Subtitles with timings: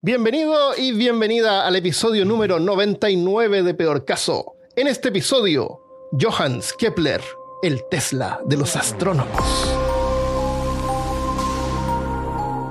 [0.00, 4.54] Bienvenido y bienvenida al episodio número 99 de Peor Caso.
[4.76, 5.80] En este episodio,
[6.12, 7.20] Johannes Kepler,
[7.64, 9.42] el Tesla de los astrónomos.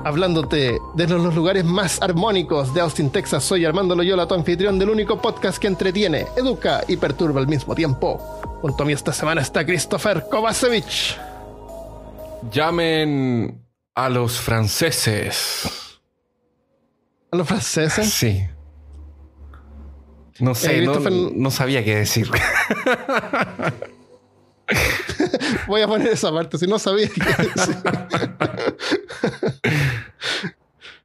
[0.06, 4.88] Hablándote desde los lugares más armónicos de Austin, Texas, soy Armando Loyola, tu anfitrión del
[4.88, 8.16] único podcast que entretiene, educa y perturba al mismo tiempo.
[8.62, 11.20] Junto a mí esta semana está Christopher Kovacevic.
[12.50, 15.87] Llamen a los franceses.
[17.30, 18.08] ¿A los franceses?
[18.10, 18.46] Sí.
[20.40, 22.28] No sé, Eh, no, Christopher- no sabía qué decir.
[25.66, 27.76] Voy a poner esa parte, si no sabía qué decir.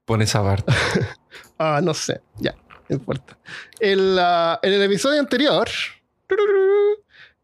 [0.06, 0.72] Pon esa parte.
[1.58, 2.22] Ah, no sé.
[2.40, 2.54] Ya,
[2.90, 3.38] no importa.
[3.80, 5.68] El, ah, en el episodio anterior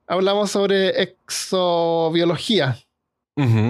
[0.07, 2.77] hablamos sobre exobiología.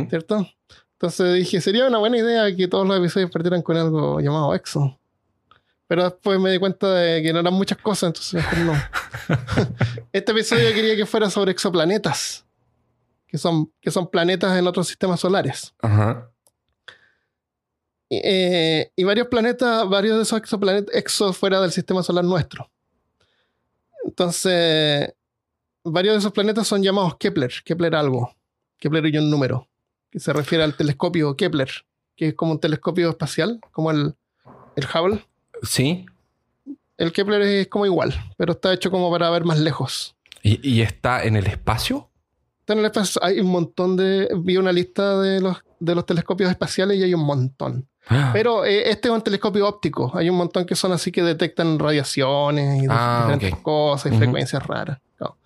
[0.09, 0.47] ¿cierto?
[0.93, 4.98] Entonces dije, sería una buena idea que todos los episodios partieran con algo llamado exo.
[5.89, 8.73] Pero después me di cuenta de que no eran muchas cosas, entonces mejor no.
[10.13, 12.45] este episodio quería que fuera sobre exoplanetas,
[13.25, 15.73] que son, que son planetas en otros sistemas solares.
[15.81, 16.29] Ajá.
[18.07, 22.69] Y, eh, y varios planetas, varios de esos exoplanetas, exo fuera del sistema solar nuestro.
[24.05, 25.11] Entonces,
[25.83, 28.35] varios de esos planetas son llamados Kepler, Kepler algo,
[28.77, 29.67] Kepler y un número,
[30.11, 31.71] que se refiere al telescopio Kepler,
[32.15, 34.13] que es como un telescopio espacial, como el,
[34.75, 35.25] el Hubble.
[35.63, 36.05] Sí.
[36.97, 40.15] El Kepler es como igual, pero está hecho como para ver más lejos.
[40.43, 42.09] ¿Y, y está en el espacio?
[42.61, 44.29] Está en el espacio- hay un montón de.
[44.37, 47.87] Vi una lista de los, de los telescopios espaciales y hay un montón.
[48.07, 50.11] Ah, Pero eh, este es un telescopio óptico.
[50.15, 54.65] Hay un montón que son así que detectan radiaciones y Ah, diferentes cosas y frecuencias
[54.65, 54.99] raras.
[55.19, 55.37] No.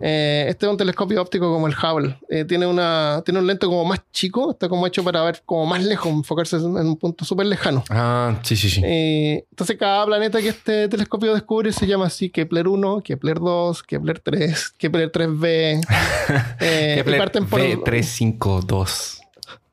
[0.00, 2.18] Eh, este es un telescopio óptico como el Hubble.
[2.28, 5.66] Eh, tiene, una, tiene un lente como más chico, está como hecho para ver como
[5.66, 7.84] más lejos, enfocarse en un punto súper lejano.
[7.90, 8.80] Ah, sí, sí, sí.
[8.84, 13.82] Eh, entonces cada planeta que este telescopio descubre se llama así Kepler 1, Kepler 2,
[13.82, 15.44] Kepler 3, Kepler 3b.
[16.60, 19.18] eh, y Kepler parten por- B352.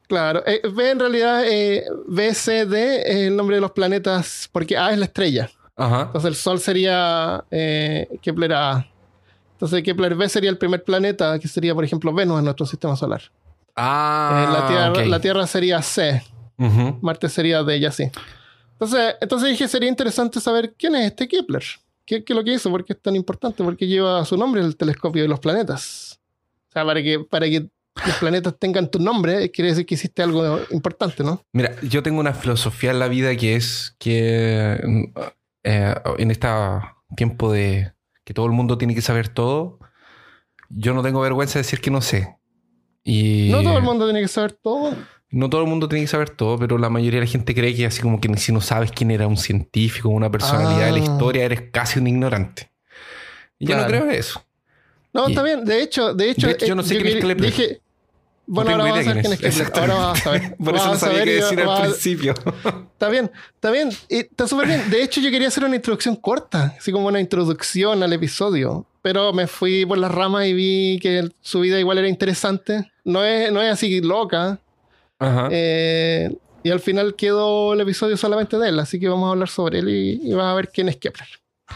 [0.07, 0.43] Claro,
[0.75, 2.73] B en realidad, eh, BCD
[3.05, 5.51] es el nombre de los planetas, porque A es la estrella.
[5.75, 6.01] Ajá.
[6.07, 7.45] Entonces el Sol sería
[8.21, 8.88] Kepler A.
[9.59, 12.95] Entonces Kepler B sería el primer planeta, que sería, por ejemplo, Venus en nuestro sistema
[12.95, 13.21] solar.
[13.75, 15.05] Ah, Eh, la, tierra, ok.
[15.07, 16.23] la Tierra sería C.
[17.01, 18.09] Marte sería D y así.
[18.73, 21.63] Entonces, entonces dije, sería interesante saber quién es este Kepler.
[22.05, 22.69] ¿Qué, qué es lo que hizo?
[22.71, 23.61] ¿Por qué es tan importante?
[23.61, 26.21] Porque lleva su nombre el telescopio de los planetas.
[26.69, 27.67] O sea, para que, para que
[28.05, 31.43] los planetas tengan tu nombre, quiere decir que hiciste algo importante, ¿no?
[31.51, 34.79] Mira, yo tengo una filosofía en la vida que es que
[35.63, 36.47] eh, en este
[37.17, 37.91] tiempo de
[38.29, 39.79] que todo el mundo tiene que saber todo,
[40.69, 42.37] yo no tengo vergüenza de decir que no sé.
[43.03, 44.95] Y No todo el mundo tiene que saber todo.
[45.31, 47.73] no todo el mundo tiene que saber todo, pero la mayoría de la gente cree
[47.75, 50.97] que así como que si no sabes quién era un científico, una personalidad de la
[50.97, 51.03] Ah.
[51.11, 52.71] historia, eres casi un ignorante.
[53.57, 54.45] Y yo no creo en eso.
[55.11, 55.65] No, Y- está bien.
[55.65, 57.41] De hecho, de hecho, De hecho, yo no sé es quería- Kepler.
[57.41, 57.81] Dije,
[58.49, 59.39] bueno, ahora vas a saber quién es.
[59.39, 59.71] Kepler.
[59.79, 60.55] Ahora vas a saber.
[60.57, 62.33] Por eso no sabía qué decir al principio.
[62.93, 63.89] Está bien, está bien.
[64.09, 64.89] Está súper bien.
[64.89, 68.85] De hecho, yo quería hacer una introducción corta, así como una introducción al episodio.
[69.01, 72.91] Pero me fui por las ramas y vi que su vida igual era interesante.
[73.05, 74.59] No es, no es así loca.
[75.19, 75.47] Ajá.
[75.51, 78.79] Eh, y al final quedó el episodio solamente de él.
[78.79, 81.27] Así que vamos a hablar sobre él y, y vas a ver quién es Kepler.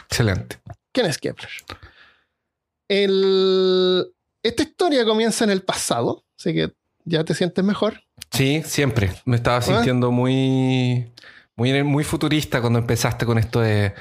[0.10, 0.58] Excelente.
[0.92, 1.50] ¿Quién es Kepler?
[2.90, 4.14] El-
[4.44, 6.74] Esta historia comienza en el pasado, así que
[7.06, 8.02] ya te sientes mejor.
[8.32, 9.12] Sí, siempre.
[9.26, 11.12] Me estaba sintiendo muy,
[11.56, 13.94] muy, muy futurista cuando empezaste con esto de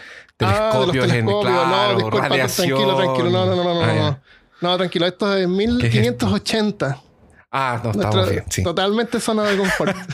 [0.45, 3.83] Ah, de los telescopios, en, telescopios, claro, no, tranquilo, tranquilo, no, no, no, no, no,
[3.83, 3.95] Ah, no.
[3.95, 4.23] ya.
[4.61, 7.01] No, tranquilo, esto es de 1580.
[7.53, 8.63] Ah, no, estamos Nuestra- bien, sí.
[8.65, 9.97] Totalmente zona de confort.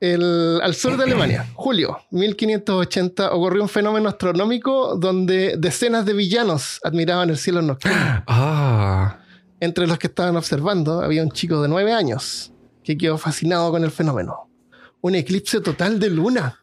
[0.00, 6.80] El- al sur de Alemania, julio 1580, ocurrió un fenómeno astronómico donde decenas de villanos
[6.82, 7.96] admiraban el cielo nocturno.
[8.26, 9.18] Ah,
[9.62, 12.50] Entre los que estaban observando había un chico de nueve años
[12.82, 14.48] que quedó fascinado con el fenómeno.
[15.02, 16.58] Un eclipse total de luna.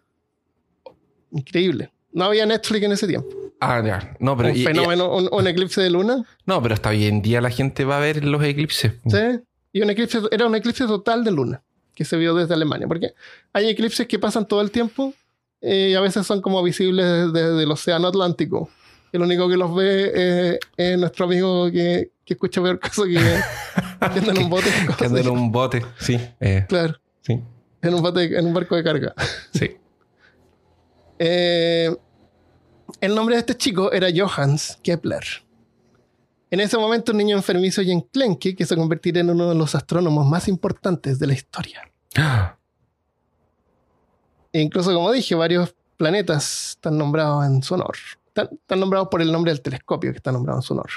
[1.32, 1.92] Increíble.
[2.12, 3.30] No había Netflix en ese tiempo.
[3.62, 4.16] ah, ya.
[4.20, 6.26] No, pero, un y- y- fenómeno, un, un eclipse de luna.
[6.46, 8.94] no, pero hasta hoy en día la gente va a ver los eclipses.
[9.08, 9.18] ¿sí?
[9.72, 11.62] Y un eclipse, era un eclipse total de luna
[11.94, 12.88] que se vio desde Alemania.
[12.88, 13.14] Porque
[13.54, 15.14] hay eclipses que pasan todo el tiempo
[15.62, 18.70] eh, y a veces son como visibles desde el océano Atlántico.
[19.12, 23.14] El único que los ve eh, es nuestro amigo que, que escucha peor caso que,
[24.14, 24.70] que anda en un bote.
[24.98, 26.20] Que anda en un bote, sí.
[26.40, 27.42] eh, Claro, sí,
[27.82, 29.16] en un, bote, en un barco de carga.
[29.54, 29.76] sí.
[31.18, 31.96] Eh,
[33.02, 35.24] el nombre de este chico era Johannes Kepler.
[36.52, 39.74] En ese momento, un niño enfermizo y enclenque que se convertiría en uno de los
[39.76, 41.82] astrónomos más importantes de la historia.
[42.16, 42.56] Ah,
[44.52, 47.96] E incluso, como dije, varios planetas están nombrados en su honor.
[48.28, 50.90] Están, están nombrados por el nombre del telescopio que está nombrado en su honor.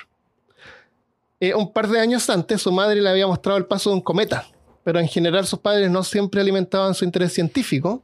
[1.44, 4.00] Eh, un par de años antes, su madre le había mostrado el paso de un
[4.02, 4.46] cometa,
[4.84, 8.02] pero en general sus padres no siempre alimentaban su interés científico.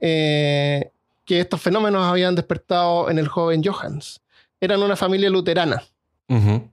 [0.00, 0.90] eh,
[1.26, 4.20] que estos fenómenos habían despertado en el joven Johannes.
[4.60, 5.82] Eran una familia luterana.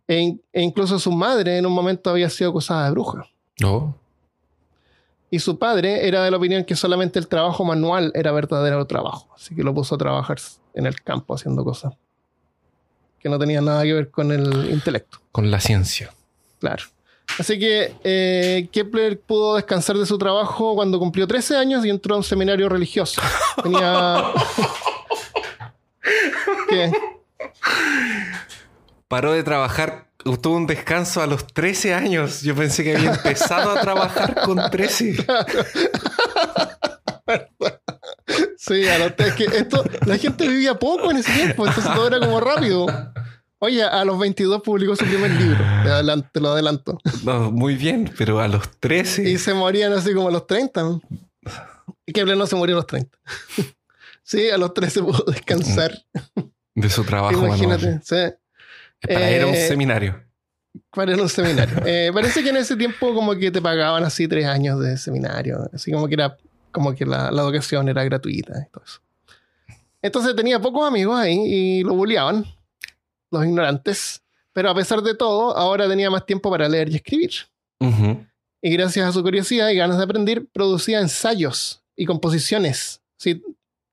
[0.08, 3.28] E, in- e incluso su madre en un momento había sido acusada de bruja.
[3.64, 3.94] Oh.
[5.30, 9.28] Y su padre era de la opinión que solamente el trabajo manual era verdadero trabajo.
[9.36, 10.38] Así que lo puso a trabajar
[10.74, 11.94] en el campo haciendo cosas
[13.20, 15.20] que no tenían nada que ver con el intelecto.
[15.32, 16.14] Con la ciencia.
[16.60, 16.84] Claro.
[17.40, 22.16] Así que eh, Kepler pudo descansar de su trabajo cuando cumplió 13 años y entró
[22.16, 23.22] a un seminario religioso.
[23.64, 24.24] Tenía...
[26.70, 26.92] ¿Qué?
[29.08, 30.08] Paró de trabajar,
[30.42, 32.42] tuvo un descanso a los 13 años.
[32.42, 35.26] Yo pensé que había empezado a trabajar con 13.
[38.68, 42.08] Sí, a los es que esto, la gente vivía poco en ese tiempo, entonces todo
[42.08, 42.86] era como rápido.
[43.60, 47.00] Oye, a los 22 publicó su primer libro, te, adelanto, te lo adelanto.
[47.24, 49.28] No, muy bien, pero a los 13.
[49.30, 50.82] Y se morían así como a los 30.
[50.84, 51.02] ¿no?
[52.06, 53.18] Kepler no se murió a los 30.
[54.24, 55.98] Sí, a los 13 pudo descansar.
[56.76, 58.00] De su trabajo Imagínate.
[58.04, 58.16] Sí,
[59.12, 60.22] Para ir a un Eh, seminario.
[60.92, 61.78] para ir a un seminario.
[61.86, 65.68] Eh, parece que en ese tiempo como que te pagaban así tres años de seminario.
[65.74, 66.38] Así como que era
[66.78, 69.00] como que la, la educación era gratuita y todo eso.
[70.00, 72.46] Entonces tenía pocos amigos ahí y lo bulleaban,
[73.32, 74.22] los ignorantes.
[74.54, 77.32] Pero a pesar de todo, ahora tenía más tiempo para leer y escribir.
[77.80, 78.24] Ujú.
[78.62, 83.02] Y gracias a su curiosidad y ganas de aprender, producía ensayos y composiciones.
[83.18, 83.42] Sí,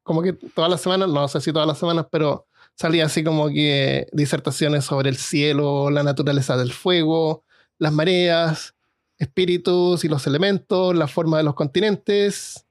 [0.03, 3.49] como que todas las semanas, no sé si todas las semanas, pero salía así como
[3.49, 7.45] que disertaciones sobre el cielo, la naturaleza del fuego,
[7.79, 8.75] las mareas,
[9.17, 12.67] espíritus y los elementos, la forma de los continentes.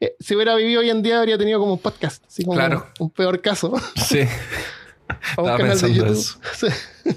[0.00, 2.86] Eh, si hubiera vivido hoy en día, habría tenido como un podcast, así como Claro.
[2.98, 3.72] un peor caso.
[3.96, 4.20] Sí.
[5.36, 6.12] o un Estaba canal de YouTube.
[6.12, 6.38] eso.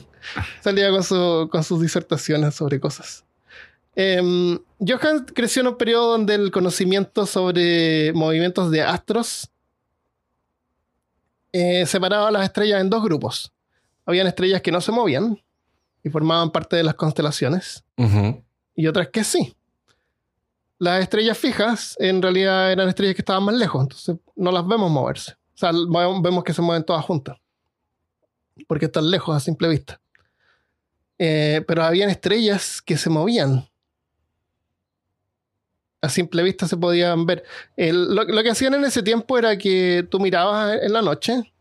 [0.61, 3.25] Salía con, su- con sus disertaciones sobre cosas.
[3.95, 9.49] Em, Johann creció en un periodo donde el conocimiento sobre movimientos de astros
[11.51, 13.51] eh, separaba a las estrellas en dos grupos.
[14.05, 15.41] Habían estrellas que no se movían
[16.03, 17.83] y formaban parte de las constelaciones,
[18.75, 19.53] y otras que sí.
[20.79, 24.89] Las estrellas fijas en realidad eran estrellas que estaban más lejos, entonces no las vemos
[24.89, 25.33] moverse.
[25.33, 27.37] O sea, ve- vemos que se mueven todas juntas,
[28.67, 29.99] porque están lejos a simple vista.
[31.17, 33.67] Eh, pero habían estrellas que se movían.
[36.01, 37.43] A simple vista se podían ver.
[37.75, 41.53] El- lo, lo que hacían en ese tiempo era que tú mirabas en la noche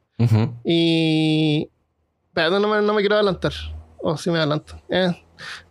[0.65, 1.69] y.
[2.29, 3.53] Espérate, no me, no me quiero adelantar.
[4.00, 4.80] O si me adelanto.
[4.88, 5.10] Eh,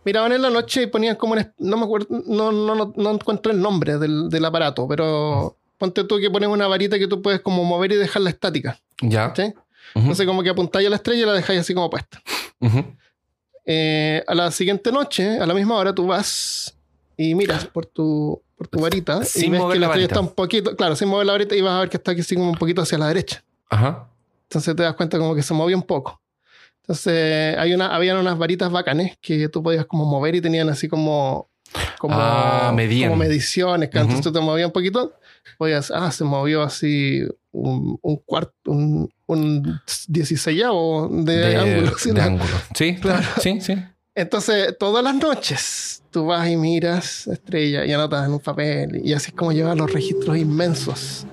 [0.04, 1.52] Miraban en la noche y ponían como un.
[1.58, 2.06] No me acuerdo.
[2.26, 5.56] No, no, no, no encuentro el nombre del, del aparato, pero.
[5.76, 8.80] Ponte tú que pones una varita que tú puedes como mover y dejarla estática.
[9.00, 9.32] Ya.
[9.94, 12.20] Entonces, como que apuntáis a la estrella y la dejáis así como puesta.
[13.64, 16.74] Eh, a la siguiente noche, a la misma hora, tú vas
[17.16, 20.06] y miras por tu, por tu varita y Sin ves mover que la la estrella
[20.08, 20.14] varita.
[20.14, 20.76] está un poquito.
[20.76, 22.56] Claro, sin mover la varita y vas a ver que está aquí así como un
[22.56, 23.44] poquito hacia la derecha.
[23.68, 24.08] Ajá.
[24.44, 26.20] Entonces te das cuenta como que se movía un poco.
[26.88, 30.88] Entonces hay una, habían unas varitas bacanes que tú podías como mover y tenían así
[30.88, 31.50] como,
[31.98, 33.10] como, Ah, medían.
[33.10, 33.90] como mediciones.
[33.90, 33.98] que.
[33.98, 35.12] Entonces tú te movías un poquito,
[35.58, 40.56] podías, ah, se movió así un, un cuarto, un, un 16
[41.10, 41.98] de, ángulo.
[41.98, 42.10] ¿sí?
[42.12, 42.50] de ángulo.
[42.74, 43.26] Sí, Claro.
[43.38, 43.74] sí, sí.
[44.14, 49.12] Entonces todas las noches tú vas y miras estrella y anotas en un papel y
[49.12, 51.26] así es como llevas los registros inmensos.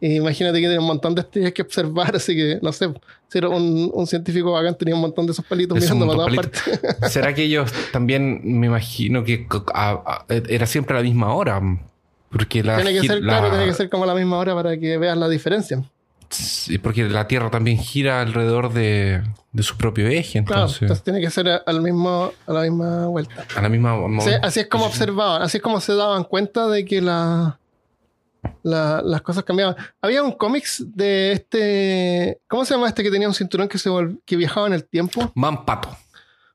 [0.00, 2.90] Imagínate que tiene un montón de estrellas que observar, así que no sé,
[3.28, 6.34] si era un, un científico bacán tenía un montón de esos palitos mirando para todas
[6.36, 6.62] partes.
[7.12, 11.34] ¿Será que ellos también, me imagino que co- a- a- era siempre a la misma
[11.34, 11.60] hora?
[12.30, 14.54] Porque la, tiene que ser, la- claro, tiene que ser como a la misma hora
[14.54, 15.82] para que veas la diferencia.
[16.30, 21.04] sí, porque la Tierra también gira alrededor de, de su propio eje, Claro, entonces entonces
[21.04, 23.44] tiene que ser a, al mismo, a la misma vuelta.
[23.56, 23.96] a la misma
[24.42, 27.58] así es como observaban, así es como se daban cuenta de que la,
[28.62, 29.76] la- las cosas cambiaban.
[30.00, 32.40] Había un cómics de este.
[32.48, 33.90] ¿Cómo se llama este que tenía un cinturón que, se
[34.24, 35.30] que viajaba en el tiempo?
[35.34, 35.88] Mampato.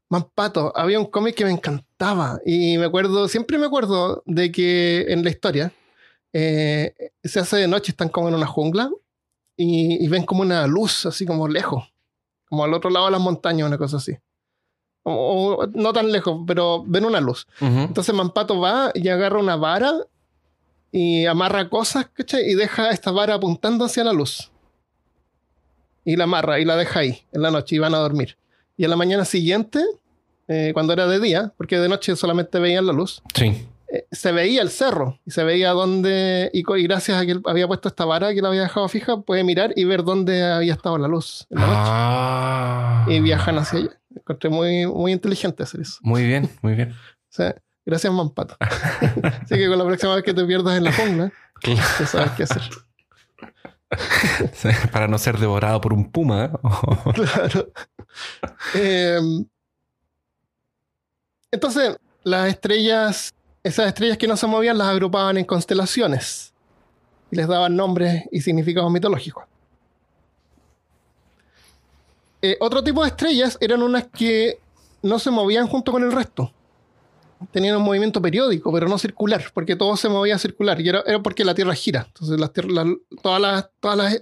[0.10, 0.72] Mampato.
[0.76, 2.40] Había un cómic que me encantaba.
[2.46, 5.72] Y me acuerdo, siempre me acuerdo de que en la historia
[6.34, 8.90] eh, se hace de noche, están como en una jungla
[9.58, 11.84] y, y ven como una luz, así como lejos,
[12.50, 14.16] como al otro lado de las montañas, una cosa así.
[15.04, 17.48] O- o no tan lejos, pero ven una luz.
[17.62, 17.80] Ujú.
[17.80, 19.94] Entonces Mampato va y agarra una vara
[20.98, 22.50] y amarra cosas, ¿cachai?
[22.50, 24.50] Y deja esta vara apuntando hacia la luz.
[26.06, 28.38] Y la amarra y la deja ahí en la noche y van a dormir.
[28.78, 29.84] Y a la mañana siguiente,
[30.48, 33.68] eh, cuando era de día, porque de noche solamente veían la luz, Sí.
[33.92, 37.42] eh, se veía el cerro y se veía dónde, y, y gracias a que él
[37.46, 40.74] había puesto esta vara que la había dejado fija, puede mirar y ver dónde había
[40.76, 41.80] estado la luz en la noche.
[41.84, 43.06] Ah.
[43.10, 44.00] Y viajan hacia allá.
[44.16, 45.98] Encontré muy, muy inteligente hacer eso.
[46.04, 46.92] Muy bien, muy bien.
[46.92, 47.54] O sea,
[47.86, 48.58] gracias, Mampato.
[48.60, 51.32] Así que con la próxima vez que te pierdas en la jungla,
[51.64, 52.64] ya sabes qué hacer.
[54.92, 56.52] Para no ser devorado por un puma.
[57.14, 57.68] Claro.
[58.74, 59.20] Eh,
[61.52, 66.54] entonces, las estrellas, esas estrellas que no se movían, las agrupaban en constelaciones
[67.32, 69.44] y les daban nombres y significados mitológicos.
[72.42, 74.60] Eh, otro tipo de estrellas eran unas que
[75.02, 76.54] no se movían junto con el resto.
[77.52, 80.80] Tenían un movimiento periódico, pero no circular, porque todo se movía circular.
[80.82, 82.06] Y era, era porque la Tierra gira.
[82.08, 82.52] Entonces, las
[83.22, 84.20] todas las, todas las,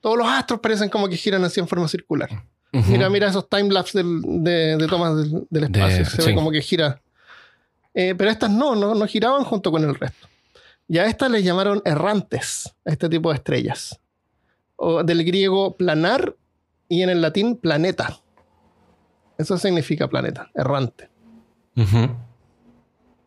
[0.00, 2.28] todos los astros parecen como que giran así en forma circular.
[2.72, 2.90] Ujú.
[2.90, 5.98] Mira, mira esos timelapse de, de tomas del, del espacio.
[5.98, 6.28] De- se sí.
[6.28, 7.00] ve como que gira.
[7.94, 10.28] Eh, pero estas no, no, no giraban junto con el resto.
[10.88, 13.98] Y a estas les llamaron errantes, a este tipo de estrellas.
[14.76, 16.36] O del griego planar
[16.88, 18.18] y en el latín planeta.
[19.38, 21.08] Eso significa planeta, errante.
[21.76, 22.08] Ujú.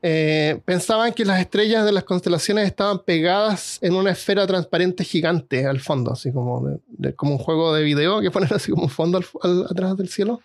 [0.01, 5.65] Eh, pensaban que las estrellas de las constelaciones estaban pegadas en una esfera transparente gigante
[5.65, 8.83] al fondo, así como, de- de- como un juego de video que ponen así como
[8.83, 10.41] un fondo al- al- atrás del cielo.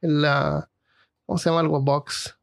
[0.00, 0.68] En la.
[1.26, 1.80] ¿Cómo se llama algo?
[1.80, 2.36] Box.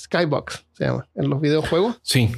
[0.00, 1.06] Skybox se llama.
[1.14, 1.98] En los videojuegos.
[2.02, 2.30] Sí.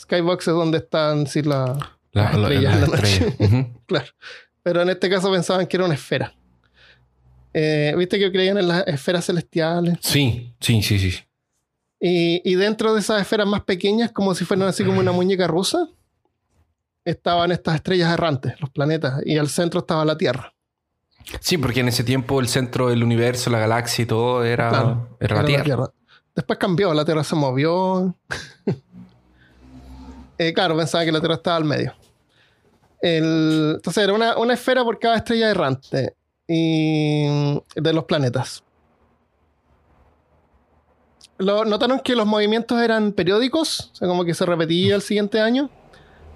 [0.00, 1.76] Skybox es donde están sí, la-
[2.12, 3.34] La, Las la- estrellas la en la estrella.
[3.40, 3.80] Ujú.
[3.86, 4.06] Claro.
[4.62, 6.34] Pero en este caso pensaban que era una esfera.
[7.52, 9.98] Eh, Viste que creían en las esferas celestiales.
[10.00, 11.18] Sí, sí, sí, sí.
[12.00, 15.46] Y, y dentro de esas esferas más pequeñas, como si fueran así como una muñeca
[15.46, 15.88] rusa,
[17.04, 20.52] estaban estas estrellas errantes, los planetas, y al centro estaba la Tierra.
[21.40, 25.08] Sí, porque en ese tiempo el centro del universo, la galaxia y todo era, Claro,
[25.20, 25.90] era la Era Tierra.
[26.34, 28.14] Después cambió, la Tierra se movió.
[30.38, 31.94] Eh, claro, pensaba que la Tierra estaba al medio.
[33.00, 36.14] El- entonces era una, una esfera por cada estrella errante
[36.46, 37.24] y,
[37.74, 38.62] de los planetas.
[41.38, 45.40] Lo, notaron que los movimientos eran periódicos, o sea, como que se repetía el siguiente
[45.40, 45.68] año,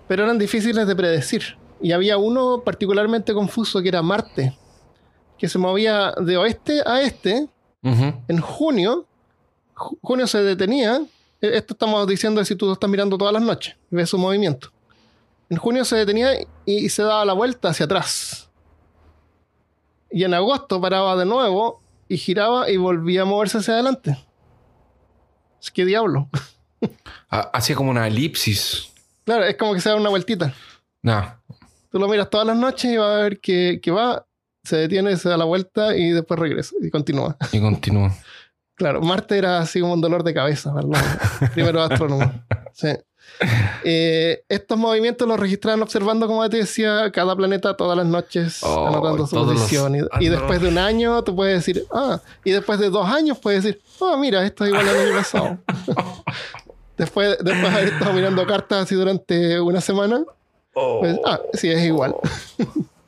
[0.09, 1.57] pero eran difíciles de predecir.
[1.80, 4.57] Y había uno particularmente confuso que era Marte,
[5.38, 7.49] que se movía de oeste a este
[8.28, 9.07] en junio,
[9.75, 11.00] ju- junio se detenía.
[11.40, 14.69] e- Esto estamos diciendo si tú lo estás mirando todas las noches ves su movimiento.
[15.49, 18.50] En junio se detenía y, y se daba la vuelta hacia atrás.
[20.11, 24.19] Y en agosto paraba de nuevo y giraba y volvía a moverse hacia adelante.
[25.62, 26.29] Es que diablo.
[27.33, 28.90] Ha- Hacía como una elipsis.
[29.25, 30.52] Claro, es como que se da una vueltita.
[31.02, 31.35] No.
[31.90, 34.26] Tú lo miras todas las noches y va a ver que, que va,
[34.64, 37.37] se detiene, se da la vuelta y después regresa y continúa.
[37.52, 38.12] Y continúa.
[38.75, 42.29] Claro, Marte era así como un dolor de cabeza para los primeros astrónomos.
[42.73, 42.88] Sí.
[43.83, 48.89] Eh, estos movimientos los registraban observando, como te decía, cada planeta todas las noches, Oh,
[48.89, 49.97] anotando su los- posición.
[50.21, 53.65] Y, después de un año, tú puedes decir, ah, y después de dos años puedes
[53.65, 55.59] decir, ah, mira, esto es igual al año pasado.
[56.99, 60.23] después, después de haber estado mirando cartas así durante una semana,
[60.75, 62.15] pues, ah, sí, es igual.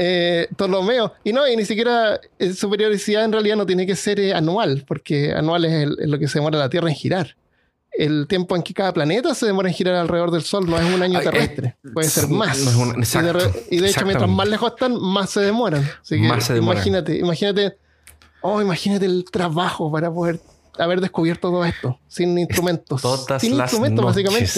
[0.00, 1.12] Eh, Ptolomeo.
[1.24, 4.32] Y no, y ni siquiera eh, su periodicidad en realidad no tiene que ser eh,
[4.32, 7.34] anual, porque anual es, el- es lo que se demora la Tierra en girar.
[7.92, 10.94] El tiempo en que cada planeta se demora en girar alrededor del Sol no es
[10.94, 12.58] un año Ay, eh, terrestre, puede ser más.
[12.58, 12.90] no es un-
[13.70, 15.82] y, de, y hecho, mientras más lejos están, más se demoran.
[16.00, 16.76] Así que Más se demoran.
[16.76, 17.78] imagínate, imagínate,
[18.42, 20.38] oh, imagínate el trabajo para poder
[20.78, 23.02] haber descubierto todo esto, sin instrumentos.
[23.02, 24.50] Todas sin las instrumentos, básicamente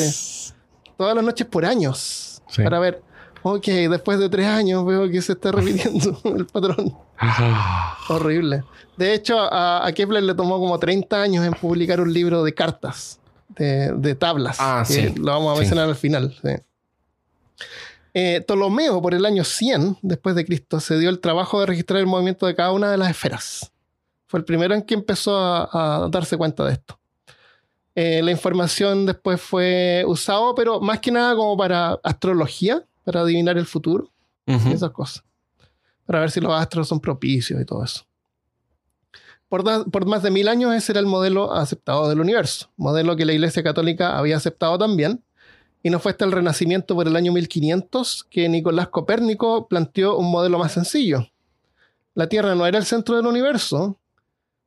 [0.98, 2.62] todas las noches por años Sí.
[2.62, 3.00] para ver,
[3.42, 6.94] ok, después de tres años veo que se está repitiendo el patrón.
[7.18, 7.96] Ah.
[8.08, 8.64] Horrible.
[8.96, 12.52] De hecho, a, a Kepler le tomó como 30 años en publicar un libro de
[12.52, 13.19] cartas,
[13.56, 14.56] de, de tablas.
[14.60, 15.14] Ah, que sí.
[15.16, 15.60] Lo vamos a Sí.
[15.60, 16.34] mencionar al final.
[16.42, 16.50] sí.
[18.12, 22.00] Eh, Ptolomeo, por el año 100 después de Cristo, se dio el trabajo de registrar
[22.00, 23.70] el movimiento de cada una de las esferas.
[24.26, 26.98] Fue el primero en que empezó a, a darse cuenta de esto.
[27.94, 33.58] Eh, la información después fue usada, pero más que nada como para astrología, para adivinar
[33.58, 34.10] el futuro
[34.46, 35.22] y esas cosas.
[36.04, 38.04] Para ver si los astros son propicios y todo eso.
[39.50, 43.32] Por, más de mil años ese era el modelo aceptado del universo, modelo que la
[43.32, 45.24] Iglesia Católica había aceptado también,
[45.82, 50.30] y no fue hasta el Renacimiento por el año 1500 que Nicolás Copérnico planteó un
[50.30, 51.26] modelo más sencillo.
[52.14, 53.98] La Tierra no era el centro del universo,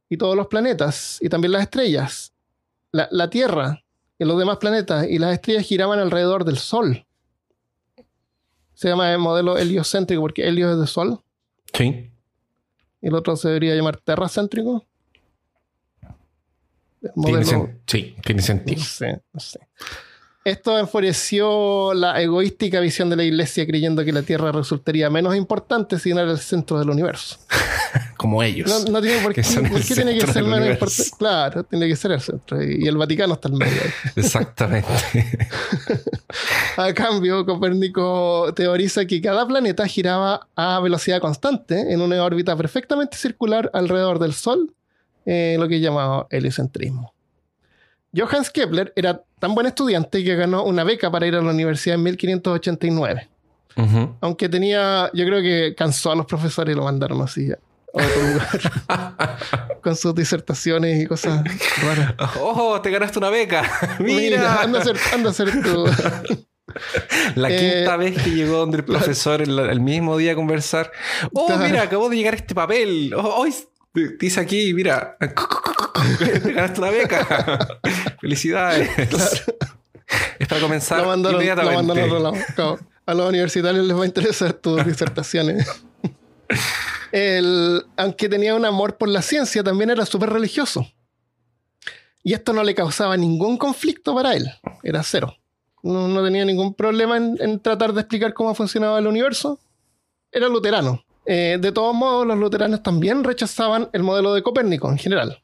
[0.10, 2.34] y todos los planetas, y también las estrellas.
[2.92, 3.86] La, Tierra
[4.20, 7.06] y los demás planetas y las estrellas giraban alrededor del Sol.
[8.74, 11.22] Se llama el modelo heliocéntrico porque helio es de Sol.
[11.74, 12.12] Sí.
[13.03, 14.86] Y el otro se debería llamar terracéntrico.
[17.22, 17.43] Tiene
[17.86, 18.79] sí, tiene sentido.
[18.79, 19.60] no sé, no sé.
[20.46, 25.98] Esto enfureció la egoística visión de la iglesia creyendo que la Tierra resultaría menos importante
[26.00, 27.38] si no era el centro del universo.
[28.18, 28.70] Como ellos.
[28.70, 31.12] No, no tiene por qué, Que son ¿por el qué tiene que ser menos importante.
[31.18, 32.62] Claro, tiene que ser el centro.
[32.62, 33.82] Y el Vaticano está al medio.
[34.18, 34.90] Exactamente.
[36.78, 43.16] A cambio, Copérnico teoriza que cada planeta giraba a velocidad constante en una órbita perfectamente
[43.16, 44.74] circular alrededor del Sol,
[45.26, 47.12] eh, lo que es llamado heliocentrismo.
[48.15, 51.96] Johannes Kepler era tan buen estudiante que ganó una beca para ir a la universidad
[51.96, 53.29] en 1589.
[53.75, 54.15] Ujú.
[54.22, 57.58] Aunque tenía, yo creo que cansó a los profesores y lo mandaron así a
[57.91, 59.38] otro lugar.
[59.82, 61.43] Con sus disertaciones y cosas
[61.84, 62.13] raras.
[62.39, 63.63] ¡Oh, te ganaste una beca!
[64.00, 64.62] Mira, ¡Mira!
[64.62, 65.86] anda a hacer, anda a hacer tu...
[67.36, 70.91] La Eh, quinta vez que llegó donde el profesor el, el mismo día a conversar.
[71.34, 73.13] ¡Oh, mira, acabó de llegar este papel!
[73.15, 75.18] ¡Oh, oh, es- dice aquí, mira!
[75.20, 77.80] ¡Te ganaste una beca!
[78.22, 78.90] ¡Felicidades!
[80.40, 82.08] Es para comenzar lo mandaron, lo inmediatamente.
[82.08, 82.46] mandaron a.
[82.54, 82.80] Claro.
[83.06, 85.68] A los universitarios les va a interesar tus disertaciones.
[87.12, 90.88] El- aunque tenía un amor por la ciencia, también era súper religioso.
[92.24, 94.50] Y esto no le causaba ningún conflicto para él.
[94.82, 95.36] Era cero.
[95.84, 99.60] No, no tenía ningún problema en, en tratar de explicar cómo funcionaba el universo.
[100.32, 101.04] Era luterano.
[101.25, 105.42] Eh, de todos modos, los luteranos también rechazaban el modelo de Copérnico en general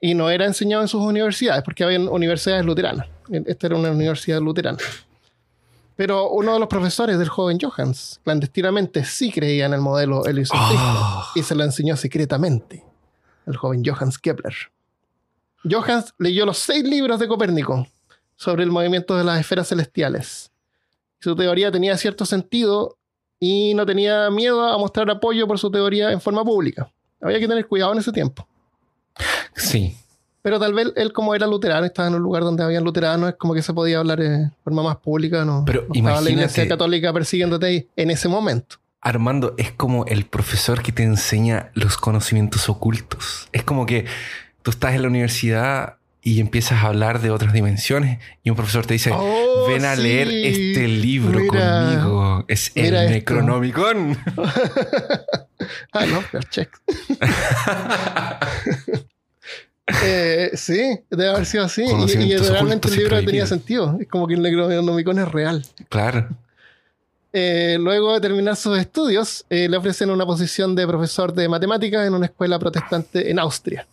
[0.00, 3.06] y no era enseñado en sus universidades, porque había universidades luteranas.
[3.30, 4.78] Esta era una universidad luterana.
[5.96, 10.84] Pero uno de los profesores del joven Johannes, clandestinamente, sí creía en el modelo heliocentrista
[10.84, 11.24] Oh.
[11.36, 12.84] y se lo enseñó secretamente
[13.46, 14.54] al joven Johannes Kepler.
[15.70, 17.86] Johannes leyó los seis libros de Copérnico
[18.36, 20.50] sobre el movimiento de las esferas celestiales.
[21.20, 22.98] Su teoría tenía cierto sentido
[23.46, 26.88] y no tenía miedo a mostrar apoyo por su teoría en forma pública.
[27.20, 28.48] Había que tener cuidado en ese tiempo.
[29.54, 29.96] Sí.
[30.40, 33.36] Pero tal vez él, como era luterano, estaba en un lugar donde habían luteranos, es
[33.36, 35.62] como que se podía hablar de forma más pública, ¿no?
[35.66, 38.76] Pero no estaba la iglesia imagínate- católica persiguiéndote ahí en ese momento.
[39.00, 43.48] Armando es como el profesor que te enseña los conocimientos ocultos.
[43.52, 44.06] Es como que
[44.62, 48.86] tú estás en la universidad y empiezas a hablar de otras dimensiones y un profesor
[48.86, 50.02] te dice, Oh, ven a sí.
[50.02, 51.82] leer este libro Mira.
[51.84, 52.44] conmigo.
[52.48, 53.10] Es el esto.
[53.10, 54.18] Necronomicon.
[55.92, 56.68] Ah, no, pero check.
[60.02, 61.84] Eh, sí, debe haber sido así.
[61.84, 63.98] Y, realmente el libro tenía sentido.
[64.00, 65.64] Es como que el Necronomicon es real.
[65.90, 66.28] claro.
[67.36, 72.06] Eh, luego de terminar sus estudios, eh, le ofrecen una posición de profesor de matemáticas
[72.06, 73.86] en una escuela protestante en Austria.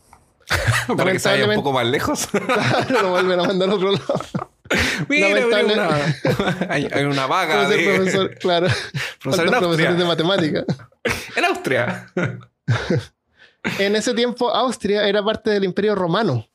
[0.98, 2.28] Para que se vaya un poco más lejos.
[2.32, 4.50] Claro, lo vuelven a mandar a otro lado.
[5.10, 6.06] Mira, una,
[6.70, 8.68] hay, hay una vaga de profesor, claro.
[9.20, 10.08] profesor en Faltan profesores de Austria.
[10.08, 10.66] matemáticas.
[11.36, 12.08] En Austria.
[13.80, 16.48] En ese tiempo, Austria era parte del Imperio Romano.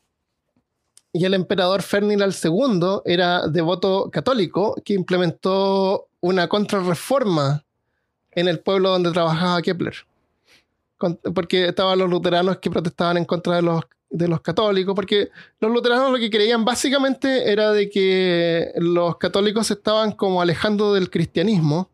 [1.13, 7.65] Y el emperador Ferdinand II era devoto católico que implementó una contrarreforma
[8.33, 9.95] en el pueblo donde trabajaba Kepler.
[10.99, 15.29] Con- porque estaban los luteranos que protestaban en contra de los, de los católicos, porque
[15.61, 21.11] los luteranos lo que creían básicamente era de que los católicos estaban como alejando del
[21.11, 21.91] cristianismo,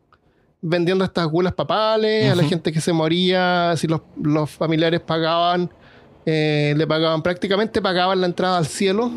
[0.61, 5.69] vendiendo estas gulas papales a la gente que se moría, si los, los familiares pagaban,
[6.25, 9.11] eh, le pagaban prácticamente, pagaban la entrada al cielo,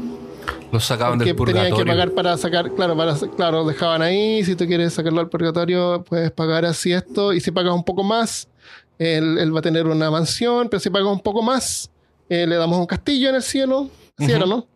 [0.71, 1.69] Los sacaban del purgatorio.
[1.75, 5.29] tenían que pagar para sacar, claro, para, claro, dejaban ahí, si tú quieres sacarlo al
[5.29, 8.47] purgatorio, puedes pagar así esto, y si pagas un poco más,
[8.99, 11.89] él, él va a tener una mansión, pero si pagas un poco más,
[12.29, 14.33] eh, le damos un castillo en el cielo, ¿sí Ujú.
[14.35, 14.67] era, no?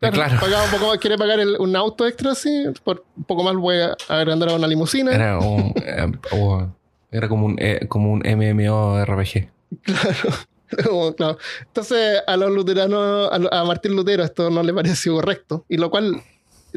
[0.00, 0.40] Claro, Claro.
[0.40, 3.54] pagaba un poco más, quiere pagar el- un auto extra, sí, por un poco más
[3.56, 5.14] voy a agrandar a una limusina.
[5.14, 6.66] Era, un, eh, o-
[7.10, 9.50] era como un, eh, como un MMORPG.
[10.84, 11.38] Como, claro.
[11.66, 15.64] Entonces, a los luteranos, a, a Martín Lutero, esto no le pareció correcto.
[15.68, 16.22] Y lo cual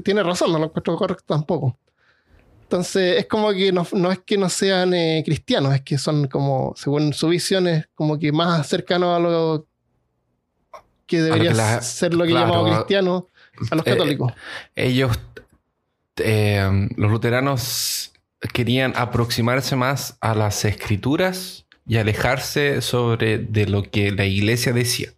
[0.03, 1.77] tiene razón, no lo encuentro correcto tampoco.
[2.71, 6.27] Entonces, es como que no, no es que no sean eh, cristianos, es que son
[6.27, 9.67] como, según su visión, es como que más cercano a lo
[11.05, 13.27] que debería la- ser lo que claro, llamamos cristiano
[13.69, 14.31] a los eh, católicos.
[14.73, 15.19] Ellos,
[16.15, 18.13] eh, los luteranos,
[18.53, 25.09] querían aproximarse más a las escrituras y alejarse sobre de lo que la iglesia decía.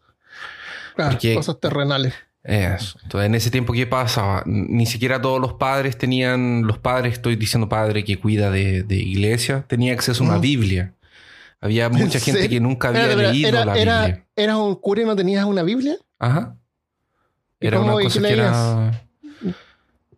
[0.95, 2.15] Claro, porque- cosas terrenales.
[2.43, 2.99] Eso.
[3.03, 4.43] Entonces, en ese tiempo, ¿qué pasaba?
[4.45, 8.95] Ni siquiera todos los padres tenían, los padres, estoy diciendo padre que cuida de, de
[8.97, 10.37] iglesia, tenía acceso a una.
[10.39, 10.93] Biblia.
[11.61, 12.49] Había mucha gente serio?
[12.49, 14.25] que nunca había leído era, la era- Biblia.
[14.35, 15.95] ¿Eras un cura y no tenías una Biblia?
[16.19, 16.55] Ajá.
[17.61, 19.01] ¿Y Era una cosa que era.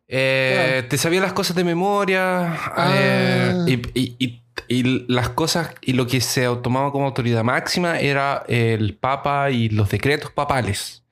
[0.07, 2.53] Eh, Te sabías las cosas de memoria.
[2.75, 2.93] Ah.
[2.97, 5.69] eh, y, y- y- y las cosas.
[5.81, 11.03] Y lo que se tomaba como autoridad máxima era el Papa y los decretos papales.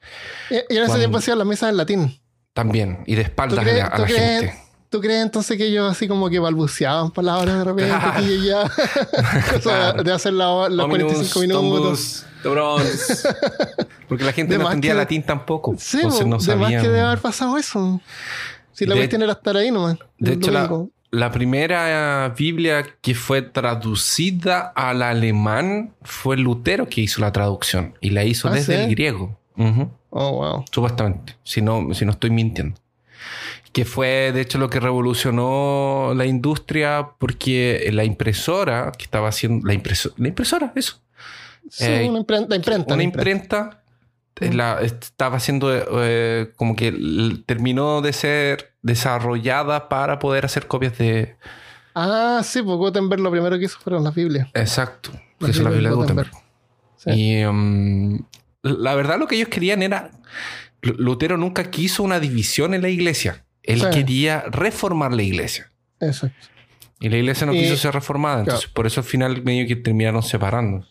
[0.50, 2.20] Y, y en ese Cuando- tiempo hacían las misas en latín.
[2.54, 3.00] También.
[3.08, 4.60] Y de ¿Tú espaldas a la, a tú la crees- gente.
[4.90, 7.90] ¿tú crees entonces que ellos así como que balbuceaban palabras de repente?
[7.98, 8.22] Claro.
[8.22, 8.70] Y ya,
[10.04, 12.26] de hacer la- los 45 minutos.
[14.08, 15.76] Porque la gente De no entendía que- latín tampoco.
[15.80, 18.02] Sí, entonces no de más que debe haber pasado eso.
[18.74, 19.98] Si la De- cuestión era estar ahí nomás.
[20.18, 20.52] De hecho,
[21.12, 27.96] la, primera Biblia que fue traducida al alemán fue Lutero que hizo la traducción.
[28.02, 28.84] Y la hizo Ah, desde ¿sí?
[28.84, 29.40] el griego.
[29.58, 29.90] Ujú.
[30.10, 30.66] Oh, wow.
[30.72, 31.36] Supuestamente.
[31.44, 32.80] Si no, si no estoy mintiendo.
[33.72, 39.66] Que fue, de hecho, lo que revolucionó la industria porque la impresora que estaba haciendo...
[39.68, 41.00] La, impreso- la impresora, eso.
[41.70, 42.48] Sí, Eh, una imprenta.
[42.50, 42.88] La imprenta.
[42.94, 43.58] una la imprenta.
[43.58, 43.80] imprenta
[44.42, 45.70] eh, la, estaba haciendo
[46.04, 46.92] eh, como que
[47.46, 51.36] terminó de ser desarrollada para poder hacer copias de...
[51.96, 54.50] Ah, sí, pues Gutenberg lo primero que hizo fueron las Biblias.
[54.54, 55.12] Exacto.
[55.40, 56.30] Las es la Biblia de Gutenberg.
[56.32, 56.44] Gutenberg.
[56.98, 57.10] Sí.
[57.40, 58.20] Y um,
[58.64, 60.12] la verdad lo que ellos querían era...
[60.82, 63.46] Lu- Lutero nunca quiso una división en la iglesia.
[63.62, 63.88] Él Sí.
[63.94, 65.72] quería reformar la iglesia.
[66.02, 66.48] Exacto.
[67.00, 68.40] Y la iglesia no Y- quiso ser reformada.
[68.42, 70.86] Entonces por eso al final medio que terminaron separando.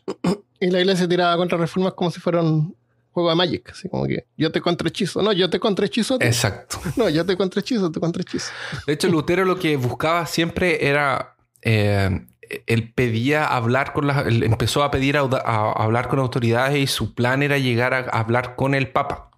[0.60, 2.74] Y la iglesia tiraba contra reformas como si fuera un
[3.10, 3.68] juego de Magic.
[3.70, 5.20] Así como que yo te contrahechizo.
[5.22, 6.16] No, yo te contrahechizo.
[6.20, 6.78] Exacto.
[6.96, 8.50] No, yo te contrahechizo, te contrahechizo.
[8.86, 11.34] De hecho, Lutero lo que buscaba siempre era.
[11.62, 12.26] eh,
[12.66, 14.26] él pedía hablar con las.
[14.26, 17.98] él empezó a pedir a, a hablar con autoridades y su plan era llegar a,
[17.98, 19.30] a hablar con el Papa.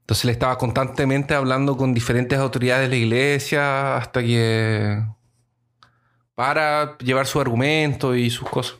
[0.00, 5.02] Entonces él estaba constantemente hablando con diferentes autoridades de la iglesia hasta que.
[6.36, 8.76] para llevar su argumento y sus cosas.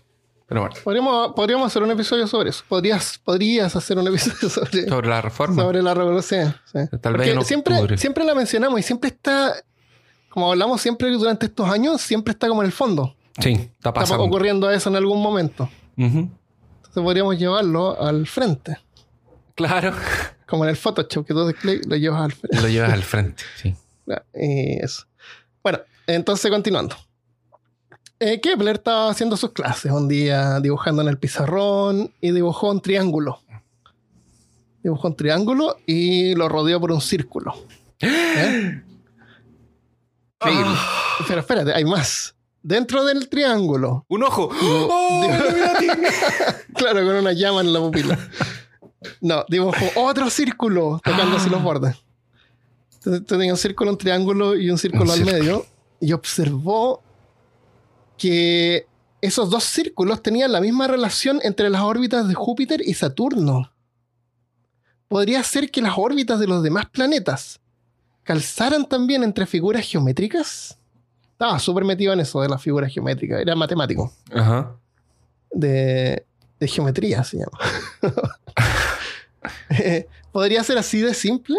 [0.48, 2.62] Pero bueno, Podríamos, podríamos hacer un episodio sobre eso.
[2.68, 5.62] Podrías, podrías hacer un episodio sobre, sobre la reforma.
[5.64, 6.54] sobre la revolución.
[6.66, 6.78] sí.
[7.00, 9.52] Tal vez Porque siempre, siempre la mencionamos y siempre está,
[10.36, 13.16] como hablamos siempre durante estos años, siempre está como en el fondo.
[13.40, 14.24] Sí, está Está pasando.
[14.24, 15.70] ocurriendo eso en algún momento.
[15.96, 16.28] Entonces
[16.92, 18.76] podríamos llevarlo al frente.
[19.54, 19.94] Claro.
[20.46, 21.50] Como en el Photoshop, que tú
[21.88, 22.60] lo llevas al frente.
[22.60, 23.74] Lo llevas al frente, sí.
[24.34, 25.06] Y eso.
[25.62, 26.96] Bueno, entonces continuando.
[28.20, 32.82] Eh, Kepler estaba haciendo sus clases un día dibujando en el pizarrón y dibujó un
[32.82, 33.40] triángulo.
[34.82, 37.54] Dibujó un triángulo y lo rodeó por un círculo.
[38.00, 38.82] ¿Eh?
[40.50, 40.76] Increíble.
[41.28, 42.34] Pero espérate, hay más.
[42.62, 44.50] Dentro del triángulo, ¡Un ojo!
[44.60, 45.28] ¡Oh,
[46.74, 48.18] claro, con una llama en la pupila.
[49.20, 51.96] No, dibujó otro círculo tocando así los bordes.
[52.94, 55.38] Entonces tenía un círculo, un triángulo y un círculo Un al círculo.
[55.38, 55.66] medio.
[56.00, 57.02] Y observó
[58.18, 58.86] que
[59.20, 63.72] esos dos círculos tenían la misma relación entre las órbitas de Júpiter y Saturno.
[65.08, 67.60] Podría ser que las órbitas de los demás planetas
[68.26, 70.76] calzaran también entre figuras geométricas.
[71.32, 73.40] Estaba súper metido en eso de las figuras geométricas.
[73.40, 74.74] Era matemático Ajá.
[75.52, 76.26] de,
[76.58, 77.58] de geometría, se llama.
[79.70, 81.56] Eh, ¿Podría ser así de simple?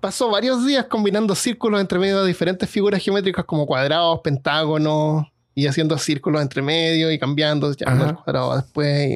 [0.00, 5.66] Pasó varios días combinando círculos entre medio de diferentes figuras geométricas como cuadrados, pentágonos, y
[5.66, 9.10] haciendo círculos entre medio y cambiando, el cuadrado después.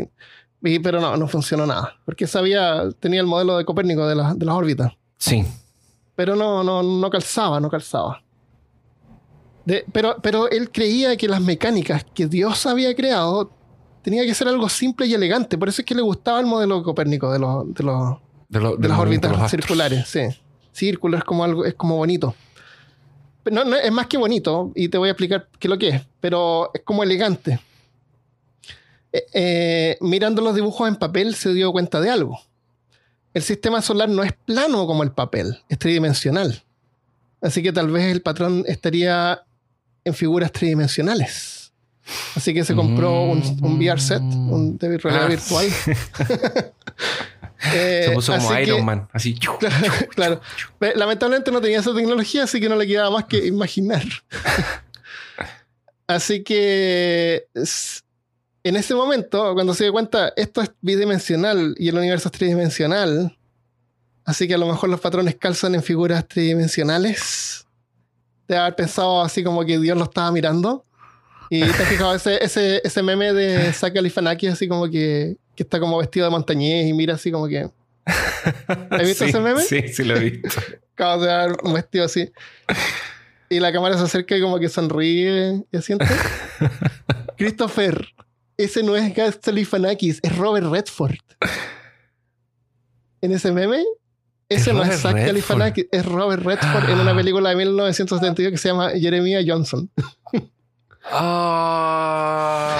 [0.63, 1.97] y- y- pero no, no funcionó nada.
[2.05, 4.93] Porque sabía, tenía el modelo de Copérnico de, la- de las órbitas.
[5.19, 5.45] Sí.
[6.17, 8.23] Pero no, no, no calzaba, no calzaba.
[9.65, 13.51] De- pero, pero él creía que las mecánicas que Dios había creado
[14.03, 15.57] tenía que ser algo simple y elegante.
[15.59, 18.17] Por eso es que le gustaba el modelo copérnico de, los, de, los,
[18.49, 20.07] De, lo- de del las órbitas circulares.
[20.07, 20.21] Sí.
[20.73, 22.35] Círculo es como algo, es como bonito.
[23.43, 25.79] Pero no, no, es más que bonito, y te voy a explicar qué es lo
[25.79, 27.61] que es, pero es como elegante.
[29.13, 32.39] Eh, eh, mirando los dibujos en papel se dio cuenta de algo.
[33.35, 36.63] El sistema solar no es plano como el papel, es tridimensional.
[37.43, 39.43] Así que tal vez el patrón estaría
[40.05, 41.73] en figuras tridimensionales.
[42.37, 45.67] Así que se compró un, un VR set, un de realidad Ah, virtual.
[47.73, 49.09] Eh, Se puso como Iron que- Man.
[49.13, 49.39] Así.
[50.15, 50.39] claro.
[50.97, 54.03] Lamentablemente no tenía esa tecnología, así que no le quedaba más que imaginar.
[56.07, 57.47] así que
[58.65, 63.37] en ese momento, cuando se dio cuenta, esto es bidimensional y el universo es tridimensional,
[64.25, 67.67] así que a lo mejor los patrones calzan en figuras tridimensionales.
[68.49, 70.85] De haber pensado así como que Dios lo estaba mirando.
[71.51, 75.63] Y te has fijado ese, ese, ese meme de Saka Lifanakis, así como que, que
[75.63, 77.71] está como vestido de montañés y mira así como que.
[78.91, 79.63] ¿Has visto Sí, ese meme?
[79.63, 80.49] Sí, sí lo he visto.
[80.95, 82.31] Acabo de dar un vestido así.
[83.51, 86.07] Y la cámara se acerca y como que sonríe y asiente.
[87.37, 88.14] Christopher,
[88.57, 91.17] ese no es Galifianakis, es Robert Redford.
[93.21, 93.85] En ese meme,
[94.49, 95.17] ese Es no es Zach.
[95.17, 99.91] Galifianakis, es Robert Redford en una película de 1972 que se llama Jeremiah Johnson.
[101.11, 102.77] Ah,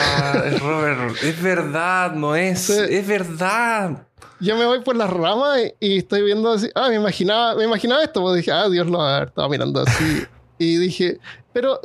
[0.47, 1.23] es Robert.
[1.23, 2.71] Es verdad, no es.
[2.71, 4.07] Es verdad.
[4.41, 6.71] yo me voy por las ramas y, estoy viendo así.
[6.75, 8.23] Ah, me imaginaba, me imaginaba esto.
[8.23, 10.25] Pues dije, ah, Dios lo va a haber estado mirando así.
[10.59, 11.19] y dije,
[11.53, 11.81] pero,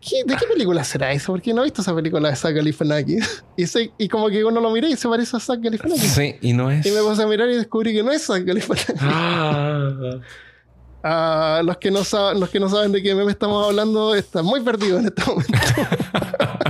[0.00, 1.32] ¿qué- ¿de qué película será eso?
[1.32, 3.44] Porque no he visto esa película de Zach Galifianakis.
[3.56, 3.64] Y,
[4.04, 6.12] y como que uno lo miré y se parece a Zach Galifianakis.
[6.12, 6.84] Sí, y no es.
[6.86, 8.94] Y me puse a mirar y descubrí que no es Zach Galifianakis.
[9.00, 9.90] Ah.
[11.04, 14.44] Ah, los, que no saben, los que no saben de qué meme estamos hablando están
[14.44, 15.52] muy perdidos en este momento.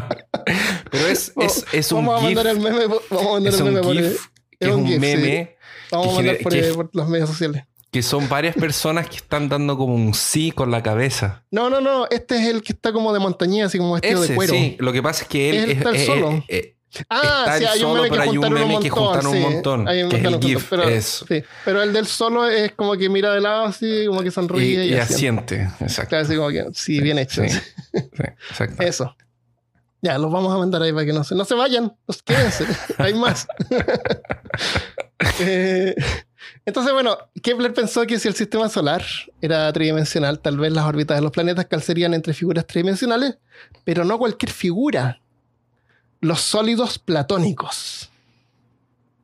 [0.90, 2.36] Pero es, es, es un vamos a GIF.
[2.36, 4.26] mandar el meme, vamos a mandar el meme por, GIF,
[4.58, 5.00] es un GIF, sí.
[5.00, 5.56] meme
[5.90, 7.64] vamos a mandar por, por los medios sociales.
[7.92, 11.44] Que son varias personas que están dando como un sí con la cabeza.
[11.50, 14.34] No, no, no, este es el que está como de montañía, así como vestido de
[14.34, 14.54] cuero.
[14.54, 14.76] sí.
[14.80, 16.42] Lo que pasa es que él es, está es- solo.
[16.48, 16.68] es-
[17.08, 18.82] Ah, Está sí, hay un meme que un juntaron un meme montón.
[18.82, 19.38] que juntaron un sí.
[19.40, 21.24] montón, Hay un- que es el un GIF, pero, eso.
[21.26, 21.42] sí.
[21.64, 24.84] pero el del solo es como que mira de lado así, como que y, sonríe
[24.84, 25.54] y, y asiente.
[25.62, 25.84] asiente.
[25.84, 26.08] Exacto.
[26.10, 27.42] Claro, así como que, sí, bien hecho.
[27.44, 28.02] Sí, sí,
[28.50, 28.82] exacto.
[28.82, 29.16] Eso.
[30.02, 31.96] Ya, los vamos a mandar ahí para que no se, no se vayan.
[32.04, 32.66] Pues quédense.
[32.98, 33.46] Hay más.
[35.40, 35.94] Eh,
[36.64, 39.04] entonces, bueno, Kepler pensó que si el sistema solar
[39.40, 43.38] era tridimensional, tal vez las órbitas de los planetas calcerían entre figuras tridimensionales,
[43.84, 45.20] pero no cualquier figura.
[46.20, 48.10] Los sólidos platónicos.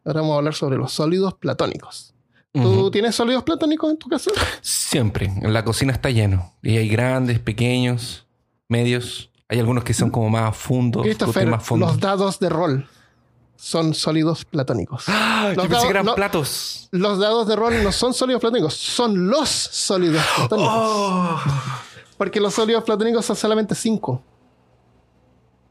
[0.04, 2.14] Ahora vamos a hablar sobre los sólidos platónicos.
[2.52, 4.32] ¿Tú tienes sólidos platónicos en tu casa?
[4.62, 5.26] Siempre.
[5.26, 6.54] En la cocina está lleno.
[6.60, 8.26] Y hay grandes, pequeños,
[8.68, 9.30] medios.
[9.48, 11.06] Hay algunos que son como más fundos.
[11.46, 12.88] más los dados de rol
[13.60, 15.04] son sólidos platónicos.
[15.08, 15.52] ¡Ah!
[15.54, 16.88] Yo los pensé dados- que eran no- platos.
[16.92, 20.72] Los dados de rol no son sólidos platónicos, son los sólidos platónicos.
[20.74, 21.40] ¡Oh!
[22.16, 24.22] Porque los sólidos platónicos son solamente 5.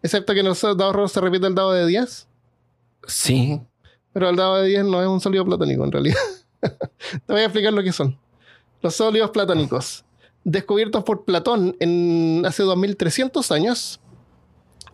[0.03, 2.27] Excepto que en los dados de rol se repite el dado de 10.
[3.07, 3.61] Sí.
[4.13, 6.17] Pero el dado de 10 no es un sólido platónico en realidad.
[6.61, 8.17] Te voy a explicar lo que son.
[8.81, 10.05] Los sólidos platónicos,
[10.43, 13.99] descubiertos por Platón en hace 2300 años,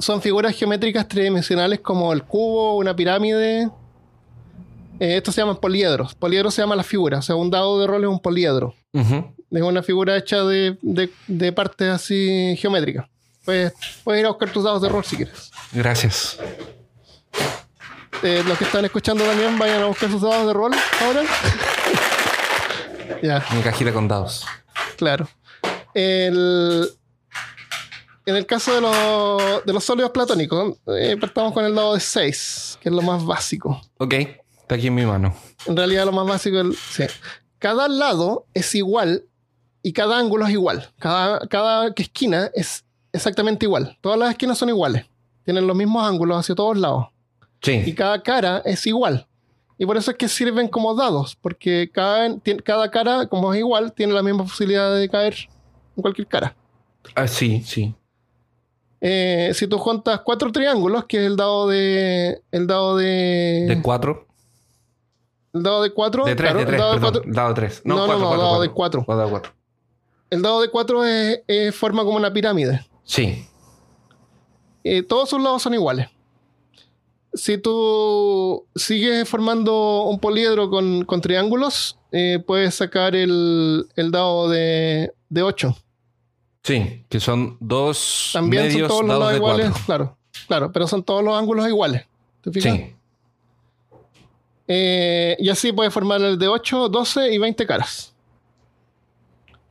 [0.04, 3.70] son figuras geométricas tridimensionales como el cubo, una pirámide.
[5.00, 6.14] Eh, estos se llaman poliedros.
[6.16, 7.20] Poliedro se llama la figura.
[7.20, 8.76] O sea, un dado de rol es un poliedro.
[8.94, 13.08] Es una figura hecha de, de, de partes así geométricas.
[13.46, 15.52] Puedes, puedes ir a buscar tus dados de rol si quieres.
[15.72, 16.38] Gracias.
[18.22, 21.24] Eh, los que están escuchando también vayan a buscar sus dados de rol ahora.
[23.22, 24.46] ya, Mi cajita con dados.
[24.98, 25.28] claro.
[25.94, 26.88] El-
[28.26, 32.00] en el caso de, los- de los sólidos platónicos, eh, partamos con el dado de
[32.00, 33.82] 6, que es lo más básico.
[33.98, 34.14] Ok.
[34.62, 35.36] Está aquí en mi mano.
[35.66, 36.78] En realidad, lo más básico es.
[36.78, 37.04] sí.
[37.60, 39.26] Cada lado es igual
[39.82, 40.90] y cada ángulo es igual.
[41.00, 42.84] Cada, cada esquina es
[43.14, 43.98] exactamente igual.
[44.02, 45.06] Todas las esquinas son iguales.
[45.46, 47.08] Tienen los mismos ángulos hacia todos lados.
[47.62, 47.96] Y Sí.
[47.96, 49.28] cada cara es igual.
[49.78, 52.30] Y por eso es que sirven como dados, porque cada,
[52.64, 55.36] cada cara, como es igual, tiene la misma posibilidad de caer
[55.96, 56.56] en cualquier cara.
[57.16, 57.94] Ah, sí, sí.
[59.06, 62.42] Eh, si tú juntas cuatro triángulos, que es el dado de.
[62.52, 63.66] El dado de.
[63.68, 64.28] De cuatro.
[65.54, 66.24] el dado de cuatro.
[66.24, 67.82] De tres, claro, de el dado de cuatro- Dado de tres.
[67.84, 69.06] No, no, cuatro, no, cuatro, dado de cuatro.
[69.06, 69.42] Dado.
[70.30, 72.86] El dado de cuatro es, es- forma como una pirámide.
[73.04, 73.46] Sí.
[74.86, 76.08] Eh, todos sus lados son iguales.
[77.34, 84.48] Si tú sigues formando un poliedro con, con triángulos, eh, puedes sacar el, el dado
[84.50, 85.76] de, de 8.
[86.64, 87.04] Sí.
[87.10, 89.66] Que son dos También medios son todos los lados iguales.
[89.72, 89.86] cuatro.
[89.86, 92.06] Claro, claro, pero son todos los ángulos iguales.
[92.42, 92.74] ¿Te fijas?
[92.76, 92.96] Sí.
[94.68, 98.14] Eh, y así puedes formar el de 8, 12 y 20 caras.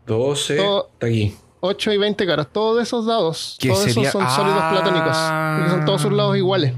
[0.07, 0.57] 12.
[0.57, 1.35] Todo- Está aquí.
[1.61, 2.48] 8 y 20 caras.
[2.52, 4.70] Todos esos dados, todos sería- esos son sólidos Ah.
[4.70, 5.16] platónicos.
[5.57, 6.74] Porque son todos sus lados iguales.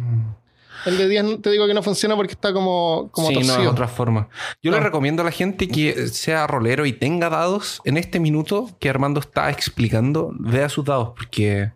[0.87, 3.66] El de 10 te digo que no funciona porque está como, como sí, no, es
[3.68, 4.29] otra forma.
[4.62, 4.85] Yo le No.
[4.85, 9.20] recomiendo a la gente que sea rolero y tenga dados en este minuto que Armando
[9.20, 11.73] está explicando, vea sus dados, porque,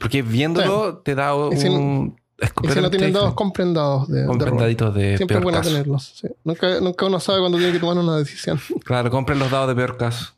[0.00, 1.52] porque viéndolo te da un.
[1.52, 4.60] Y si no- es Y si no tienen dados, compren dados de, de Compren rol.
[4.60, 5.70] daditos de Siempre es bueno caso.
[5.70, 6.12] tenerlos.
[6.20, 6.28] sí.
[6.44, 8.60] Nunca, nunca uno sabe cuando tiene que tomar una decisión.
[8.84, 10.34] Claro, compren los dados de peor caso.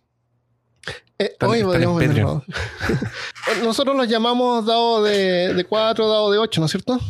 [1.18, 2.44] Eh, hoy podríamos.
[3.64, 7.00] Nosotros los llamamos dados de, de 4, dados de 8, ¿no es cierto?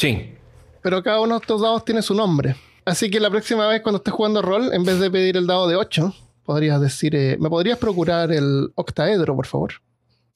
[0.00, 0.34] Sí.
[0.82, 2.56] Pero cada uno de estos dados tiene su nombre.
[2.86, 5.68] Así que la próxima vez cuando estés jugando rol, en vez de pedir el dado
[5.68, 9.74] de 8, podrías decir, eh, ¿me podrías procurar el octaedro, por favor?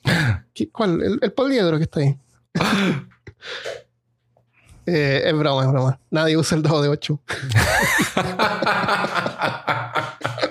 [0.55, 1.00] ¿Qué- ¿Cuál?
[1.03, 2.14] El, el poliedro que está ahí.
[4.87, 5.98] Eh, es broma, es broma.
[6.11, 7.18] Nadie usa el dado de 8.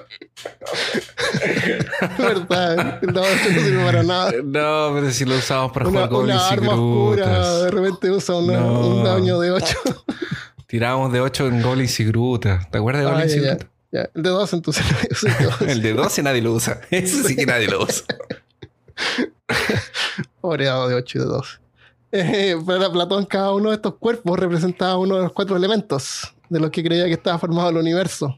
[2.17, 2.99] ¿Verdad?
[3.01, 4.31] El dado de 8 no sirve para nada.
[4.43, 8.35] No, pero si lo usamos para Una, jugar una y arma oscura, de repente usa
[8.35, 8.79] una- No.
[8.87, 9.77] un daño de 8.
[10.67, 12.69] Tirábamos de 8 en goblins y grutas.
[12.71, 13.67] ¿Te acuerdas de goblins y grutas?
[13.91, 15.61] Ya, El de 2 entonces no usa el de 2.
[15.61, 16.81] El de 12 nadie lo usa.
[16.89, 18.05] Ese sí que nadie lo usa.
[20.41, 21.59] Pobre dado de 8 y de 2.
[22.15, 26.59] Eh, para Platón, cada uno de estos cuerpos representaba uno de los cuatro elementos de
[26.59, 28.37] lo que creía que estaba formado el universo.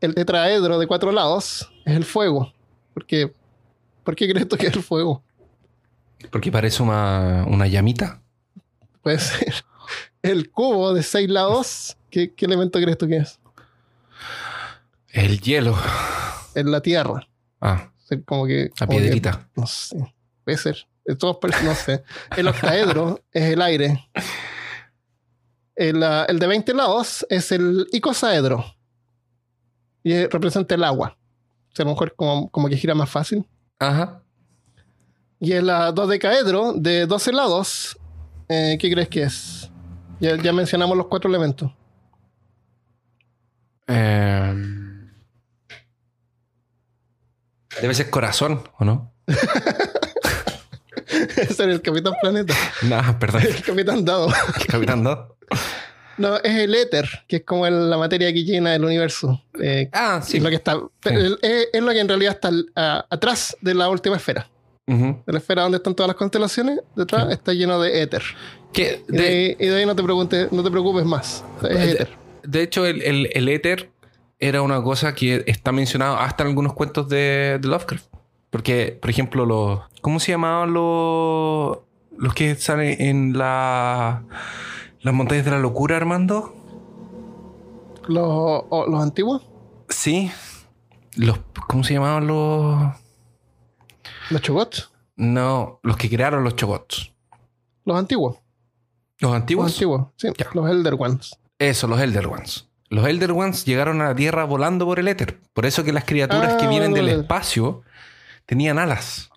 [0.00, 2.52] El tetraedro de cuatro lados es el fuego.
[2.94, 3.32] ¿Por qué?
[4.04, 5.22] ¿Por qué crees tú que es el fuego?
[6.30, 8.22] Porque parece una, una llamita.
[9.02, 9.54] Puede ser.
[10.22, 13.38] El cubo de seis lados, ¿qué, qué elemento crees tú que es?
[15.10, 15.76] El hielo.
[16.54, 17.26] Es la tierra.
[17.60, 18.70] Ah, O sea, como que.
[18.78, 19.48] la como que- piedrita.
[19.56, 20.14] no sé.
[20.44, 20.86] Puede ser.
[21.18, 22.02] Todos no sé.
[22.36, 24.08] El octaedro es el aire.
[25.74, 28.64] El, ah, el de 20 lados es el icosaedro.
[30.08, 31.18] Y eh, representa el agua.
[31.70, 33.46] O sea, a lo mejor como, como que gira más fácil.
[33.78, 34.22] Ajá.
[35.38, 37.98] Y el ah, dodecaedro de 12 lados,
[38.48, 39.70] eh, ¿qué crees que es?
[40.18, 41.70] Ya, ya mencionamos los cuatro elementos.
[43.86, 45.12] Em,
[47.82, 49.12] debe ser corazón, ¿o no?
[51.36, 52.54] Ese era el Capitán Planeta.
[52.80, 53.42] No, perdón.
[53.42, 54.28] El Capitán Dado.
[54.56, 55.36] El capitán no.
[56.18, 59.42] No, es el éter, que es como el- la materia que llena el universo.
[59.60, 60.36] Eh, Ah, sí.
[60.38, 61.36] es lo que está, es,
[61.72, 64.48] es lo que en realidad está a- atrás de la última esfera.
[64.86, 67.32] De la esfera donde están todas las constelaciones, detrás Sí.
[67.34, 68.22] está lleno de éter.
[68.72, 71.44] Que Y de, y de ahí no te preguntes, no te preocupes más.
[71.62, 72.08] Es de- éter.
[72.42, 73.90] de hecho, el, el, el éter
[74.38, 78.06] era una cosa que está mencionado hasta en algunos cuentos de, de Lovecraft.
[78.50, 79.80] Porque, por ejemplo, los.
[80.00, 81.80] ¿Cómo se llamaban los.
[82.16, 84.22] los que salen en la.
[85.00, 86.54] Las montañas de la locura, Armando?
[88.08, 89.42] Los, o- los antiguos,
[89.88, 90.30] Sí.
[91.16, 91.38] Los.
[91.66, 92.92] ¿Cómo se llamaban los.
[94.30, 97.12] los chogots, No, los que crearon los chogots.
[97.84, 98.36] los antiguos.
[99.20, 99.72] ¿Los Los antiguos?
[99.72, 100.46] antiguos, sí, Ya.
[100.54, 101.38] los Elder Ones.
[101.58, 102.68] Eso, los Elder Ones.
[102.88, 105.40] Los Elder Ones llegaron a la Tierra volando por el éter.
[105.52, 107.82] Por eso que las criaturas Ah, que vienen del espacio
[108.46, 109.28] tenían alas.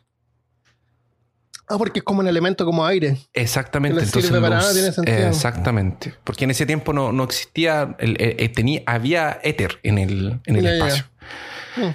[1.72, 3.18] Ah, porque es como un elemento como aire.
[3.34, 4.00] Exactamente.
[4.00, 5.28] Entonces sirve para los- nada, tiene sentido.
[5.30, 6.14] Exactamente.
[6.24, 10.40] Porque en ese tiempo no, no existía, el- el- el- tenía, había éter en el,
[10.46, 10.86] en el Ya, ya, ya.
[10.88, 11.06] espacio.
[11.78, 11.90] Mm.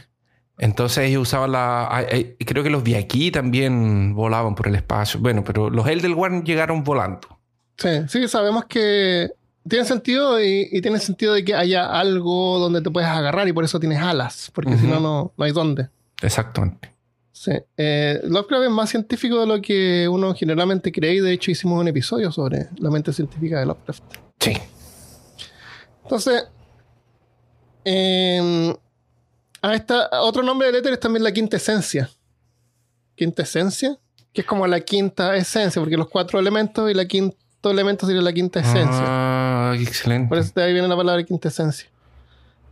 [0.58, 1.88] Entonces ellos usaban la...
[1.94, 5.20] ay, ay, Creo que los de aquí también volaban por el espacio.
[5.20, 7.28] Bueno, pero los One llegaron volando.
[7.76, 9.28] Sí, sí, sabemos que
[9.68, 13.52] tiene sentido y, y tiene sentido de que haya algo donde te puedes agarrar y
[13.52, 14.98] por eso tienes alas, porque si no,
[15.36, 15.88] no hay dónde.
[16.22, 16.90] Exactamente.
[17.36, 17.52] Sí.
[17.76, 21.78] Eh, Lovecraft es más científico de lo que uno generalmente cree y de hecho hicimos
[21.78, 24.02] un episodio sobre la mente científica de Lovecraft.
[24.40, 24.54] Sí.
[26.02, 26.46] Entonces,
[27.84, 28.74] eh,
[29.60, 32.08] a esta, otro nombre del éter es también la quinta esencia.
[33.14, 33.98] Quinta esencia,
[34.32, 38.22] que es como la quinta esencia, porque los cuatro elementos y la quinto elemento sería
[38.22, 39.04] la quinta esencia.
[39.04, 40.30] Ah, excelente.
[40.30, 41.90] Por eso de ahí viene la palabra quinta esencia.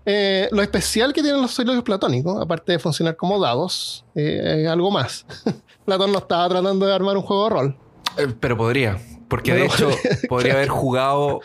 [0.06, 4.68] Eh, lo especial que tienen los soliloquios platónicos, aparte de funcionar como dados, eh, es
[4.68, 5.24] algo más.
[5.86, 7.76] Platón no estaba tratando de armar un juego de rol.
[8.18, 8.98] Eh, Pero podría.
[9.28, 10.28] Porque de hecho podría.
[10.28, 11.40] podría haber jugado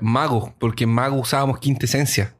[0.00, 0.54] mago.
[0.58, 2.34] Porque en mago usábamos quinta esencia.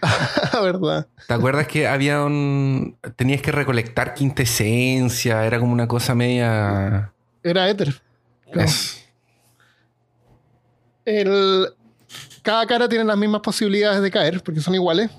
[0.60, 1.06] ¿Verdad?
[1.28, 2.96] ¿Te acuerdas que había un...
[3.14, 5.44] Tenías que recolectar quinta esencia?
[5.46, 7.12] Era como una cosa media...
[7.44, 8.02] Era éter.
[8.50, 8.68] Claro.
[8.68, 9.06] Es-
[11.04, 11.68] El-
[12.42, 15.10] cada cara tiene las mismas posibilidades de caer, porque son iguales.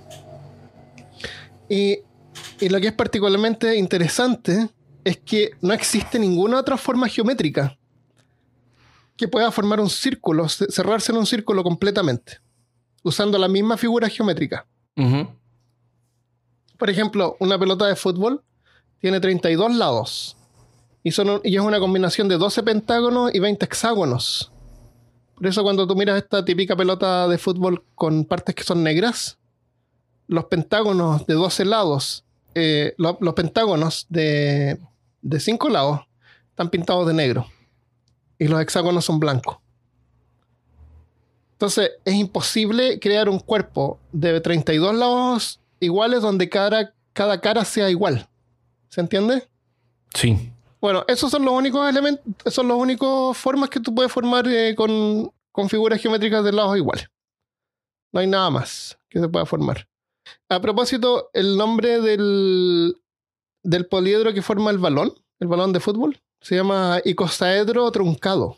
[1.69, 1.99] Y,
[2.59, 4.69] y lo que es particularmente interesante
[5.03, 7.77] es que no existe ninguna otra forma geométrica
[9.17, 12.39] que pueda formar un círculo, ce- cerrarse en un círculo completamente,
[13.03, 14.65] usando la misma figura geométrica.
[16.77, 18.43] Por ejemplo, una pelota de fútbol
[18.99, 20.37] tiene 32 lados
[21.03, 24.51] y, son un- y es una combinación de 12 pentágonos y 20 hexágonos.
[25.43, 29.37] Por eso cuando tú miras esta típica pelota de fútbol con partes que son negras,
[30.29, 32.23] los pentágonos de 12 lados,
[32.55, 34.79] eh, lo- los pentágonos de,
[35.21, 35.99] de 5 lados
[36.47, 37.45] están pintados de negro
[38.39, 39.57] y los hexágonos son blancos.
[41.51, 47.89] Entonces es imposible crear un cuerpo de 32 lados iguales donde cada, cada cara sea
[47.89, 48.29] igual.
[48.87, 49.45] ¿Se entiende?
[50.13, 50.53] Sí.
[50.79, 54.75] Bueno, esos son los únicos elementos, son las únicas formas que tú puedes formar eh,
[54.75, 57.07] con, con figuras geométricas de lados iguales.
[58.11, 59.87] No hay nada más que se pueda formar.
[60.49, 62.97] A propósito, el nombre del,
[63.63, 68.57] del poliedro que forma el balón, el balón de fútbol, se llama icosaedro truncado.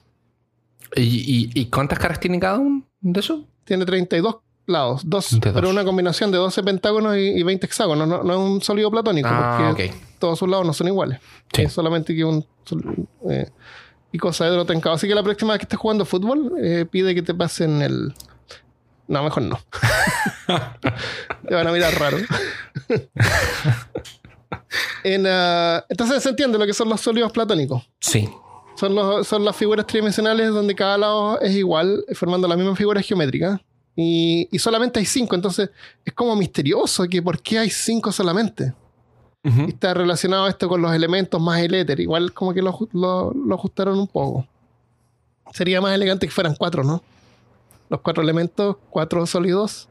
[0.96, 3.46] ¿Y, y, y cuántas caras tiene cada uno de eso?
[3.66, 4.38] Tiene 32
[4.68, 5.54] lados, dos, 32.
[5.60, 8.08] pero una combinación de 12 pentágonos y, y 20 hexágonos.
[8.08, 11.20] No, no es un sólido platónico, Ah, porque todos sus lados no son iguales.
[11.54, 11.64] Sí.
[11.64, 13.08] Es solamente que un sol-
[14.16, 14.96] eh, icosaedro truncado.
[14.96, 18.14] Así que la próxima vez que estés jugando fútbol, eh, pide que te pasen el.
[19.08, 19.60] No, mejor no.
[21.48, 22.18] te van a mirar raro.
[25.04, 27.88] En, ah, entonces se entiende lo que son los sólidos platónicos.
[28.00, 28.28] Sí.
[28.76, 33.06] Son, los, son las figuras tridimensionales donde cada lado es igual, formando las mismas figuras
[33.06, 33.62] geométricas.
[33.96, 35.70] Y, y solamente hay cinco, entonces
[36.04, 38.74] es como misterioso que por qué hay cinco solamente.
[39.46, 42.00] Y está relacionado esto con los elementos más el éter.
[42.00, 44.48] Igual como que lo, lo- lo ajustaron un poco.
[45.54, 47.04] Sería más elegante que fueran cuatro, ¿no?
[47.90, 49.88] Los cuatro elementos, cuatro sólidos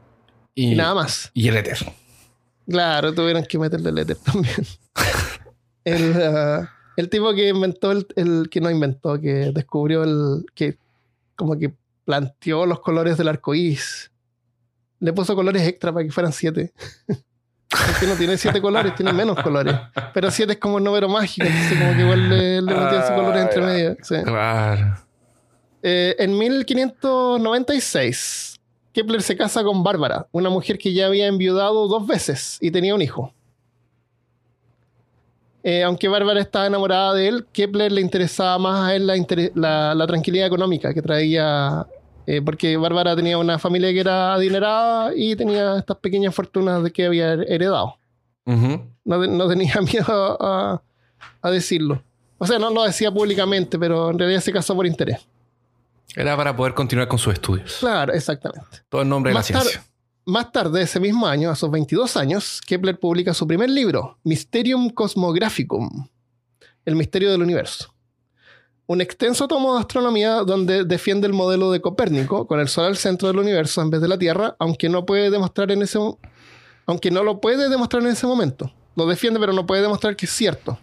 [0.53, 1.31] Y, y, nada más.
[1.33, 1.77] y el éter.
[2.67, 4.55] Claro, tuvieron que meterle el éter también.
[5.85, 10.45] el, ah, el tipo que inventó, el, el que no inventó, que descubrió el.
[10.53, 10.77] que
[11.35, 11.73] como que
[12.05, 14.11] planteó los colores del arco iris.
[14.99, 16.73] Le puso colores extra para que fueran siete.
[17.69, 19.75] Porque no tiene siete colores, tiene menos colores.
[20.13, 23.11] Pero siete es como un número mágico, entonces como que igual le, le metió sus
[23.11, 23.97] colores entre Ah, medio.
[24.01, 24.15] sí.
[24.23, 24.97] Claro.
[25.83, 28.59] Eh, en 1596,
[28.93, 32.95] Kepler se casa con Bárbara, una mujer que ya había enviudado dos veces y tenía
[32.95, 33.33] un hijo.
[35.63, 39.51] Eh, aunque Bárbara estaba enamorada de él, Kepler le interesaba más a él la, inter-
[39.55, 41.85] la- la tranquilidad económica que traía,
[42.27, 46.91] eh, porque Bárbara tenía una familia que era adinerada y tenía estas pequeñas fortunas de
[46.91, 47.97] que había heredado.
[48.45, 50.81] No, no tenía miedo a,
[51.41, 52.01] a decirlo.
[52.37, 55.25] O sea, no lo decía públicamente, pero en realidad se casó por interés.
[56.15, 57.77] Era para poder continuar con sus estudios.
[57.79, 58.79] Claro, exactamente.
[58.89, 59.83] Todo en nombre de la Más tar- ciencia.
[60.27, 64.89] Más tarde, ese mismo año, a sus 22 años, Kepler publica su primer libro, Mysterium
[64.89, 66.07] Cosmographicum,
[66.83, 67.93] El misterio del universo.
[68.87, 72.97] Un extenso tomo de astronomía donde defiende el modelo de Copérnico, con el Sol al
[72.97, 75.99] centro del universo en vez de la Tierra, aunque no puede demostrar en ese
[76.87, 78.71] aunque no lo puede demostrar en ese momento.
[78.95, 80.77] Lo defiende, pero no puede demostrar que es cierto.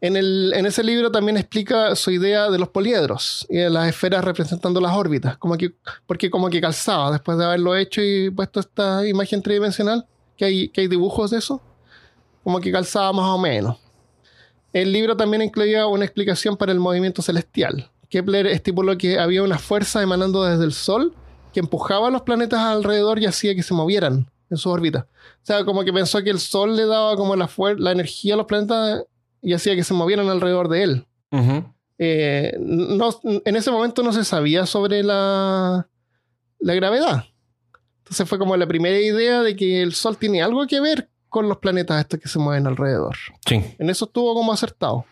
[0.00, 3.88] En, el- en ese libro también explica su idea de los poliedros y de las
[3.88, 5.72] esferas representando las órbitas, como que,
[6.06, 10.68] porque como que calzaba después de haberlo hecho y puesto esta imagen tridimensional, que hay,
[10.68, 11.60] que hay dibujos de eso,
[12.44, 13.76] como que calzaba más o menos.
[14.72, 17.90] El libro también incluía una explicación para el movimiento celestial.
[18.08, 21.14] Kepler estipuló que había una fuerza emanando desde el Sol
[21.52, 25.06] que empujaba a los planetas alrededor y hacía que se movieran en su órbita.
[25.42, 27.48] O sea, como que pensó que el Sol le daba como la,
[27.78, 29.04] la energía a los planetas
[29.42, 31.06] y hacía que se movieran alrededor de él.
[31.98, 35.88] Eh, no, en ese momento no se sabía sobre la,
[36.60, 37.24] la gravedad.
[37.98, 41.48] Entonces fue como la primera idea de que el Sol tiene algo que ver con
[41.48, 43.16] los planetas estos que se mueven alrededor.
[43.46, 43.62] Sí.
[43.78, 45.04] En eso estuvo como acertado.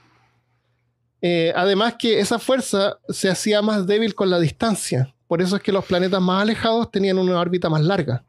[1.20, 5.14] Eh, además que esa fuerza se hacía más débil con la distancia.
[5.26, 8.22] Por eso es que los planetas más alejados tenían una órbita más larga.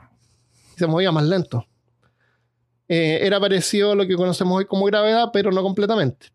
[0.76, 1.66] Y se movía más lento.
[2.88, 6.28] Eh, era parecido a lo que conocemos hoy como gravedad, pero no completamente.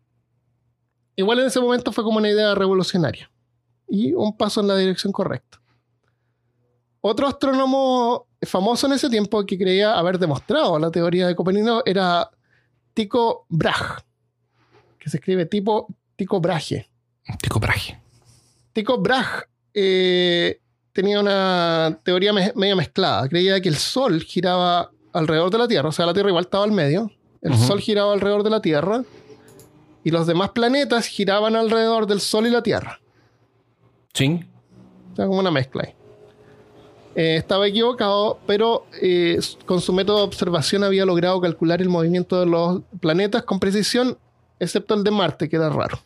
[1.15, 3.29] Igual en ese momento fue como una idea revolucionaria.
[3.87, 5.61] Y un paso en la dirección correcta.
[7.01, 12.29] Otro astrónomo famoso en ese tiempo que creía haber demostrado la teoría de Copérnico era
[12.93, 14.01] Tycho Brahe,
[14.99, 16.87] que se escribe tipo Tycho Brahe.
[17.41, 17.99] Tico Brahe.
[18.73, 20.59] Tycho Brahe eh,
[20.91, 23.27] tenía una teoría me- media mezclada.
[23.27, 26.63] Creía que el Sol giraba alrededor de la Tierra, o sea, la Tierra igual estaba
[26.63, 27.11] al medio.
[27.41, 27.57] El.
[27.57, 29.03] Sol giraba alrededor de la Tierra
[30.03, 32.99] y los demás planetas giraban alrededor del Sol y la Tierra.
[34.13, 34.39] Sí.
[35.11, 35.93] O sea, como una mezcla ahí.
[37.15, 42.39] Eh, estaba equivocado, pero eh, con su método de observación había logrado calcular el movimiento
[42.39, 44.17] de los planetas con precisión,
[44.59, 45.99] excepto el de Marte, que era raro.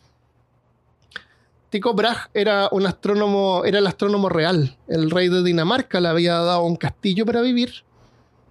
[1.70, 4.76] Tycho Brahe era un astrónomo, era el astrónomo real.
[4.86, 7.84] El rey de Dinamarca le había dado un castillo para vivir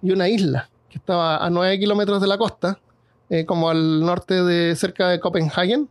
[0.02, 2.78] y una isla que estaba a 9 kilómetros de la costa,
[3.28, 5.88] eh, como al norte de cerca de Copenhagen.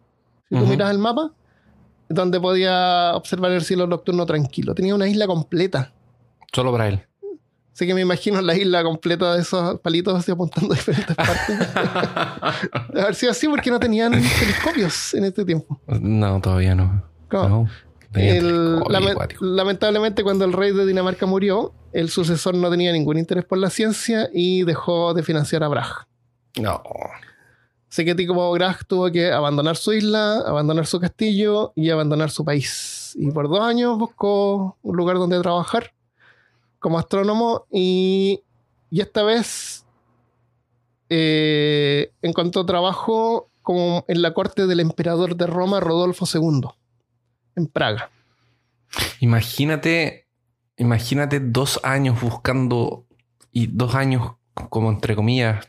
[0.50, 1.32] Si tú miras el mapa,
[2.10, 4.74] donde podía observar el cielo nocturno tranquilo.
[4.74, 5.94] Tenía una isla completa.
[6.54, 7.04] Solo para él.
[7.74, 11.60] Así que me imagino la isla completa de esos palitos así apuntando a diferentes partes.
[12.94, 15.80] De haber sido así porque no tenían telescopios en este tiempo.
[15.88, 17.04] no, todavía no.
[17.32, 17.68] No.
[18.14, 23.46] El- lame- lamentablemente, cuando el rey de Dinamarca murió, el sucesor no tenía ningún interés
[23.46, 25.92] por la ciencia y dejó de financiar a Brahe.
[26.60, 26.82] No.
[27.92, 32.44] Así que Tycho Brahe tuvo que abandonar su isla, abandonar su castillo y abandonar su
[32.44, 33.14] país.
[33.20, 35.92] Y por dos años buscó un lugar donde trabajar
[36.80, 38.42] como astrónomo y,
[38.90, 39.86] y esta vez
[41.10, 46.70] eh, encontró trabajo como en la corte del emperador de Roma, Rodolfo II,
[47.56, 48.10] en Praga.
[49.20, 50.28] Imagínate,
[50.78, 53.06] imagínate dos años buscando
[53.52, 54.34] y dos años,
[54.70, 55.68] como entre comillas,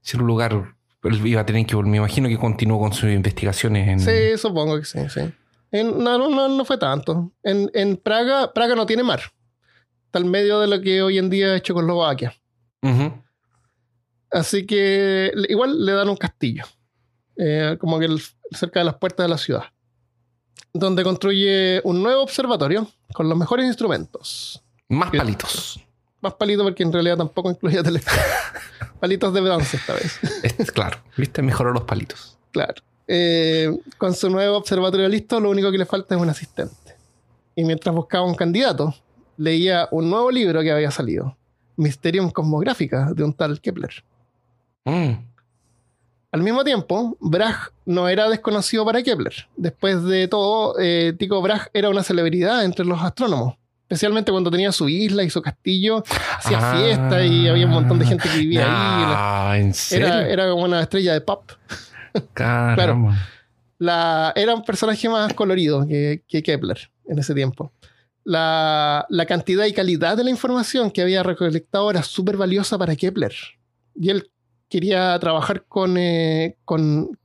[0.00, 0.74] sin un lugar.
[1.02, 1.90] Él iba a tener que volver.
[1.90, 4.00] Me imagino que continuó con sus investigaciones en.
[4.00, 5.20] Sí, supongo que sí, sí.
[5.70, 7.32] En- no, no, no, no fue tanto.
[7.42, 9.20] En, en Praga, Praga no tiene mar.
[10.16, 12.34] Está al medio de lo que hoy en día es Checoslovaquia.
[12.82, 13.12] Ujú.
[14.30, 16.64] Así que igual le dan un castillo,
[17.36, 19.64] eh, como que el- cerca de las puertas de la ciudad,
[20.72, 24.62] donde construye un nuevo observatorio con los mejores instrumentos.
[24.88, 25.80] Más palitos.
[26.22, 28.18] Más palitos porque en realidad tampoco incluía telescopio.
[29.00, 30.18] palitos de bronce esta vez.
[30.42, 32.38] Es- claro, viste, mejoró los palitos.
[32.52, 32.72] Claro.
[33.06, 36.96] Eh, con su nuevo observatorio listo, lo único que le falta es un asistente.
[37.54, 38.94] Y mientras buscaba un candidato,
[39.36, 41.36] leía un nuevo libro que había salido,
[41.76, 43.90] Mysterium Cosmográfica, de un tal Kepler.
[44.84, 45.12] Mm.
[46.32, 49.48] Al mismo tiempo, Bragg no era desconocido para Kepler.
[49.56, 53.54] Después de todo, eh, Tycho Bragg era una celebridad entre los astrónomos.
[53.88, 56.02] Especialmente cuando tenía su isla y su castillo,
[56.38, 56.76] hacía Ah.
[56.76, 59.04] fiesta y había un montón de gente que vivía ahí.
[59.06, 60.08] Ah, ¿en serio?
[60.08, 61.52] Era, era como una estrella de pop.
[63.78, 67.72] La, era un personaje más colorido que, que Kepler en ese tiempo.
[68.28, 72.96] La, la cantidad y calidad de la información que había recolectado era súper valiosa para
[72.96, 73.32] Kepler.
[73.94, 74.30] Y él
[74.68, 77.16] quería trabajar con, eh, con,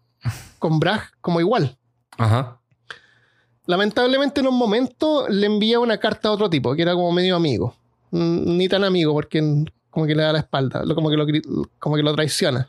[0.59, 1.75] con Bragg como igual.
[2.17, 2.59] Ajá.
[3.65, 7.35] Lamentablemente en un momento le envía una carta a otro tipo, que era como medio
[7.35, 7.75] amigo.
[8.11, 9.39] Ni tan amigo, porque
[9.89, 11.25] como que le da la espalda, como que lo,
[11.79, 12.67] como que lo traiciona.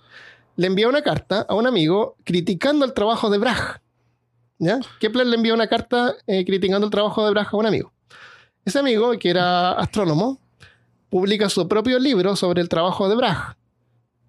[0.56, 3.80] Le envía una carta a un amigo criticando el trabajo de Bragg.
[4.58, 4.78] ¿Ya?
[5.00, 7.91] Kepler le envía una carta eh, criticando el trabajo de Bragg a un amigo.
[8.64, 10.38] Ese amigo, que era astrónomo,
[11.10, 13.56] publica su propio libro sobre el trabajo de Bragg.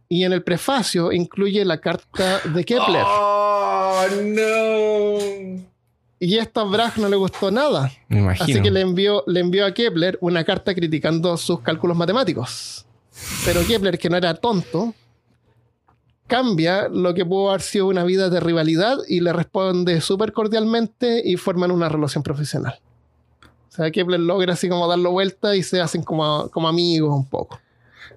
[0.10, 3.04] Y en el prefacio incluye la carta de Kepler.
[3.06, 5.64] Oh, no.
[6.20, 7.92] Y esto a Bragg no le gustó nada.
[8.08, 8.44] Me imagino.
[8.44, 12.86] Así que le envió, le envió a Kepler una carta criticando sus cálculos matemáticos.
[13.46, 14.94] Pero Kepler, que no era tonto,
[16.28, 21.22] cambia lo que pudo haber sido una vida de rivalidad y le responde súper cordialmente
[21.24, 22.80] y forman una relación profesional.
[23.74, 27.28] O sea, Kepler logra así como darlo vuelta y se hacen como, como amigos un
[27.28, 27.60] poco.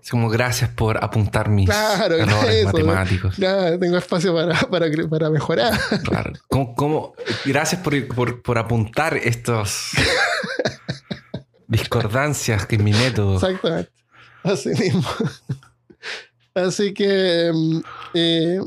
[0.02, 3.36] Es como gracias por apuntar mis Claro, errores eso, matemáticos.
[3.38, 5.72] Ya tengo espacio para, para, para mejorar.
[6.04, 6.32] Claro.
[6.48, 7.14] ¿Cómo- cómo?
[7.46, 9.92] Gracias por, por, por apuntar estos
[11.66, 13.36] discordancias que en mi método.
[13.36, 13.90] Exactamente.
[14.42, 15.02] Así mismo.
[16.54, 17.80] Así que mm,
[18.14, 18.60] eh,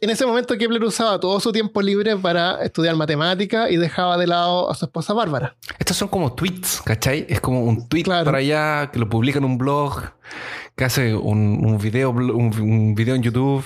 [0.00, 4.26] en ese momento Kepler usaba todo su tiempo libre para estudiar matemática y dejaba de
[4.26, 5.56] lado a su esposa Bárbara.
[5.78, 7.26] Estos son como tweets, ¿cachai?
[7.28, 8.24] Es como un tweet Claro.
[8.24, 10.02] para allá que lo publica en un blog,
[10.76, 12.30] que hace un, un video, un,
[12.60, 13.64] un video en YouTube.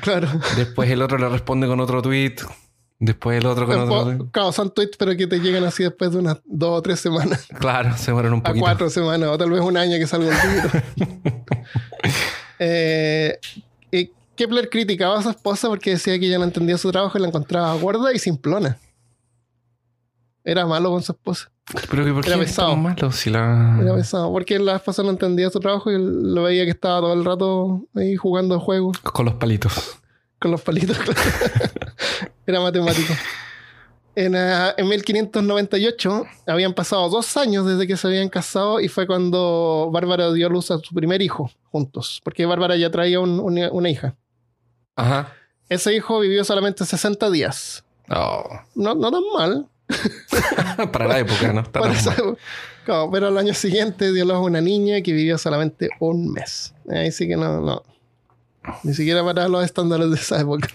[0.00, 0.28] Claro.
[0.56, 2.36] Después el otro le responde con otro tweet.
[2.98, 4.30] Después el otro con otro tweet.
[4.32, 7.46] Claro, son tweets, pero que te llegan así después de unas dos o tres semanas,
[7.58, 8.60] Claro, se mueren un a poquito.
[8.64, 10.70] cuatro semanas, o tal vez un año que salga el libro.
[12.62, 13.38] Eh,
[13.90, 14.10] y
[14.40, 17.28] Kepler criticaba a su esposa porque decía que ella no entendía su trabajo y la
[17.28, 18.78] encontraba gorda y simplona.
[20.42, 21.50] Era malo con su esposa.
[21.90, 22.70] Pero que ¿por qué Era es pesado.
[22.70, 23.78] tan malo si la...
[23.82, 27.12] Era pesado, porque la esposa no entendía su trabajo y lo veía que estaba todo
[27.12, 29.98] el rato ahí jugando juegos Con los palitos.
[30.40, 30.96] con los palitos.
[32.46, 33.12] Era matemático.
[34.16, 39.06] En, ah, en 1598 habían pasado dos años desde que se habían casado y fue
[39.06, 43.70] cuando Bárbara dio luz a su primer hijo juntos, porque Bárbara ya traía un- una,
[43.70, 44.16] una hija.
[44.96, 45.32] Ajá.
[45.68, 47.84] Ese hijo vivió solamente 60 días.
[48.08, 48.44] Oh.
[48.74, 49.68] No, no tan mal.
[50.92, 51.62] Para la época, ¿no?
[51.72, 51.94] Para.
[52.84, 56.74] Claro, pero al año siguiente dio luz a una niña que vivió solamente un mes.
[56.88, 57.82] Ahí sí que no, no.
[58.82, 60.68] Ni siquiera para los estándares de esa época.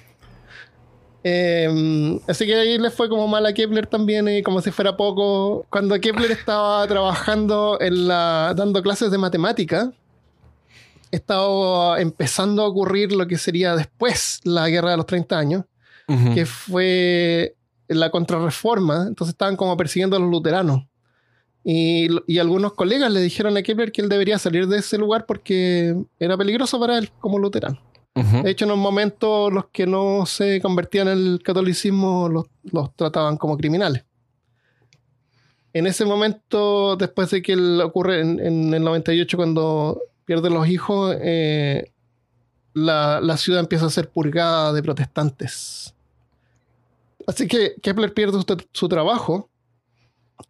[1.23, 4.95] Eh, así que ahí le fue como mal a Kepler también, y como si fuera
[4.95, 5.65] poco.
[5.69, 8.53] Cuando Kepler estaba trabajando en la.
[8.55, 9.91] dando clases de matemática,
[11.15, 15.63] estaba empezando a ocurrir lo que sería después la guerra de los 30 años
[16.33, 17.55] que fue
[17.87, 20.83] la contrarreforma, entonces estaban como persiguiendo a los luteranos.
[21.63, 25.25] Y, y algunos colegas le dijeron a Kepler que él debería salir de ese lugar
[25.25, 27.81] porque era peligroso para él como luterano.
[28.15, 33.35] De hecho, en un momento los que no se convertían al catolicismo los, los trataban
[33.35, 34.05] como criminales.
[35.73, 40.67] En ese momento, después de que él ocurre en, en el 98, cuando pierde los
[40.67, 41.91] hijos, eh,
[42.73, 45.93] la, la ciudad empieza a ser purgada de protestantes.
[47.27, 49.49] Así que Kepler pierde su, su trabajo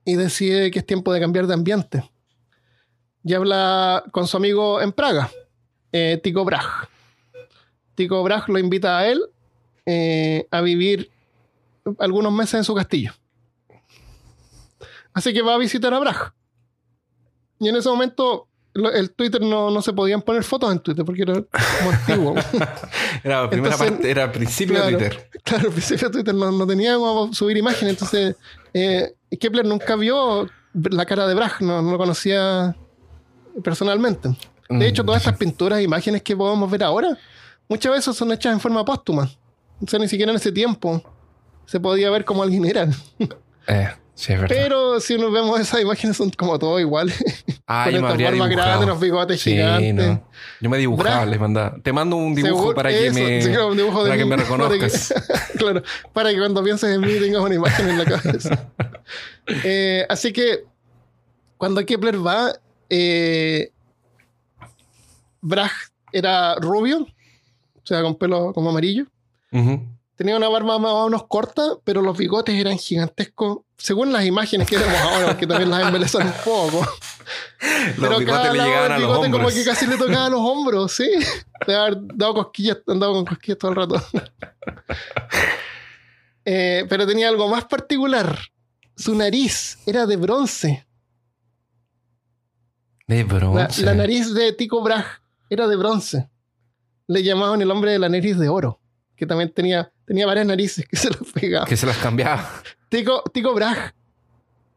[0.04, 2.10] y decide que es tiempo de cambiar de ambiente.
[3.24, 5.32] Y habla con su amigo en Praga,
[5.92, 6.88] eh, Tycho Brahe.
[7.96, 9.22] Tycho Brahe lo invita a él
[9.86, 11.10] eh, a vivir
[12.00, 13.14] algunos meses en su castillo.
[15.14, 16.32] Así que va a visitar a Brahe.
[17.60, 21.22] Y en ese momento el Twitter no, no se podían poner fotos en Twitter porque
[21.22, 22.36] era como antiguo.
[23.24, 24.98] Era la primera Entonces, parte, era principio claro.
[24.98, 25.30] de Twitter.
[25.44, 27.94] claro, al principio Twitter no, no tenía cómo subir imágenes.
[27.94, 28.36] Entonces
[28.74, 32.76] eh, Kepler nunca vio la cara de Brahe, no, no lo conocía
[33.64, 34.36] personalmente.
[34.70, 37.18] De hecho, todas estas pinturas e imágenes que podemos ver ahora,
[37.70, 39.30] muchas veces son hechas en forma póstuma.
[39.82, 41.02] O sea, ni siquiera en ese tiempo
[41.66, 42.88] se podía ver cómo alguien era.
[43.68, 44.56] Eh, Sí, es verdad.
[44.58, 47.16] Pero si nos vemos esas imágenes son como todos iguales.
[47.68, 48.48] Ah, Con estas dibujado.
[48.52, 49.96] grandes, los bigotes Sí, gigantes.
[49.96, 50.28] no.
[50.62, 51.76] Yo me dibujaba, Bra- les mandaba.
[51.82, 54.38] Te mando un dibujo para que me, sí, claro, un dibujo de para que me
[54.38, 55.14] para reconozcas.
[55.52, 55.82] que- claro,
[56.14, 58.70] para que cuando pienses en mí tengas una imagen en la cabeza.
[59.64, 60.64] Eh, así que
[61.58, 62.54] cuando Kepler va,
[62.90, 63.72] eh,
[66.12, 69.06] era rubio, o sea, con pelo como amarillo.
[70.16, 74.68] Tenía una barba más o menos corta, pero los bigotes eran gigantescos, según las imágenes
[74.68, 76.88] que vemos ahora, porque también las embelezan un poco.
[78.00, 80.92] Pero cada le lado llegaban a los bigote como que casi le tocaba los hombros,
[80.92, 81.10] sí.
[81.68, 84.04] De haber dado cosquillas, andaba con cosquillas todo el rato.
[86.48, 88.38] Eh, pero tenía algo más particular.
[88.96, 90.86] Su nariz era de bronce.
[93.08, 93.82] De bronce.
[93.82, 95.06] la nariz de Tycho Brahe
[95.50, 96.30] era de bronce.
[97.08, 98.80] Le llamaban el hombre de la nariz de oro.
[99.16, 101.66] Que también tenía, tenía varias narices que se las pegaba.
[101.66, 102.48] Que se las cambiaba.
[102.98, 103.94] Tycho, Tycho Brahe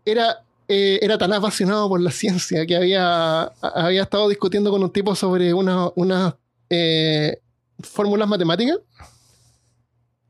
[0.05, 4.91] era, eh, era tan apasionado por la ciencia que había, había estado discutiendo con un
[4.93, 6.35] tipo sobre una- unas
[6.71, 7.41] eh,
[7.81, 8.79] fórmulas matemáticas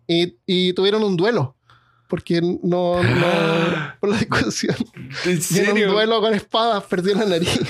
[0.06, 1.54] y, y tuvieron un duelo.
[2.08, 3.02] Porque no, no
[4.00, 4.76] por la discusión.
[5.26, 7.60] ¿En Y en un duelo con espadas perdió la nariz.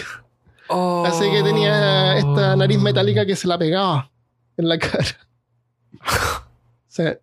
[1.07, 4.11] Así que tenía esta nariz metálica que se la pegaba
[4.57, 5.07] en la cara.
[6.01, 6.47] O
[6.89, 7.19] sea,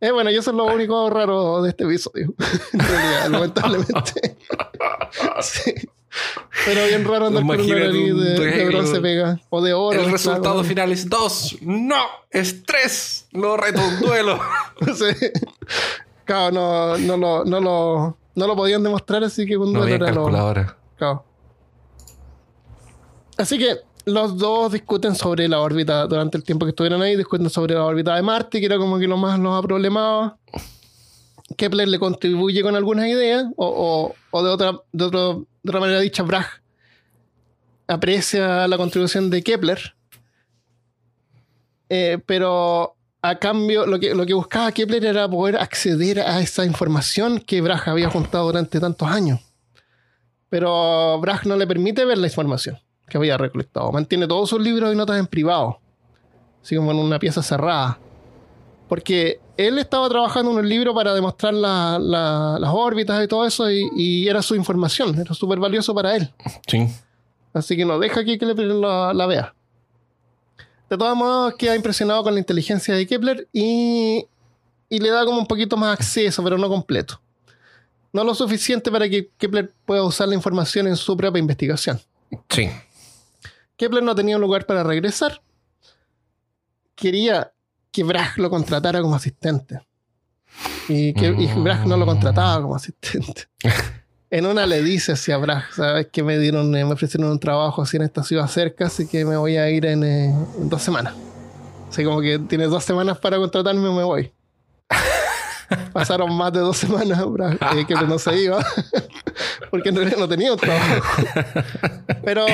[0.00, 2.34] eh, bueno, y eso es lo único raro de este episodio.
[2.72, 4.36] en realidad, lamentablemente.
[5.42, 5.74] sí.
[6.64, 9.40] Pero bien raro andar con una de, de bronce pega.
[9.50, 10.00] O de oro.
[10.00, 10.64] El resultado claro.
[10.64, 11.58] final es 2.
[11.62, 13.28] No, es 3.
[13.32, 14.40] Lo reto un duelo.
[14.94, 15.28] Sí.
[16.24, 20.06] Claro, no, no, lo, no, lo, no lo podían demostrar, así que un No duelo
[20.06, 20.76] había era lo.
[20.96, 21.24] Claro.
[23.36, 23.76] Así que
[24.06, 27.84] los dos discuten sobre la órbita durante el tiempo que estuvieron ahí, discuten sobre la
[27.84, 30.38] órbita de Marte, que era como que lo más los problemaba.
[31.56, 36.22] Kepler le contribuye con algunas ideas, o, o- de, otra, de, de otra manera dicha,
[36.22, 36.46] Bragg
[37.88, 39.94] aprecia la contribución de Kepler,
[41.88, 46.64] Eh, pero a cambio, lo que, lo que buscaba Kepler era poder acceder a esa
[46.64, 49.38] información que Bragg había juntado durante tantos años.
[50.48, 52.76] Pero Bragg no le permite ver la información
[53.08, 53.90] que había recolectado.
[53.92, 55.78] Mantiene todos sus libros y notas en privado,
[56.62, 57.98] así como en una pieza cerrada.
[58.88, 63.44] Porque él estaba trabajando en un libro para demostrar la- la- las órbitas y todo
[63.46, 66.30] eso, y, y era su información, era súper valioso para él.
[66.68, 66.86] Sí.
[67.52, 69.54] Así que no deja que Kepler la, la vea.
[70.88, 74.24] De todos modos, queda impresionado con la inteligencia de Kepler y,
[74.88, 77.20] y le da como un poquito más acceso, pero no completo.
[78.12, 82.00] No lo suficiente para que Kepler pueda usar la información en su propia investigación.
[82.48, 82.68] Sí.
[83.76, 85.42] Kepler no tenía un lugar para regresar.
[86.94, 87.52] Quería
[87.90, 89.80] que Bragg lo contratara como asistente.
[90.88, 93.48] Y, que, y Bragg no lo contrataba como asistente.
[94.28, 97.82] En una le dice hacia Bragg, sabes que me dieron, eh, me ofrecieron un trabajo
[97.82, 100.82] así en esta ciudad cerca, así que me voy a ir en, eh, en dos
[100.82, 101.14] semanas.
[101.88, 104.32] Así como que tienes dos semanas para contratarme o me voy.
[105.92, 108.64] Pasaron más de dos semanas, eh, Kepler no se iba,
[109.70, 111.22] porque en realidad no tenía un trabajo.
[112.24, 112.44] Pero,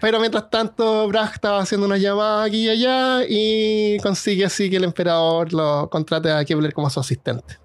[0.00, 4.76] pero mientras tanto, Bragg estaba haciendo una llamada aquí y allá y consigue así que
[4.76, 7.58] el emperador lo contrate a Kepler como su asistente.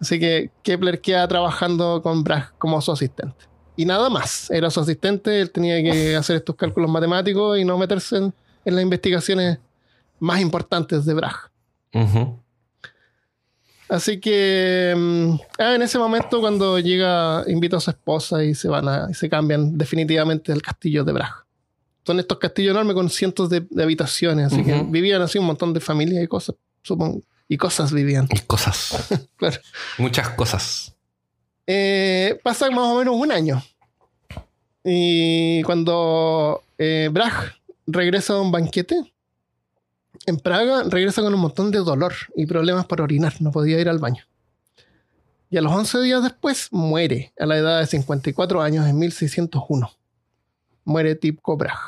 [0.00, 3.46] Así que Kepler queda trabajando con Bragg como su asistente.
[3.76, 4.50] Y nada más.
[4.52, 8.34] Era su asistente, él tenía que hacer estos cálculos matemáticos y no meterse en,
[8.64, 9.58] en las investigaciones
[10.20, 11.50] más importantes de Bragg.
[11.92, 12.38] Ujú.
[13.88, 18.68] Así que mm, ah, en ese momento cuando llega, invita a su esposa y se
[18.68, 21.44] van a, y se cambian definitivamente del castillo de Bragg.
[22.06, 25.72] Son estos castillos enormes con cientos de, de habitaciones, así que vivían así un montón
[25.72, 27.22] de familias y cosas, supongo.
[27.48, 29.08] Y cosas vivían, Y cosas.
[29.36, 29.60] claro.
[29.98, 30.94] Muchas cosas.
[31.66, 33.62] Eh, pasa más o menos un año.
[34.82, 37.54] Y cuando eh, Bragg
[37.86, 39.13] regresa a un banquete
[40.26, 43.34] en Praga, regresa con un montón de dolor y problemas para orinar.
[43.40, 44.24] No podía ir al baño.
[45.50, 49.90] Y a los 11 días después muere a la edad de 54 años en 1601.
[50.84, 51.78] Muere Tycho Bragg.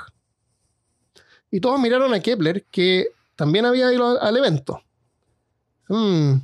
[1.51, 4.82] Y todos miraron a Kepler, que también había ido al evento.
[5.89, 6.37] Hmm,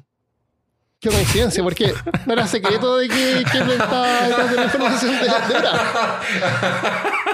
[1.02, 1.92] Qué coincidencia, porque
[2.26, 5.28] no era secreto de que Kepler estaba detrás de la información de, de.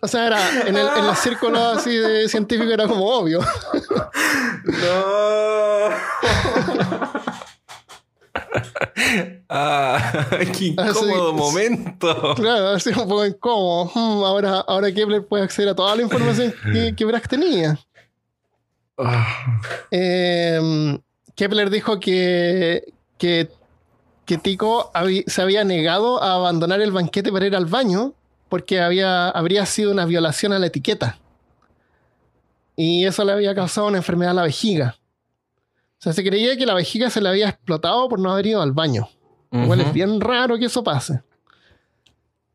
[0.00, 3.40] O sea, era en, el, en los círculos así de científicos era como obvio.
[3.40, 3.46] No.
[9.48, 10.26] ah,
[10.56, 12.34] qué incómodo momento.
[12.36, 13.90] Claro, así un poco incómodo.
[13.94, 17.78] Hmm, ahora, ahora Kepler puede acceder a toda la información que, que tenía.
[19.90, 20.98] Eh,
[21.34, 23.48] Kepler dijo que, que
[24.28, 24.92] que Tico
[25.26, 28.12] se había negado a abandonar el banquete para ir al baño
[28.48, 31.18] porque había, habría sido una violación a la etiqueta.
[32.76, 34.96] Y eso le había causado una enfermedad a la vejiga.
[35.98, 38.62] O sea, se creía que la vejiga se le había explotado por no haber ido
[38.62, 39.08] al baño.
[39.50, 41.22] Igual es bien raro que eso pase.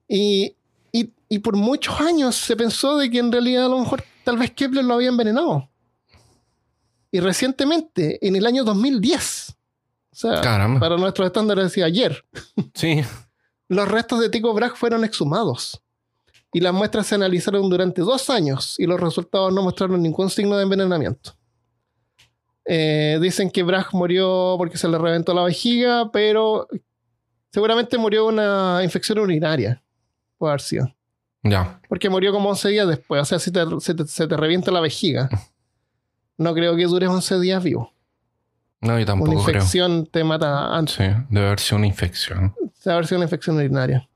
[0.08, 0.56] Y,
[0.91, 4.38] y- y por muchos años se pensó de que en realidad a lo mejor tal
[4.38, 5.68] vez Kepler lo había envenenado.
[7.12, 9.56] Y recientemente, en el año 2010,
[10.12, 10.80] o sea, Caramba.
[10.80, 12.24] para nuestros estándares decía ayer,
[12.74, 13.02] Sí.
[13.68, 15.82] los restos de Tycho Brahe fueron exhumados.
[16.54, 20.56] Y las muestras se analizaron durante dos años y los resultados no mostraron ningún signo
[20.56, 21.32] de envenenamiento.
[22.66, 26.68] Eh, dicen que Brahe murió porque se le reventó la vejiga, pero
[27.51, 29.82] seguramente murió de una infección urinaria.
[30.38, 30.93] Puede haber sido.
[31.43, 31.82] Ya.
[31.89, 33.22] Porque murió como 11 días después.
[33.22, 35.30] O sea, si te, se, te, se te revienta la vejiga,
[36.38, 37.91] no creo que dures 11 días vivo.
[38.80, 39.56] No, yo Una tampoco creo.
[39.58, 40.95] infección te mata antes.
[40.95, 42.54] Sí, debe haber sido una infección.
[42.84, 44.08] Debe haber sido una infección urinaria.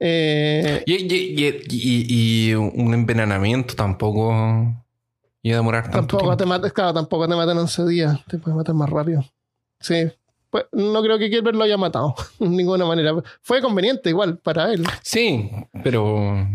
[0.00, 4.30] Eh, Y, y- y- y- un envenenamiento tampoco
[5.42, 6.36] iba a demorar tanto Tampoco tiempo.
[6.36, 8.18] te matas, claro, tampoco te matan en 11 días.
[8.26, 9.24] Te puedes matar más rápido.
[9.80, 10.06] Sí.
[10.50, 12.14] Pues, no creo que Gilbert lo haya matado.
[12.38, 13.12] de ninguna manera.
[13.42, 14.84] Fue conveniente igual para él.
[15.02, 15.50] Sí,
[15.82, 16.46] pero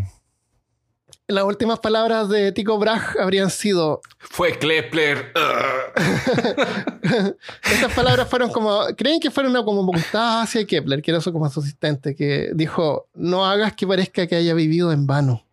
[1.28, 4.02] Las últimas palabras de Tycho Brahe habrían sido.
[4.20, 5.32] fue Kepler.
[7.64, 8.82] Estas palabras fueron como.
[8.98, 12.52] ¿Creen que fueron una como puntada hacia Kepler, que era su como su asistente, que
[12.54, 15.46] dijo: No hagas que parezca que haya vivido en vano.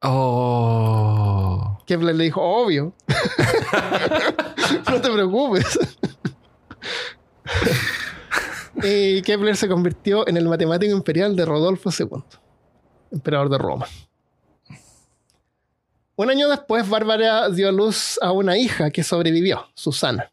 [0.00, 1.78] Oh.
[1.84, 2.94] Kepler le dijo: Obvio.
[4.90, 5.78] no te preocupes.
[8.82, 12.24] y Kepler se convirtió en el matemático imperial de Rodolfo II,
[13.10, 13.86] emperador de Roma.
[16.22, 20.30] Un año después, Bárbara dio a luz a una hija que sobrevivió, Susana.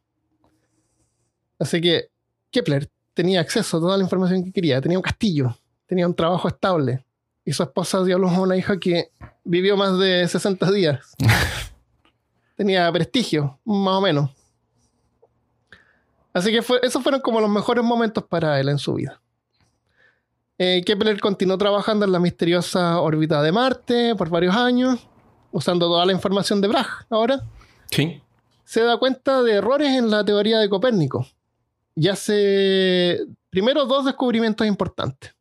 [1.57, 2.09] Así que
[2.51, 6.47] Kepler tenía acceso a toda la información que quería, tenía un castillo, tenía un trabajo
[6.47, 7.03] estable.
[7.43, 9.09] Y su esposa dio a luz a una hija que
[9.43, 11.15] vivió más de 60 días.
[12.55, 14.29] tenía prestigio, más o menos.
[16.33, 19.19] Así que fue- esos fueron como los mejores momentos para él en su vida.
[20.59, 24.99] Eh, Kepler continuó trabajando en la misteriosa órbita de Marte por varios años,
[25.51, 26.87] usando toda la información de Bragg.
[27.09, 27.41] Ahora
[27.91, 28.21] Sí.
[28.65, 31.25] se da cuenta de errores en la teoría de Copérnico
[31.95, 33.19] y hace
[33.49, 35.33] primero dos descubrimientos importantes.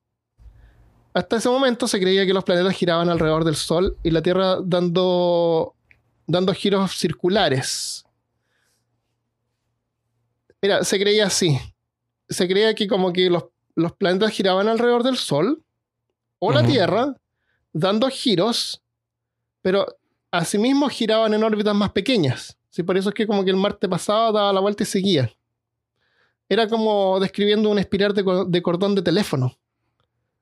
[1.15, 4.59] Hasta ese momento se creía que los planetas giraban alrededor del Sol y la Tierra
[4.63, 5.75] dando,
[6.27, 8.05] dando giros circulares.
[10.63, 11.59] Mira, se creía así.
[12.29, 13.45] Se creía que como que los,
[13.75, 15.63] los planetas giraban alrededor del Sol
[16.41, 16.65] o la.
[16.65, 17.17] Tierra,
[17.73, 18.83] dando giros,
[19.63, 19.87] pero
[20.31, 22.59] asimismo giraban en órbitas más pequeñas.
[22.71, 25.31] Sí, por eso es que como que el Marte pasaba, daba la vuelta y seguía.
[26.49, 29.57] Era como describiendo una espiral de, co- de cordón de teléfono.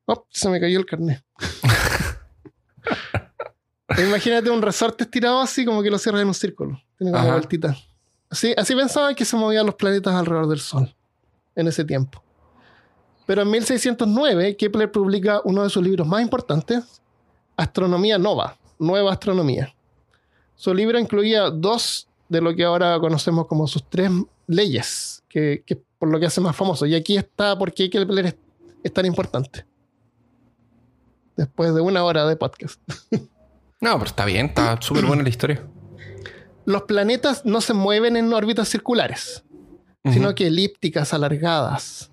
[0.06, 1.22] Oh, se me cayó el carnet.
[3.98, 6.80] Imagínate un resorte estirado así como que lo cierras en un círculo.
[6.98, 7.32] Tiene como Ajá.
[7.34, 7.76] vueltita.
[8.28, 10.94] Así, así pensaban que se movían los planetas alrededor del Sol
[11.54, 12.22] en ese tiempo.
[13.24, 17.00] Pero en 1609 Kepler publica uno de sus libros más importantes,
[17.56, 19.72] Astronomía Nova, Nueva Astronomía.
[20.56, 24.10] Su libro incluía dos de lo que ahora conocemos como sus tres
[24.46, 26.86] leyes, que, que por lo que hace más famoso.
[26.86, 28.36] Y aquí está por qué Kepler es,
[28.82, 29.64] es tan importante.
[31.36, 32.80] Después de una hora de podcast.
[33.78, 35.62] No, pero está bien, está súper buena la historia.
[36.64, 39.44] Los planetas no se mueven en órbitas circulares,
[40.02, 42.10] sino que elípticas, alargadas.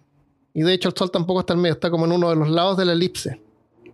[0.54, 2.50] Y de hecho el Sol tampoco está en medio, está como en uno de los
[2.50, 3.42] lados de la elipse.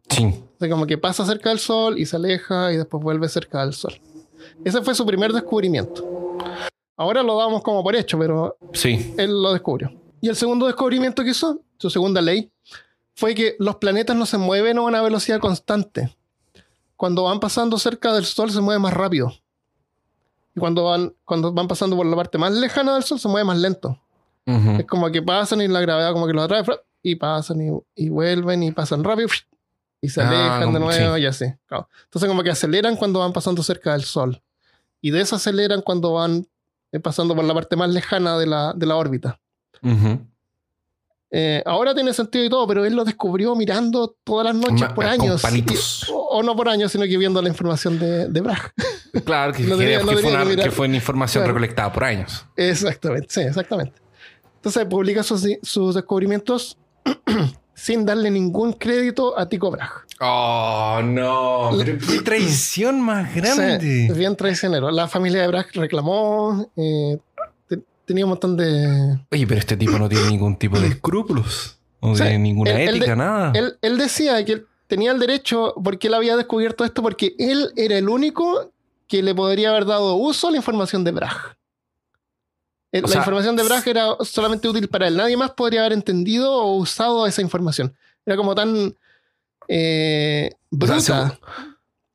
[0.10, 0.26] Sí.
[0.26, 3.62] O sea, como que pasa cerca del Sol y se aleja y después vuelve cerca
[3.62, 4.02] del Sol.
[4.64, 6.38] Ese fue su primer descubrimiento.
[6.98, 9.14] Ahora lo damos como por hecho, pero Sí.
[9.18, 9.92] él lo descubrió.
[10.22, 12.52] Y el segundo descubrimiento que hizo, su segunda ley,
[13.16, 16.16] fue que los planetas no se mueven a una velocidad constante.
[16.98, 19.32] Cuando van pasando cerca del Sol se mueve más rápido.
[20.56, 23.46] Y cuando van, cuando van pasando por la parte más lejana del Sol se mueve
[23.46, 23.98] más lento.
[24.80, 26.64] Es como que pasan y la gravedad como que los atrae,
[27.04, 29.28] y pasan y, y vuelven y pasan rápido
[30.02, 31.22] y se Ah, alejan de como- nuevo sí.
[31.22, 31.46] y así.
[31.66, 31.90] claro.
[32.06, 34.42] Entonces como que aceleran cuando van pasando cerca del Sol
[35.02, 36.48] y desaceleran cuando van
[36.92, 39.40] eh, pasando por la parte más lejana de la, de la órbita.
[39.84, 40.26] Ujú.
[41.32, 44.96] Eh, ahora tiene sentido y todo, pero él lo descubrió mirando todas las noches Ma-
[44.96, 45.44] por años.
[45.54, 48.74] Y- o, o no por años, sino que viendo la información de, de Bragg.
[49.26, 51.54] Claro, que, que- tenía- que lo fue una, que que fue una información Claro.
[51.54, 52.46] recolectada por años.
[52.56, 53.94] Exactamente, sí, exactamente.
[54.56, 56.78] Entonces publica sus, sus descubrimientos
[57.80, 59.90] sin darle ningún crédito a Tycho Brahe.
[60.20, 61.72] Oh, no.
[61.78, 64.06] Pero qué traición más Sí, grande.
[64.08, 64.92] es bien traicionero.
[64.92, 67.18] La familia de Brahe reclamó, eh,
[67.68, 69.18] te- tenía un montón de...
[69.32, 71.78] Oye, pero este tipo no tiene ningún tipo de escrúpulos.
[72.02, 73.52] o de Sí, ninguna él- él ética, de- nada.
[73.56, 77.72] Él, él decía que él tenía el derecho porque él había descubierto esto porque él
[77.76, 78.72] era el único
[79.08, 81.56] que le podría haber dado uso a la información de Bragg.
[82.92, 85.16] Eh, la sea, información de Bragg era solamente útil para él.
[85.18, 87.94] Nadie más podría haber entendido o usado esa información.
[88.26, 88.96] Era como tan
[89.68, 91.00] eh, O sea, bruta.
[91.02, 91.32] según,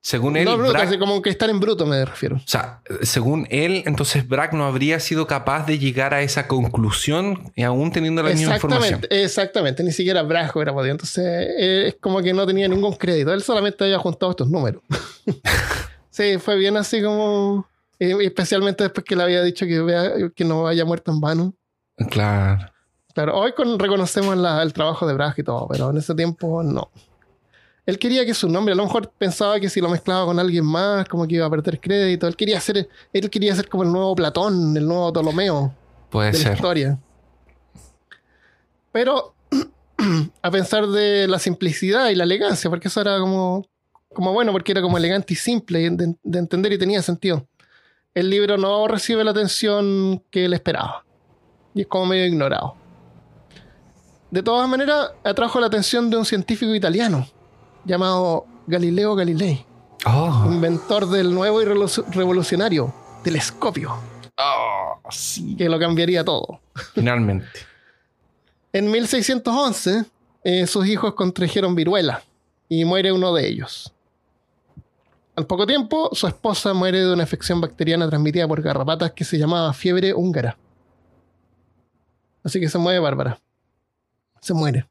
[0.01, 2.37] según él, no bruta, Bragg- así como que estar en bruto me refiero.
[2.37, 7.53] o sea, según él, entonces Bragg no habría sido capaz de llegar a esa conclusión
[7.55, 9.01] y aún teniendo la misma información.
[9.11, 9.83] Exactamente.
[9.85, 10.93] Ni siquiera Bragg hubiera podido.
[10.93, 13.33] Entonces eh, es como que no tenía ningún crédito.
[13.33, 14.83] Él solamente había juntado estos números.
[16.11, 17.67] sí, fue bien así como...
[17.99, 21.55] eh, especialmente después que le había dicho que, vea- que no haya muerto en vano.
[22.11, 22.71] Claro.
[23.15, 26.63] Claro, hoy con- reconocemos la- el trabajo de Bragg y todo, pero en ese tiempo
[26.63, 26.91] no.
[27.87, 30.65] Él quería que su nombre, a lo mejor pensaba que si lo mezclaba con alguien
[30.65, 32.27] más, como que iba a perder crédito.
[32.27, 35.75] Él quería ser, él quería ser como el nuevo Platón, el nuevo Ptolomeo
[36.11, 36.99] Puede de la historia.
[38.93, 39.35] Pero
[40.43, 43.67] a pesar de la simplicidad y la elegancia, porque eso era como,
[44.13, 47.47] como bueno, porque era como elegante y simple de, de entender y tenía sentido.
[48.15, 51.05] El libro no recibe la atención que él esperaba.
[51.75, 52.77] Y es como medio ignorado.
[54.31, 57.27] De todas maneras, atrajo la atención de un científico italiano
[57.85, 59.65] llamado Galileo Galilei,
[60.07, 60.45] Oh.
[60.47, 62.93] inventor del nuevo y revolu- revolucionario
[63.23, 63.95] telescopio,
[64.39, 65.57] Oh, sí.
[65.57, 66.61] que lo cambiaría todo.
[66.95, 67.47] Finalmente.
[68.73, 70.05] En 1611,
[70.43, 72.25] eh, sus hijos contrajeron viruela
[72.69, 73.94] y muere uno de ellos.
[75.37, 79.39] Al poco tiempo, su esposa muere de una infección bacteriana transmitida por garrapatas que se
[79.39, 80.57] llamaba fiebre húngara.
[82.43, 83.41] Así que se muere Bárbara.
[84.41, 84.89] Se muere.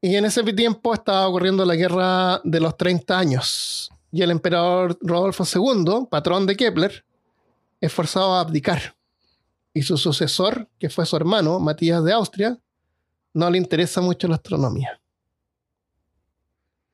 [0.00, 3.90] Y en ese tiempo estaba ocurriendo la guerra de los 30 años.
[4.12, 7.04] Y el emperador Rodolfo II, patrón de Kepler,
[7.80, 8.94] es forzado a abdicar
[9.78, 12.58] y su sucesor, que fue su hermano, Matías de Austria,
[13.32, 15.00] no le interesa mucho la astronomía.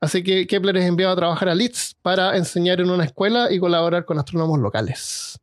[0.05, 3.59] Así que Kepler es enviado a trabajar a Leeds para enseñar en una escuela y
[3.59, 5.39] colaborar con astrónomos locales.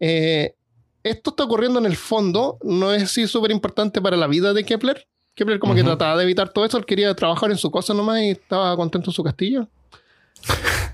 [0.00, 0.54] Eh,
[1.02, 4.64] esto está ocurriendo en el fondo, no es así súper importante para la vida de
[4.64, 5.06] Kepler.
[5.34, 8.22] Kepler como que trataba de evitar todo eso, él quería trabajar en su cosa nomás
[8.22, 9.68] y estaba contento en su castillo.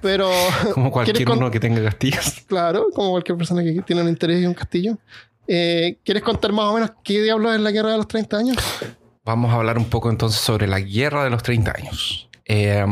[0.00, 0.28] Pero
[0.74, 2.40] Como cualquier ¿Quieres con- uno que tenga castillos.
[2.48, 4.98] Claro, como cualquier persona que tiene un interés y un castillo.
[5.46, 8.56] Eh, ¿Quieres contar más o menos qué diablos es la guerra de los 30 años?
[9.24, 12.28] Vamos a hablar un poco entonces sobre la guerra de los 30 años.
[12.44, 12.84] Eh,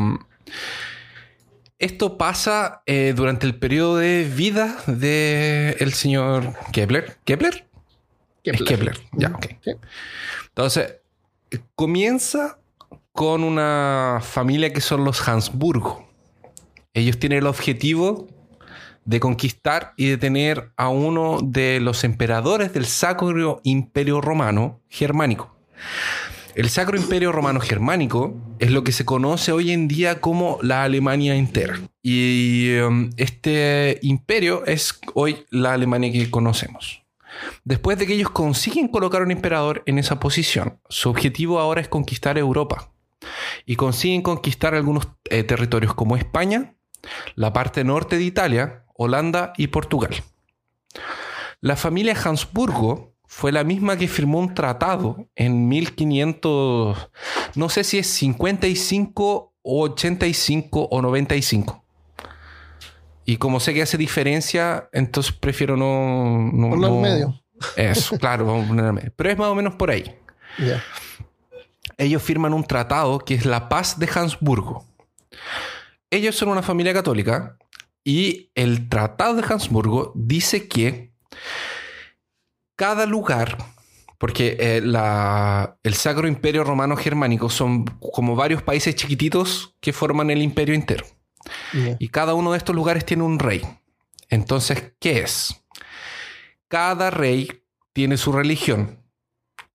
[1.79, 7.17] esto pasa eh, durante el periodo de vida del señor Kepler.
[7.25, 7.67] ¿Kepler?
[8.45, 9.47] Es Kepler, ya, ok.
[9.63, 9.73] Sí.
[10.49, 10.97] Entonces,
[11.75, 12.59] comienza
[13.13, 16.07] con una familia que son los Habsburgo.
[16.93, 18.29] Ellos tienen el objetivo
[19.05, 25.57] de conquistar y de tener a uno de los emperadores del Sacro Imperio Romano Germánico.
[26.61, 30.83] El Sacro Imperio Romano Germánico es lo que se conoce hoy en día como la
[30.83, 31.81] Alemania entera.
[32.03, 37.03] Y um, este imperio es hoy la Alemania que conocemos.
[37.65, 41.89] Después de que ellos consiguen colocar un emperador en esa posición, su objetivo ahora es
[41.89, 42.93] conquistar Europa.
[43.65, 46.75] Y consiguen conquistar algunos eh, territorios como España,
[47.37, 50.15] la parte norte de Italia, Holanda y Portugal.
[51.63, 57.11] La familia Habsburgo fue la misma que firmó un tratado en 1500,
[57.55, 61.85] no sé si es 55 o 85 o 95.
[63.25, 66.51] Y como sé que hace diferencia, entonces prefiero no...
[66.53, 67.41] no al no- medio.
[67.77, 69.13] Eso, claro, vamos a medio.
[69.15, 70.13] Pero es más o menos por ahí.
[70.59, 70.83] Ya.
[71.99, 74.85] Ellos firman un tratado que es la paz de Habsburgo.
[76.11, 77.57] Ellos son una familia católica
[78.03, 81.13] y el tratado de Habsburgo dice que
[82.81, 83.59] cada lugar,
[84.17, 90.31] porque eh, la- el Sacro Imperio Romano Germánico son como varios países chiquititos que forman
[90.31, 91.05] el imperio entero.
[91.99, 93.61] Y cada uno de estos lugares tiene un rey.
[94.31, 95.63] Entonces, ¿qué es?
[96.69, 99.03] Cada rey tiene su religión.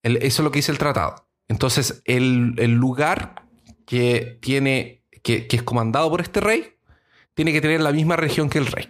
[0.01, 1.28] El- eso es lo que dice el tratado.
[1.47, 3.45] Entonces, el, el lugar
[3.86, 6.74] que tiene, que, que es comandado por este rey,
[7.36, 8.88] tiene que tener la misma religión que el rey.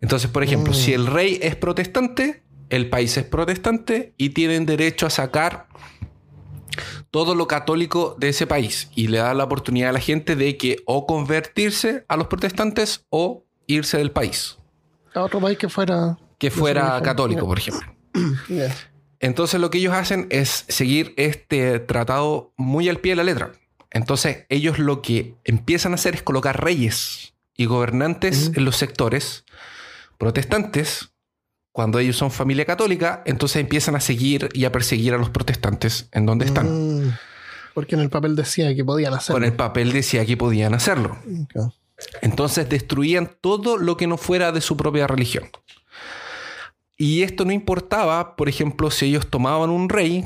[0.00, 0.76] Entonces, por ejemplo, Mm.
[0.76, 5.68] si el rey es protestante, el país es protestante y tienen derecho a sacar
[7.10, 10.56] todo lo católico de ese país y le da la oportunidad a la gente de
[10.56, 14.58] que o convertirse a los protestantes o irse del país,
[15.14, 16.18] A otro país que fuera.
[16.38, 17.94] que fuera católico, por ejemplo.
[19.20, 23.52] Entonces lo que ellos hacen es seguir este tratado muy al pie de la letra.
[23.90, 29.44] Entonces ellos lo que empiezan a hacer es colocar reyes y gobernantes en los sectores
[30.18, 31.10] protestantes
[31.78, 36.08] cuando ellos son familia católica, entonces empiezan a seguir y a perseguir a los protestantes
[36.10, 37.04] en donde están.
[37.04, 37.16] Mm,
[37.72, 39.36] porque en el papel decía que podían hacerlo.
[39.36, 41.16] Con el papel decía que podían hacerlo.
[42.20, 45.44] Entonces destruían todo lo que no fuera de su propia religión.
[46.96, 50.24] Y esto no importaba, por ejemplo, si ellos tomaban un rey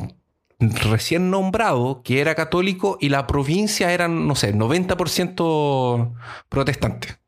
[0.58, 6.14] recién nombrado que era católico y la provincia era, no sé, 90%
[6.48, 7.21] protestante.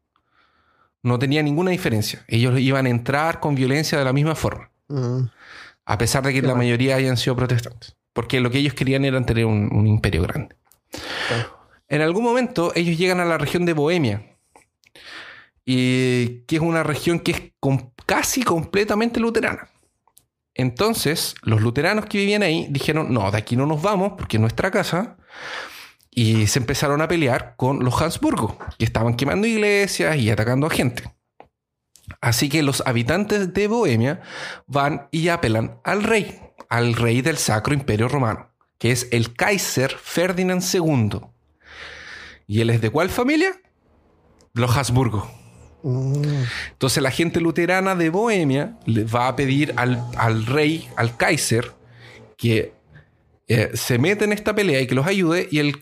[1.05, 2.25] No tenía ninguna diferencia.
[2.27, 5.29] Ellos iban a entrar con violencia de la misma forma, Mm,
[5.87, 7.97] a pesar de que la mayoría hayan sido protestantes.
[8.13, 10.57] Porque lo que ellos querían era tener un, un imperio grande.
[11.89, 14.35] En algún momento ellos llegan a la región de Bohemia,
[15.65, 17.43] y que es una región que es
[18.07, 19.69] casi completamente luterana.
[20.55, 24.41] Entonces, los luteranos que vivían ahí dijeron, no, de aquí no nos vamos porque es
[24.41, 25.17] nuestra casa.
[26.15, 30.71] Y se empezaron a pelear con los Habsburgo, que estaban quemando iglesias y atacando a
[30.71, 31.13] gente.
[32.21, 34.23] Así que los habitantes de Bohemia
[34.67, 39.91] van y apelan al rey, al rey del Sacro Imperio Romano, que es el Kaiser
[39.91, 41.21] Ferdinand II.
[42.47, 43.53] ¿Y él es de cuál familia?
[44.53, 45.31] Los Habsburgo.
[45.85, 51.73] Entonces la gente luterana de Bohemia le va a pedir al, al rey, al Kaiser,
[52.39, 52.73] que
[53.49, 55.47] eh, se meta en esta pelea y que los ayude.
[55.51, 55.77] Y el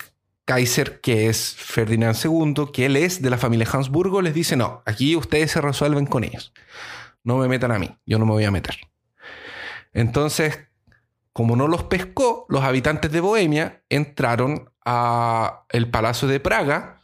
[0.45, 4.83] Kaiser, que es Ferdinand II, que él es de la familia Habsburgo, les dice, no,
[4.87, 6.53] aquí ustedes se resuelven con ellos.
[7.25, 8.77] No me metan a mí, yo no me voy a meter.
[9.93, 10.59] Entonces,
[11.33, 17.01] como no los pescó, los habitantes de Bohemia entraron a el Palacio de Praga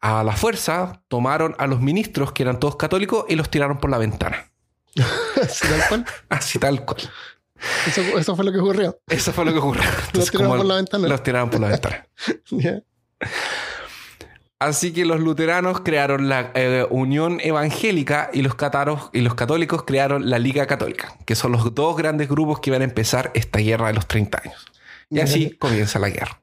[0.00, 3.88] a la fuerza, tomaron a los ministros, que eran todos católicos, y los tiraron por
[3.88, 4.50] la ventana.
[5.42, 6.06] así tal cual.
[6.28, 7.00] Así tal cual.
[7.86, 8.98] Eso, eso fue lo que ocurrió.
[9.08, 9.82] Eso fue lo que ocurrió.
[10.06, 11.08] Entonces, tiraron por la ventana.
[11.08, 12.08] Los tiraron por la ventana.
[14.60, 19.82] Así que los luteranos crearon la eh, Unión Evangélica y los, cataros, y los católicos
[19.82, 23.58] crearon la Liga Católica, que son los dos grandes grupos que van a empezar esta
[23.58, 24.66] guerra de los 30 años.
[25.10, 26.40] Y así comienza la guerra.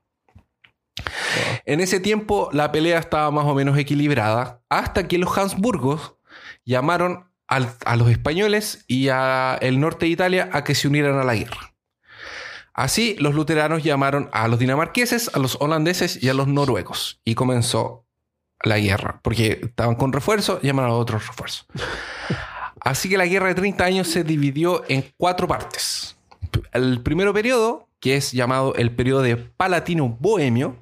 [1.65, 6.15] En ese tiempo la pelea estaba más o menos equilibrada hasta que los Habsburgos
[6.63, 11.23] llamaron al- a los españoles y al norte de Italia a que se unieran a
[11.23, 11.73] la guerra.
[12.73, 17.35] Así los luteranos llamaron a los dinamarqueses, a los holandeses y a los noruegos y
[17.35, 18.05] comenzó
[18.63, 21.67] la guerra porque estaban con refuerzo, llamaron a otros refuerzos.
[22.79, 26.15] Así que la guerra de 30 años se dividió en cuatro partes.
[26.71, 30.77] El primero periodo, que es llamado el periodo de Palatino Bohemio,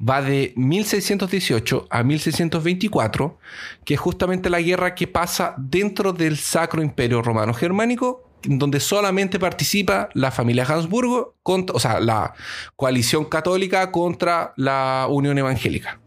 [0.00, 3.38] va de 1618 a 1624,
[3.84, 9.38] que es justamente la guerra que pasa dentro del Sacro Imperio Romano Germánico, donde solamente
[9.38, 12.34] participa la familia Habsburgo, contra, o sea, la
[12.76, 16.00] coalición católica contra la Unión Evangélica.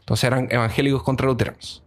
[0.00, 1.84] Entonces eran evangélicos contra luteranos.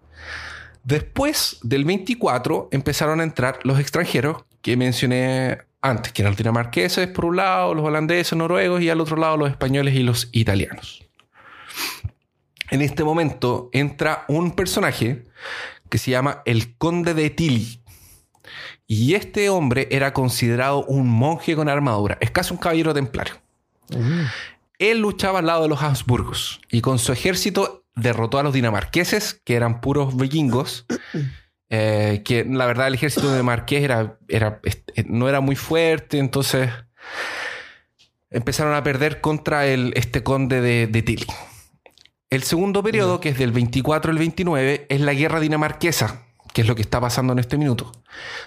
[0.83, 7.07] Después del 24 empezaron a entrar los extranjeros que mencioné antes, que eran los dinamarqueses
[7.07, 11.08] por un lado, los holandeses, noruegos y al otro lado los españoles y los italianos.
[12.71, 15.25] En este momento entra un personaje
[15.89, 17.81] que se llama el conde de Tilly.
[18.87, 23.35] Y este hombre era considerado un monje con armadura, es casi un caballero templario.
[24.77, 29.41] Él luchaba al lado de los Habsburgos y con su ejército derrotó a los dinamarqueses,
[29.43, 30.85] que eran puros vikingos.
[31.69, 36.17] eh, que la verdad el ejército de Marqués era, era, est- no era muy fuerte,
[36.17, 36.69] entonces
[38.31, 41.25] empezaron a perder contra el, este conde de, de Tilly.
[42.29, 46.67] El segundo periodo, que es del 24 al 29, es la guerra dinamarquesa, que es
[46.67, 47.91] lo que está pasando en este minuto,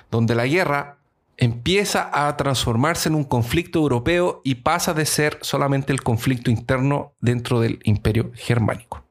[0.09, 0.99] donde la guerra
[1.37, 7.15] empieza a transformarse en un conflicto europeo y pasa de ser solamente el conflicto interno
[7.21, 9.05] dentro del imperio germánico.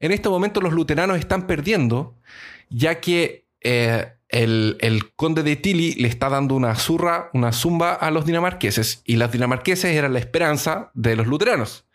[0.00, 2.14] En este momento los luteranos están perdiendo,
[2.68, 7.94] ya que eh, el, el conde de Tilly le está dando una zurra, una zumba
[7.94, 11.86] a los dinamarqueses, y los dinamarqueses eran la esperanza de los luteranos.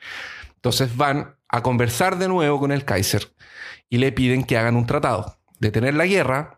[0.63, 3.33] Entonces van a conversar de nuevo con el Kaiser
[3.89, 6.55] y le piden que hagan un tratado, detener la guerra.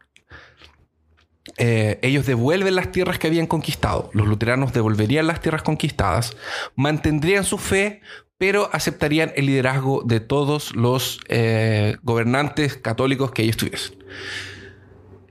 [1.57, 6.37] Eh, ellos devuelven las tierras que habían conquistado, los luteranos devolverían las tierras conquistadas,
[6.75, 8.01] mantendrían su fe,
[8.37, 14.03] pero aceptarían el liderazgo de todos los eh, gobernantes católicos que ellos tuviesen.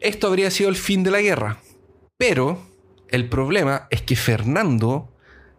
[0.00, 1.58] Esto habría sido el fin de la guerra,
[2.16, 2.60] pero
[3.08, 5.13] el problema es que Fernando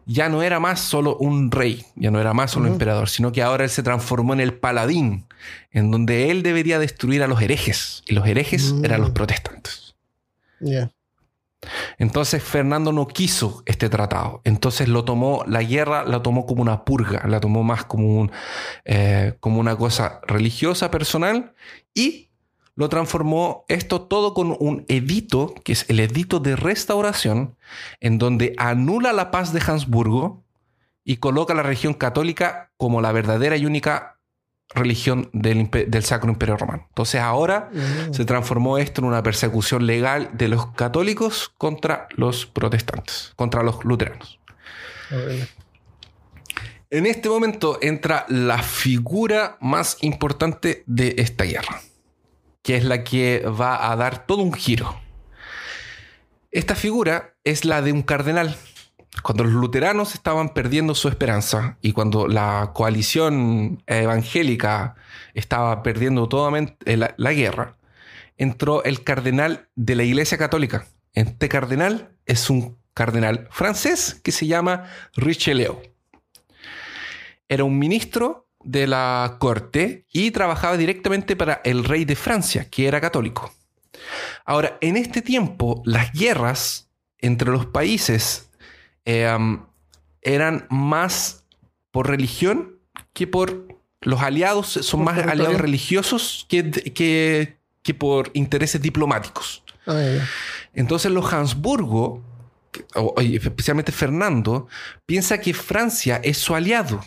[0.06, 3.32] ya no era más solo un rey, ya no era más solo un emperador, sino
[3.32, 5.26] que ahora él se transformó en el paladín,
[5.72, 8.86] en donde él debería destruir a los herejes, y los herejes Mm.
[8.86, 9.96] eran los protestantes.
[10.60, 10.92] Ya.
[11.98, 14.42] Entonces Fernando no quiso este tratado.
[14.44, 18.32] Entonces lo tomó, la guerra la tomó como una purga, la tomó más como, un,
[18.84, 21.54] eh, como una cosa religiosa, personal,
[21.94, 22.25] y
[22.76, 27.56] lo transformó esto todo con un edito, que es el edito de restauración,
[28.02, 30.44] en donde anula la paz de Habsburgo
[31.04, 34.18] y coloca a la religión católica como la verdadera y única
[34.74, 36.86] religión del, del Sacro Imperio Romano.
[36.90, 38.14] Entonces ahora Mm.
[38.14, 43.86] se transformó esto en una persecución legal de los católicos contra los protestantes, contra los
[43.86, 44.40] luteranos.
[46.90, 51.82] En este momento entra la figura más importante de esta guerra,
[52.66, 55.00] que es la que va a dar todo un giro.
[56.50, 58.58] Esta figura es la de un cardenal.
[59.22, 64.96] Cuando los luteranos estaban perdiendo su esperanza y cuando la coalición evangélica
[65.36, 66.52] estaba perdiendo toda
[66.86, 67.78] la, la guerra,
[68.36, 70.88] entró el cardenal de la Iglesia Católica.
[71.14, 74.86] Este cardenal es un cardenal francés que se llama
[75.16, 75.82] Richelieu
[77.48, 82.88] era un ministro de la corte y trabajaba directamente para el rey de Francia, que
[82.88, 83.54] era católico.
[84.44, 86.90] Ahora, en este tiempo, las guerras
[87.20, 88.50] entre los países
[89.06, 89.66] eh, um,
[90.22, 91.46] eran más
[91.92, 92.80] por religión
[93.14, 93.68] que por
[94.02, 99.64] los aliados, son más aliados religiosos que, que, que por intereses diplomáticos.
[99.88, 100.20] Ah.
[100.74, 102.22] Entonces los Habsburgo,
[103.18, 104.68] especialmente Fernando,
[105.06, 107.04] piensa que Francia es su aliado.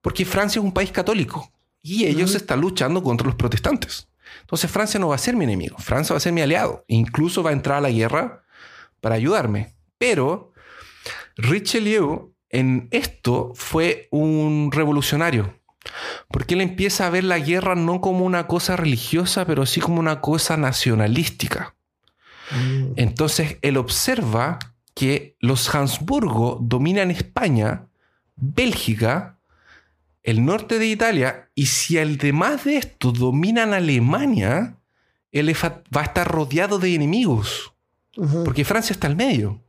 [0.00, 4.08] Porque Francia es un país católico y ellos están luchando contra los protestantes.
[4.40, 6.84] Entonces Francia no va a ser mi enemigo, Francia va a ser mi aliado.
[6.88, 8.44] Incluso va a entrar a la guerra
[9.00, 9.74] para ayudarme.
[9.98, 10.52] Pero
[11.36, 15.58] Richelieu en esto fue un revolucionario.
[16.30, 20.00] Porque él empieza a ver la guerra no como una cosa religiosa, pero sí como
[20.00, 21.74] una cosa nacionalística.
[22.50, 22.92] Mm.
[22.96, 24.58] Entonces él observa
[24.94, 27.86] que los Habsburgo dominan España,
[28.36, 29.37] Bélgica,
[30.28, 34.76] el norte de Italia, y si además de esto dominan Alemania,
[35.32, 37.72] él va a estar rodeado de enemigos,
[38.44, 39.62] porque Francia está al medio.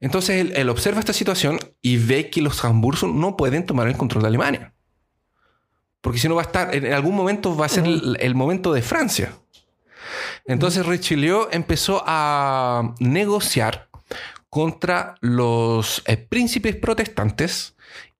[0.00, 3.96] Entonces él, él observa esta situación y ve que los Habsburgo no pueden tomar el
[3.98, 4.72] control de Alemania.
[6.00, 8.72] Porque si no va a estar, en algún momento va a ser el, el momento
[8.72, 9.36] de Francia.
[10.46, 13.90] Entonces Richelieu empezó a negociar
[14.48, 17.74] contra los eh, príncipes protestantes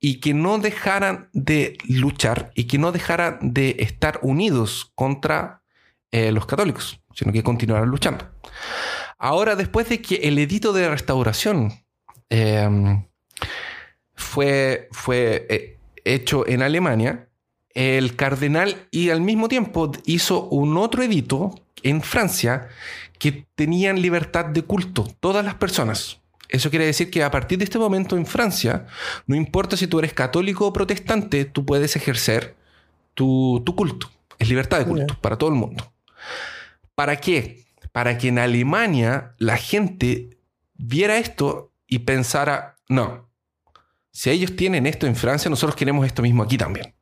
[0.05, 5.63] y que no dejaran de luchar y que no dejaran de estar unidos contra
[6.11, 8.29] eh, los católicos, sino que continuaran luchando.
[9.17, 11.73] Ahora, después de que el edito de restauración
[12.31, 13.01] eh,
[14.15, 17.29] fue, fue eh, hecho en Alemania,
[17.73, 22.69] el cardenal y al mismo tiempo hizo un otro edito en Francia
[23.21, 26.22] que tenían libertad de culto, todas las personas.
[26.53, 28.87] Eso quiere decir que a partir de este momento en Francia,
[29.27, 32.55] no importa si tú eres católico o protestante, tú puedes ejercer
[33.15, 34.11] tu, tu culto.
[34.39, 35.93] Es libertad de culto para todo el mundo.
[36.95, 37.65] ¿Para qué?
[37.93, 40.37] Para que en Alemania la gente
[40.75, 43.29] viera esto y pensara, no,
[44.11, 46.95] si ellos tienen esto en Francia, nosotros queremos esto mismo aquí también.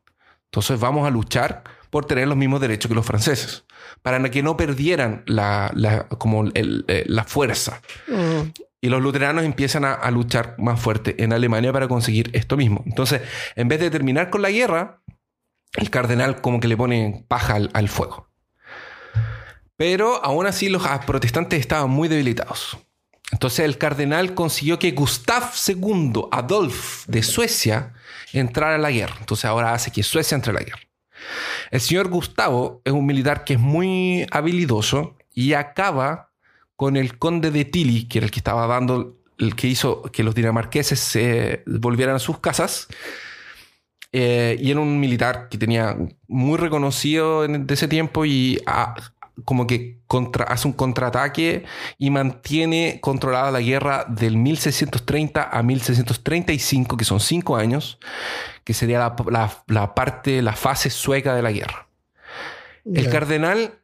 [0.44, 3.64] Entonces vamos a luchar por tener los mismos derechos que los franceses,
[4.02, 7.80] para que no perdieran la, la- como el- eh, la fuerza.
[8.08, 8.50] Mm.
[8.80, 12.82] Y los luteranos empiezan a, luchar más fuerte en Alemania para conseguir esto mismo.
[12.86, 13.20] Entonces,
[13.54, 15.02] en vez de terminar con la guerra,
[15.74, 18.28] el cardenal como que le pone paja al, al fuego.
[19.76, 22.78] Pero aún así los protestantes estaban muy debilitados.
[23.32, 27.94] Entonces el cardenal consiguió que Gustav II Adolf de Suecia
[28.32, 29.16] entrara a la guerra.
[29.20, 30.80] Entonces ahora hace que Suecia entre a la guerra.
[31.70, 36.29] El señor Gustavo es un militar que es muy habilidoso y acaba
[36.80, 40.22] con el conde de Tilly, que era el que estaba dando, el que hizo que
[40.22, 42.88] los dinamarqueses se volvieran a sus casas.
[44.12, 45.94] Eh, y era un militar que tenía
[46.26, 48.62] muy reconocido en de ese tiempo y
[49.44, 51.66] como que contra, hace un contraataque
[51.98, 57.98] y mantiene controlada la guerra del 1630 a 1635, que son cinco años,
[58.64, 61.88] que sería la, la- la parte, la fase sueca de la guerra.
[62.86, 63.74] El cardenal,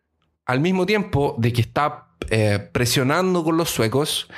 [0.47, 4.28] al mismo tiempo de que está eh, presionando con los suecos,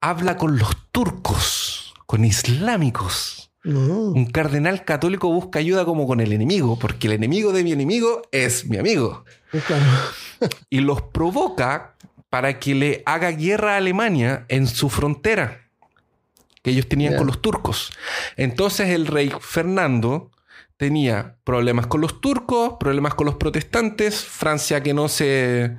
[0.00, 3.50] habla con los turcos, con islámicos.
[3.64, 8.22] Un cardenal católico busca ayuda como con el enemigo, porque el enemigo de mi enemigo
[8.32, 9.24] es mi amigo.
[9.66, 9.84] Claro.
[10.70, 11.96] Y los provoca
[12.30, 15.68] para que le haga guerra a Alemania en su frontera
[16.62, 17.92] que ellos tenían con los turcos.
[18.36, 20.30] Entonces el rey Fernando
[20.76, 25.76] tenía problemas con los turcos, problemas con los protestantes, Francia que no se,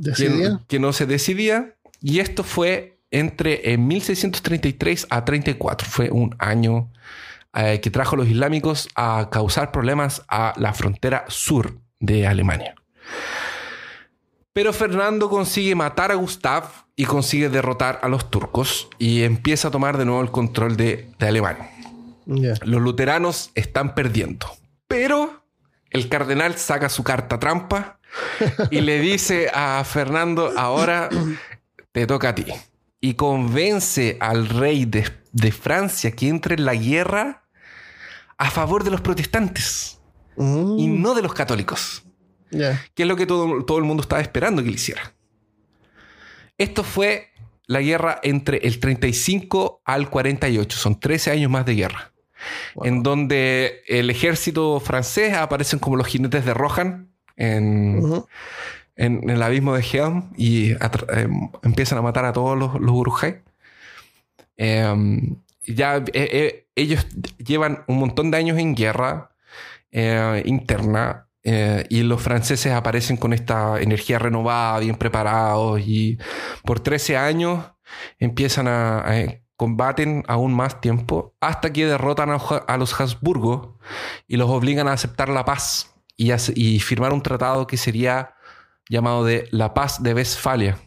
[0.00, 0.60] Decidía.
[0.66, 1.76] que no se decidía.
[2.00, 5.88] Y esto fue entre en 1633 a 34.
[5.88, 6.90] Fue un año
[7.54, 12.74] eh, que trajo a los islámicos a causar problemas a la frontera sur de Alemania.
[14.52, 16.64] Pero Fernando consigue matar a Gustav
[16.96, 21.10] y consigue derrotar a los turcos y empieza a tomar de nuevo el control de,
[21.18, 21.70] de Alemania.
[22.26, 24.46] Los luteranos están perdiendo.
[24.88, 25.44] Pero
[25.90, 27.99] el cardenal saca su carta trampa
[28.70, 31.08] y le dice a Fernando, ahora
[31.92, 32.46] te toca a ti.
[33.00, 37.44] Y convence al rey de, de Francia que entre en la guerra
[38.36, 40.00] a favor de los protestantes
[40.36, 42.02] Mm, y no de los católicos,
[42.50, 45.12] que es lo que todo, todo el mundo estaba esperando que le hiciera.
[46.56, 47.28] Esto fue
[47.66, 52.12] la guerra entre el 35 al 48, son 13 años más de guerra
[52.74, 52.86] Wow.
[52.86, 57.09] en donde el ejército francés aparecen como los jinetes de Rohan
[57.40, 58.00] en,
[58.96, 62.92] en- en el abismo de Helm y em, empiezan a matar a todos los, los
[62.92, 63.42] Urujai.
[64.56, 65.36] Em,
[65.66, 67.06] ya eh, eh, ellos
[67.38, 69.30] llevan un montón de años en guerra
[69.90, 76.18] eh, interna eh, y los franceses aparecen con esta energía renovada, bien preparados y
[76.64, 77.64] por 13 años
[78.18, 83.78] empiezan a, a- combaten aún más tiempo hasta que derrotan a, a los Habsburgo
[84.26, 85.89] y los obligan a aceptar la paz
[86.20, 88.34] y, firmar un tratado que sería
[88.88, 90.78] llamado de la paz de Westfalia.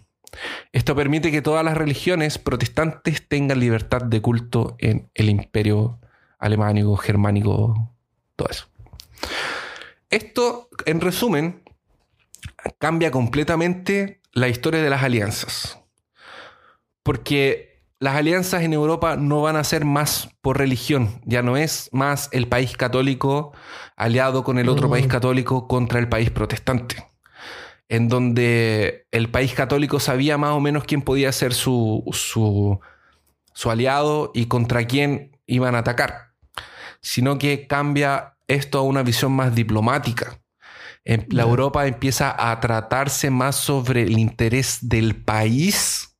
[0.72, 6.00] Esto permite que todas las religiones protestantes tengan libertad de culto en el imperio
[6.38, 7.96] alemánico, germánico,
[8.36, 8.68] todo eso.
[10.10, 11.64] Esto, en resumen,
[12.78, 15.80] cambia completamente la historia de las alianzas.
[17.02, 21.22] Porque las alianzas en Europa no van a ser más por religión.
[21.26, 23.53] Ya no es más el país católico
[23.95, 24.91] aliado con el otro Mm.
[24.91, 27.07] país católico contra el país protestante.
[27.90, 32.80] En donde el país católico sabía más o menos quién podía ser su, su,
[33.53, 36.34] su aliado y contra quién iban a atacar.
[37.02, 40.40] Sino que cambia esto a una visión más diplomática.
[41.06, 41.44] Em- La.
[41.44, 46.12] Europa empieza a tratarse más sobre el interés del país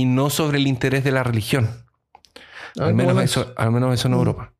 [0.00, 1.68] y no sobre el interés de la religión.
[2.78, 4.18] Ah, Al menos, ¿cómo eso, al menos eso en Mm.
[4.18, 4.52] Europa.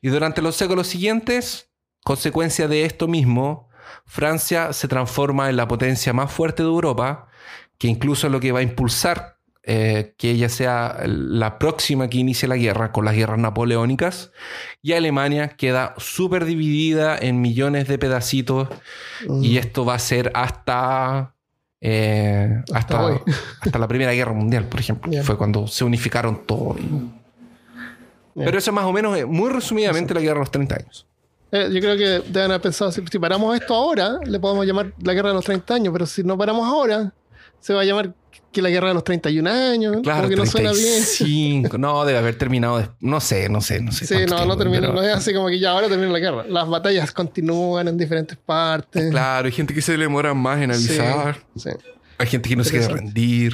[0.00, 1.70] Y durante los séculos siguientes,
[2.04, 3.68] consecuencia de esto mismo,
[4.06, 7.28] Francia se transforma en la potencia más fuerte de Europa,
[7.78, 9.34] que incluso es lo que va a impulsar
[9.68, 14.30] eh, que ella sea la próxima que inicie la guerra con las guerras napoleónicas.
[14.80, 18.68] Y Alemania queda súper dividida en millones de pedacitos
[19.26, 19.42] Mm.
[19.44, 21.34] y esto va a ser hasta...
[21.80, 23.20] eh, Hasta
[23.60, 25.10] hasta, la Primera Guerra Mundial, por ejemplo.
[25.10, 25.22] Ya.
[25.22, 26.76] Fue cuando se unificaron todo.
[26.78, 27.10] y-
[28.34, 31.06] pero eso es más o menos, eh, muy resumidamente, la guerra de los 30 años.
[31.52, 34.92] Eh, yo creo que deben haber pensado, si, si paramos esto ahora, le podemos llamar
[35.02, 37.12] la guerra de los 30 años, pero si no paramos ahora,
[37.60, 38.14] se va a llamar
[38.52, 39.96] que la guerra de los 31 años.
[40.02, 40.84] Claro, como que no suena bien.
[41.04, 41.76] 35.
[41.78, 42.78] No, debe haber terminado.
[42.78, 44.06] des- No sé, no sé, no sé.
[44.06, 46.44] Sí, no, no termina, pero- no es así como que ya ahora termina la guerra.
[46.48, 49.10] Las batallas continúan en diferentes partes.
[49.10, 51.36] Claro, hay gente que se demora más en Sí, avisar.
[51.56, 51.70] sí.
[52.18, 53.52] Hay gente que no se quiere rendir.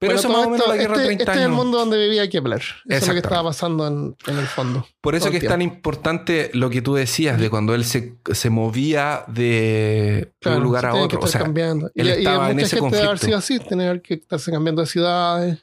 [0.00, 1.78] Pero Bueno, eso más o menos la guerra este, de 30 este es el mundo
[1.78, 2.60] donde vivía Kepler.
[2.60, 4.86] Eso es lo que estaba pasando en, en el fondo.
[5.00, 8.48] Por eso que es tan importante lo que tú decías de cuando él se, se
[8.48, 11.26] movía de, de un lugar a tiene que otro.
[11.26, 11.90] O sea, cambiando.
[11.94, 13.40] Y, él y estaba en mucha ese gente debe haber conflicto.
[13.42, 15.58] sido así, tener que estarse cambiando de ciudades.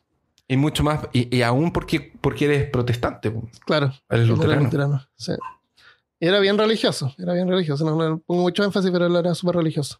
[0.49, 0.99] y mucho más.
[1.13, 3.33] Y, y aún porque, porque eres protestante.
[3.65, 3.93] Claro.
[4.09, 4.63] Eres luterano.
[4.63, 5.31] luterano, sí.
[6.19, 7.85] Y era bien religioso, era bien religioso.
[7.85, 9.99] No, no pongo mucho énfasis, pero él era súper religioso.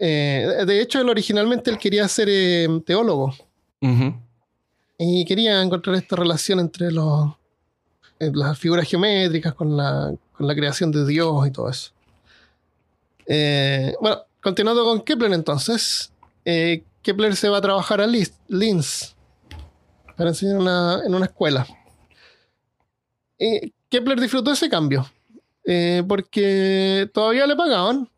[0.00, 3.34] Eh, de hecho, él originalmente él quería ser eh, teólogo
[4.98, 7.30] y quería encontrar esta relación entre los,
[8.20, 11.90] eh, las figuras geométricas con la, con la creación de Dios y todo eso.
[14.00, 16.12] Bueno, continuando con Kepler entonces,
[17.02, 19.14] Kepler se va a trabajar a Linz
[20.16, 21.66] para enseñar una- en una escuela.
[23.88, 25.10] Kepler disfrutó ese cambio
[26.06, 28.08] porque todavía le pagaban.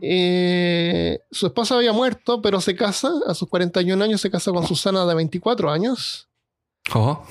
[0.00, 4.66] Eh, su esposa había muerto, pero se casa, a sus 41 años se casa con
[4.66, 6.28] Susana de 24 años.
[6.94, 7.22] Oh.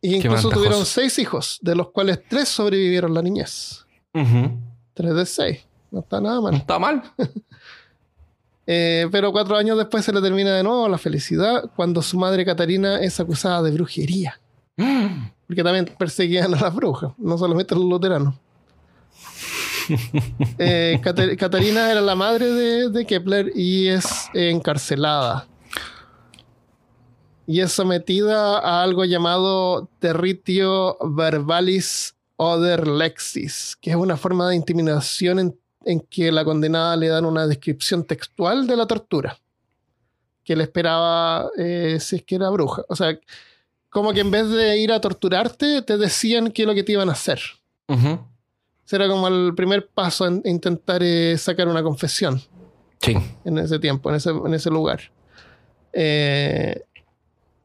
[0.00, 3.84] Y incluso tuvieron seis hijos, de los cuales tres sobrevivieron la niñez.
[4.94, 5.64] Tres de seis.
[5.90, 6.54] No está nada No mal.
[6.54, 7.02] está mal.
[8.70, 12.44] Eh, pero cuatro años después se le termina de nuevo la felicidad cuando su madre
[12.44, 14.38] Catarina es acusada de brujería.
[14.76, 18.34] Porque también perseguían a las brujas, no solamente a los luteranos.
[20.58, 25.46] Eh, era la madre de, Kepler y es encarcelada.
[27.46, 34.56] Y es sometida a algo llamado territio verbalis oder lexis, que es una forma de
[34.56, 39.38] intimidación en, en que la condenada le dan una descripción textual de la tortura
[40.48, 42.82] que le esperaba eh, si es que era bruja.
[42.88, 43.20] O sea,
[43.90, 46.92] como que en vez de ir a torturarte, te decían qué es lo que te
[46.92, 47.38] iban a hacer.
[48.96, 52.40] Era como el primer paso en intentar eh, sacar una confesión
[53.00, 53.16] Sí.
[53.44, 55.00] en ese tiempo, en ese, en ese lugar.
[55.92, 56.82] Eh,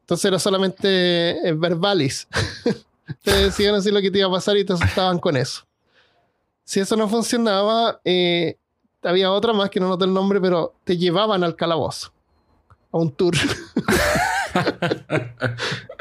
[0.00, 2.28] entonces era solamente eh, verbalis.
[3.22, 5.62] te decían así lo que te iba a pasar y te asustaban con eso.
[6.64, 8.56] Si eso no funcionaba, eh,
[9.02, 12.12] había otra más que no noté el nombre, pero te llevaban al calabozo.
[12.92, 13.34] A un tour.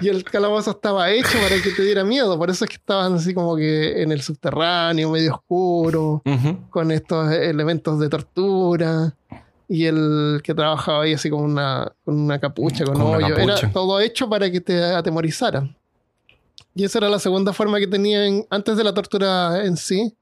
[0.01, 2.37] y el calabozo estaba hecho para que te diera miedo.
[2.37, 6.21] Por eso es que estaban así como que en el subterráneo, medio oscuro
[6.69, 9.15] con estos elementos de tortura
[9.67, 13.37] y el que trabajaba ahí así con una, con una capucha, con, Con una hoyo.
[13.37, 15.75] Era todo hecho para que te atemorizaran.
[16.75, 20.15] Y esa era la segunda forma que tenían antes de la tortura en sí.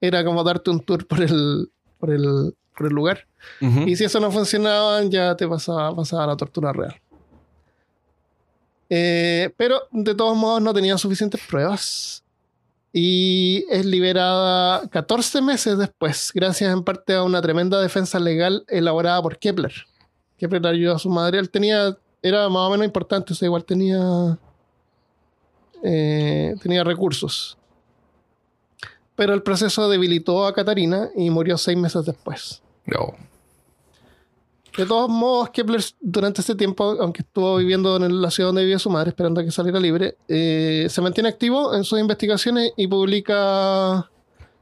[0.00, 3.26] Era como darte un tour por el, por el, por el lugar.
[3.60, 6.94] Y si eso no funcionaba, ya te pasaba, pasaba a la tortura real.
[8.94, 12.22] Eh, pero de todos modos no tenían suficientes pruebas.
[12.92, 19.22] Y es liberada 14 meses después, gracias en parte a una tremenda defensa legal elaborada
[19.22, 19.72] por Kepler.
[20.36, 21.38] Kepler ayudó a su madre.
[21.38, 24.38] Él tenía, era más o menos importante, o sea, igual tenía,
[25.82, 27.56] eh, tenía recursos.
[29.16, 32.62] Pero el proceso debilitó a Catarina y murió seis meses después.
[32.84, 33.14] No.
[34.76, 38.78] De todos modos, Kepler durante este tiempo, aunque estuvo viviendo en la ciudad donde vivía
[38.78, 42.86] su madre, esperando a que saliera libre, eh, se mantiene activo en sus investigaciones y
[42.86, 44.10] publica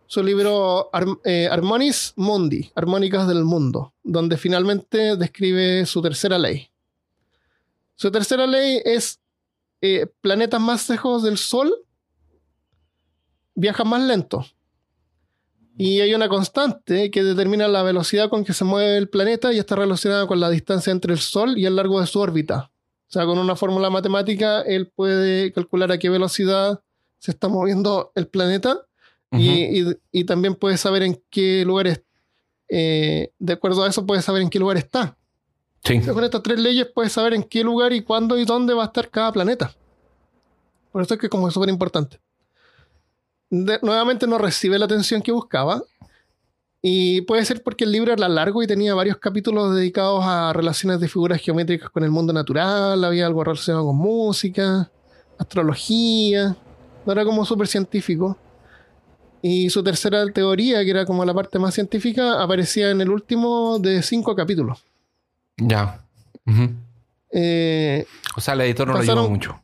[0.07, 1.49] su libro Ar- eh,
[2.17, 6.69] Mundi, Armónicas del Mundo, donde finalmente describe su tercera ley.
[7.95, 9.21] Su tercera ley es
[9.81, 11.73] eh, planetas más lejos del Sol
[13.55, 14.45] viajan más lento.
[15.81, 19.59] Y hay una constante que determina la velocidad con que se mueve el planeta y
[19.59, 22.71] está relacionada con la distancia entre el Sol y el largo de su órbita.
[23.09, 26.81] O sea, con una fórmula matemática, él puede calcular a qué velocidad
[27.19, 28.81] se está moviendo el planeta
[29.33, 32.03] y, y- y también puede saber en qué lugar es-
[32.69, 35.17] eh, de acuerdo a eso, puede saber en qué lugar está.
[35.83, 35.95] Sí.
[35.95, 38.83] Entonces, con estas tres leyes puedes saber en qué lugar y cuándo y dónde va
[38.83, 39.75] a estar cada planeta.
[40.93, 42.21] Por eso es que como es súper importante.
[43.51, 45.83] De- nuevamente no recibe la atención que buscaba.
[46.83, 50.99] Y puede ser porque el libro era largo y tenía varios capítulos dedicados a relaciones
[50.99, 53.05] de figuras geométricas con el mundo natural.
[53.05, 54.91] Había algo relacionado con música,
[55.39, 56.57] astrología.
[57.05, 58.39] No era como súper científico.
[59.43, 63.79] Y su tercera teoría, que era como la parte más científica, aparecía en el último
[63.79, 64.83] de cinco capítulos.
[65.59, 66.03] Ya.
[67.31, 68.07] Eh,
[68.37, 69.63] O sea, el editor no lo ayudó mucho.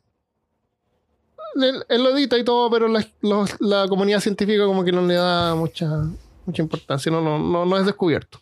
[1.63, 5.01] Él, él lo edita y todo, pero la, los- la comunidad científica como que no
[5.05, 6.03] le da mucha,
[6.45, 8.39] mucha importancia, no, no, no, no es descubierto.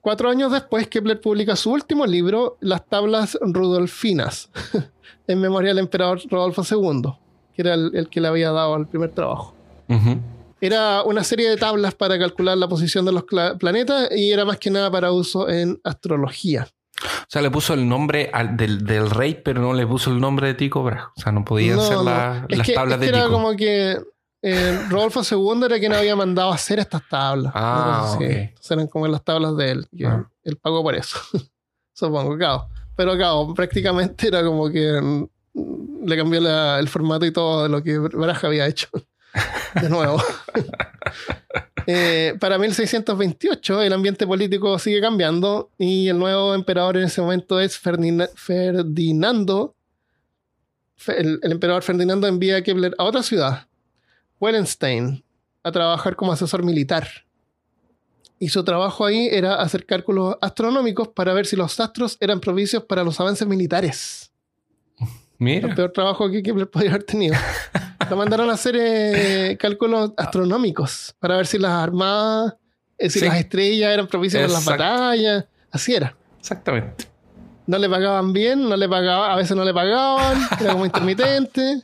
[0.00, 4.50] Cuatro años después, Kepler publica su último libro, Las tablas rudolfinas,
[5.26, 7.12] en memoria del emperador Rodolfo II,
[7.54, 9.54] que era el, el que le había dado el primer trabajo.
[10.60, 13.24] Era una serie de tablas para calcular la posición de los
[13.58, 16.66] planetas y era más que nada para uso en astrología.
[17.06, 20.20] O sea, le puso el nombre al- del, del rey, pero no le puso el
[20.20, 21.02] nombre de Tycho Brahe.
[21.16, 22.04] O sea, no podía No, hacer no.
[22.04, 23.98] la- Es las que- tablas de que era como que
[24.42, 27.52] eh, Rodolfo II era quien había mandado a hacer estas tablas.
[27.54, 28.48] Ah, Entonces, sí, ok.
[28.48, 29.86] entonces eran como las tablas de él.
[29.96, 30.28] que Ah.
[30.44, 31.18] Él pagó por eso.
[31.92, 32.68] Supongo, claro.
[32.94, 37.68] Pero claro, prácticamente era como que mm, le cambió la- el formato y todo de
[37.70, 38.88] lo que Braja había hecho.
[39.80, 40.22] De nuevo.
[41.88, 47.60] Eh, para 1628 el ambiente político sigue cambiando y el nuevo emperador en ese momento
[47.60, 49.76] es Ferdina- Ferdinando.
[50.96, 53.68] Fe- El, el emperador Ferdinando envía a Kepler a otra ciudad,
[54.40, 55.22] Wellenstein,
[55.62, 57.06] a trabajar como asesor militar.
[58.40, 62.82] Y su trabajo ahí era hacer cálculos astronómicos para ver si los astros eran propicios
[62.82, 64.25] para los avances militares.
[65.38, 65.68] Mira.
[65.68, 67.34] El peor trabajo que Kepler podría haber tenido.
[68.10, 72.54] Lo mandaron a hacer eh, cálculos astronómicos para ver si las armadas,
[72.98, 73.26] eh, si Sí.
[73.26, 75.44] las estrellas eran propicias para las batallas.
[75.70, 76.16] Así era.
[76.38, 77.06] Exactamente.
[77.66, 81.82] No le pagaban bien, no le pagaban, a veces no le pagaban, era como intermitente.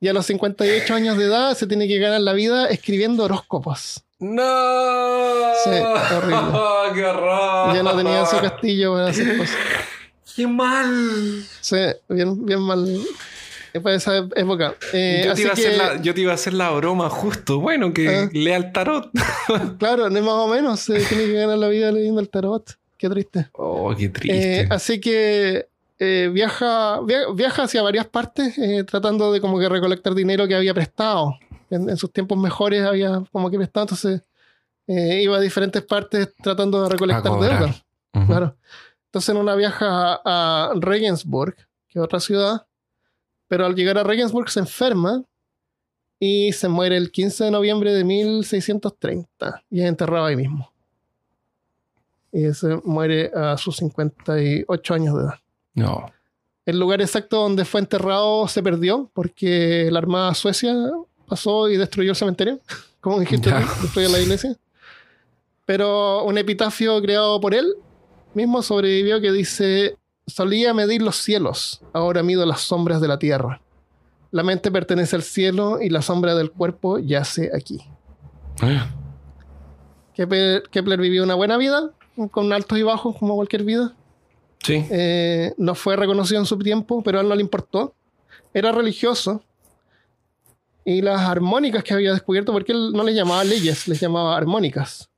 [0.00, 4.02] Y a los 58 años de edad se tiene que ganar la vida escribiendo horóscopos.
[4.18, 4.42] ¡No!
[5.64, 5.70] Sí,
[6.16, 6.36] horrible.
[6.94, 7.74] ¡Qué horror!
[7.74, 9.56] Ya no tenía su castillo para hacer cosas.
[10.40, 11.44] ¡Qué mal!
[11.60, 11.76] Sí,
[12.08, 12.86] bien, bien mal.
[13.74, 14.74] eh, Para esa época.
[14.92, 16.70] Eh, yo, te así iba a hacer que, la, yo te iba a hacer la
[16.70, 17.60] broma justo.
[17.60, 18.28] Bueno, que Ah.
[18.32, 19.10] lea el tarot.
[19.78, 20.80] claro, no es más o menos.
[20.80, 22.70] Se tiene que ganar la vida leyendo el tarot.
[22.96, 23.48] Qué triste.
[23.52, 24.60] Oh, qué triste.
[24.62, 25.66] Eh, así que
[25.98, 30.54] eh, viaja, via- viaja hacia varias partes eh, tratando de como que recolectar dinero que
[30.54, 31.36] había prestado.
[31.70, 34.22] En, en sus tiempos mejores había como que prestado, entonces
[34.88, 37.74] eh, iba a diferentes partes tratando de recolectar deuda.
[38.26, 38.56] Claro.
[39.10, 41.56] Entonces en una viaja a, a Regensburg,
[41.88, 42.64] que es otra ciudad,
[43.48, 45.24] Pero al llegar a Regensburg se enferma
[46.20, 50.72] y se muere el 15 de noviembre de 1630 y es enterrado ahí mismo.
[52.30, 55.34] Y se muere a sus 58 años de edad.
[55.74, 56.12] No.
[56.64, 60.72] El lugar exacto donde fue enterrado se perdió porque la Armada Suecia
[61.26, 62.60] pasó y destruyó el cementerio,
[63.00, 64.56] como dijiste, tú, destruyó la iglesia.
[65.66, 67.74] Pero un epitafio creado por él
[68.34, 69.96] mismo sobrevivió que dice,
[70.26, 73.60] solía medir los cielos, ahora mido las sombras de la tierra.
[74.30, 77.80] La mente pertenece al cielo y la sombra del cuerpo yace aquí.
[80.14, 81.90] Kepler, Kepler vivió una buena vida,
[82.30, 83.94] con altos y bajos como cualquier vida.
[84.62, 84.84] Sí.
[84.90, 87.94] Eh, no fue reconocido en su tiempo, pero a él no le importó.
[88.52, 89.42] Era religioso.
[90.84, 95.10] Y las armónicas que había descubierto, porque él no les llamaba leyes, les llamaba armónicas.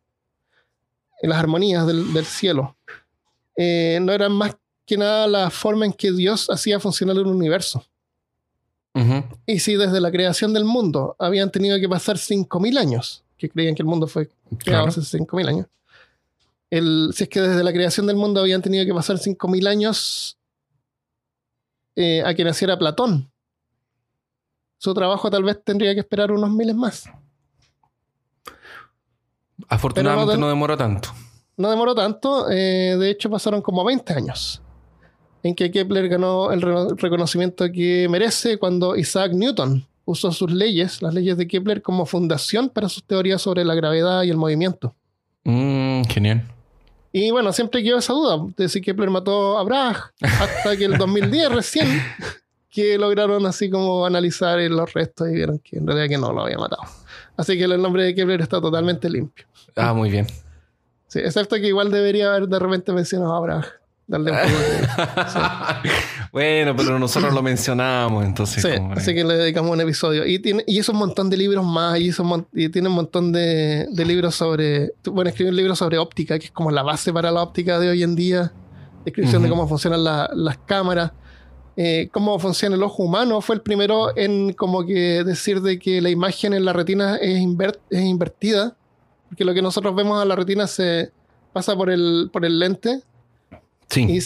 [1.22, 2.76] Y las armonías del, del cielo.
[3.56, 4.56] Eh, no eran más
[4.86, 7.84] que nada la forma en que Dios hacía funcionar el universo.
[9.46, 13.74] Y si desde la creación del mundo habían tenido que pasar 5.000 años, que creían
[13.74, 14.88] que el mundo fue creado Claro.
[14.88, 15.66] hace 5.000 años,
[16.68, 20.36] el, si es que desde la creación del mundo habían tenido que pasar 5.000 años
[21.96, 23.30] eh, a que naciera Platón,
[24.78, 27.04] su trabajo tal vez tendría que esperar unos miles más.
[29.68, 31.10] Afortunadamente no- no demoró tanto.
[31.56, 34.62] No demoró tanto, eh, de hecho pasaron como 20 años
[35.42, 41.02] en que Kepler ganó el re- reconocimiento que merece cuando Isaac Newton usó sus leyes,
[41.02, 44.94] las leyes de Kepler, como fundación para sus teorías sobre la gravedad y el movimiento.
[45.44, 46.42] Mm, genial.
[47.12, 50.96] Y bueno, siempre quedó esa duda de si Kepler mató a Bragg, hasta que el
[50.96, 51.88] 2010 recién,
[52.70, 56.42] que lograron así como analizar los restos y vieron que en realidad que no lo
[56.44, 56.82] había matado.
[57.36, 59.44] Así que el nombre de Kepler está totalmente limpio.
[59.76, 60.26] Ah, muy bien.
[61.12, 63.66] Sí, excepto que igual debería haber de repente mencionado a Bragg.
[64.06, 65.90] Darle un poco de...
[66.32, 68.62] bueno, pero nosotros lo mencionamos, entonces.
[68.62, 70.26] Sí, como- así que le dedicamos un episodio.
[70.26, 72.88] Y, tiene, y hizo un montón de libros más, y, hizo un mon- y tiene
[72.88, 74.92] un montón de, de libros sobre...
[75.04, 77.90] Bueno, escribió un libro sobre óptica, que es como la base para la óptica de
[77.90, 78.52] hoy en día.
[79.04, 81.12] Descripción de cómo funcionan la- las cámaras,
[81.76, 83.40] eh, cómo funciona el ojo humano.
[83.40, 87.38] Fue el primero en como que decir de que la imagen en la retina es,
[87.40, 88.76] inver- es invertida,
[89.32, 91.10] porque lo que nosotros vemos a la retina se
[91.54, 93.00] pasa por el, por el lente
[93.88, 94.02] Sí.
[94.06, 94.18] y,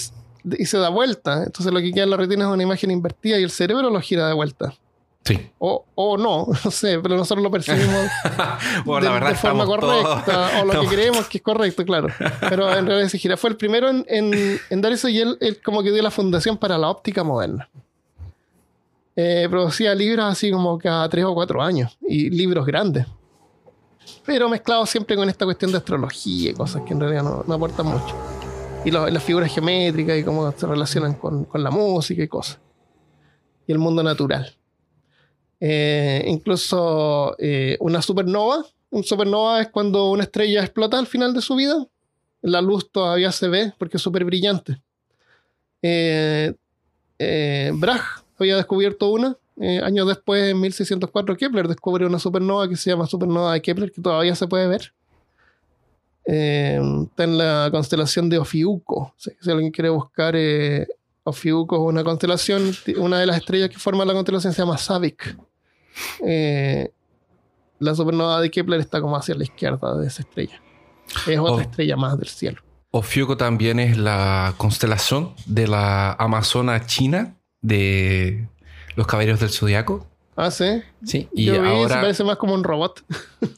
[0.63, 1.45] y se da vuelta.
[1.45, 4.01] Entonces lo que queda en la retina es una imagen invertida y el cerebro lo
[4.01, 4.75] gira de vuelta.
[5.25, 5.49] Sí.
[5.61, 8.05] O, o no, no sé, pero nosotros lo percibimos
[8.85, 11.43] Bueno, de, la verdad de forma todos- correcta, o lo estamos- que creemos que es
[11.45, 12.09] correcto, claro.
[12.41, 13.37] Pero en realidad se gira.
[13.37, 16.11] Fue el primero en, en- en dar eso y él, él como que dio la
[16.11, 17.69] fundación para la óptica moderna.
[19.15, 23.07] Eh, producía libros así como cada tres o cuatro años y libros grandes.
[24.27, 27.55] Pero mezclados siempre con esta cuestión de astrología y cosas que en realidad no, no
[27.55, 28.15] aportan mucho.
[28.85, 32.59] Y lo- las figuras geométricas y cómo se relacionan con, con la música y cosas.
[33.67, 34.55] Y el mundo natural.
[35.61, 38.65] Eh, incluso eh, una supernova.
[38.91, 41.87] Un supernova es cuando una estrella explota al final de su vida.
[42.43, 44.81] La luz todavía se ve porque es súper brillante.
[45.83, 46.53] Eh,
[47.19, 48.03] eh, Bragg
[48.39, 49.37] había descubierto una.
[49.61, 53.91] Eh, años después, en 1604, Kepler descubre una supernova que se llama supernova de Kepler,
[53.91, 54.93] que todavía se puede ver.
[56.27, 59.15] Eh, está en la constelación de Ofiuco.
[59.17, 60.87] Si, si alguien quiere buscar, eh,
[61.25, 65.37] Ofiuco es una constelación, una de las estrellas que forma la constelación se llama Savick.
[66.25, 66.91] Eh,
[67.79, 70.61] la supernova de Kepler está como hacia la izquierda de esa estrella.
[71.27, 71.61] Es otra Oh.
[71.61, 72.61] estrella más del cielo.
[72.91, 78.49] Ofiuco también es la constelación de la Amazona China de
[78.97, 80.07] los Caballeros del Zodiaco.
[80.39, 80.83] Ah, sí.
[81.05, 81.29] Sí.
[81.33, 83.03] Y Yo vi, se ahora, parece más como un robot.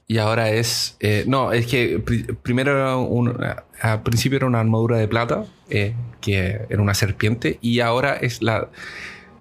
[0.06, 0.97] y ahora es.
[1.01, 3.36] eh, no, es que pri- primero era un-
[3.81, 8.43] al principio era una armadura de plata, eh, que era una serpiente, y ahora es
[8.43, 8.69] la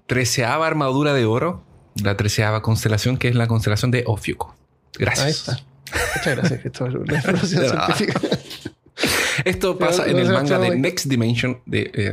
[0.06, 1.62] treceava armadura de oro,
[2.02, 4.56] la treceava constelación, que es la constelación de Ofiuco.
[4.98, 5.24] Gracias.
[5.26, 5.64] Ahí está.
[6.16, 7.02] Muchas gracias, Cristóbal.
[7.06, 8.20] La información científica.
[9.44, 12.12] Esto pasa en el manga de Next Dimension de eh,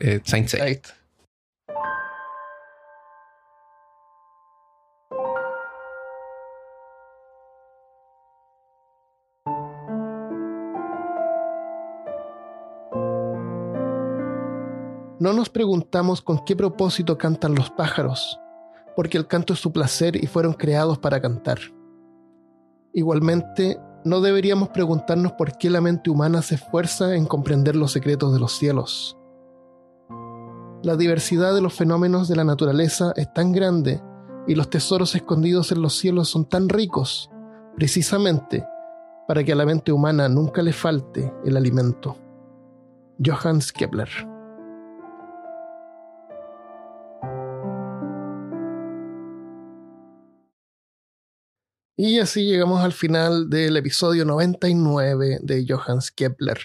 [0.00, 0.80] eh, Saint Seiya.
[15.20, 18.40] No nos preguntamos con qué propósito cantan los pájaros,
[18.96, 21.58] porque el canto es su placer y fueron creados para cantar.
[22.94, 28.32] Igualmente, no deberíamos preguntarnos por qué la mente humana se esfuerza en comprender los secretos
[28.32, 29.18] de los cielos.
[30.82, 34.00] La diversidad de los fenómenos de la naturaleza es tan grande
[34.48, 37.30] y los tesoros escondidos en los cielos son tan ricos,
[37.76, 38.66] precisamente
[39.28, 42.16] para que a la mente humana nunca le falte el alimento.
[43.22, 44.29] Johannes Kepler
[52.02, 56.58] Y así llegamos al final del episodio 99 de Johannes Kepler.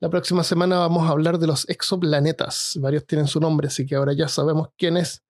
[0.00, 2.76] La próxima semana vamos a hablar de los exoplanetas.
[2.80, 5.22] Varios tienen su nombre, así que ahora ya sabemos quién es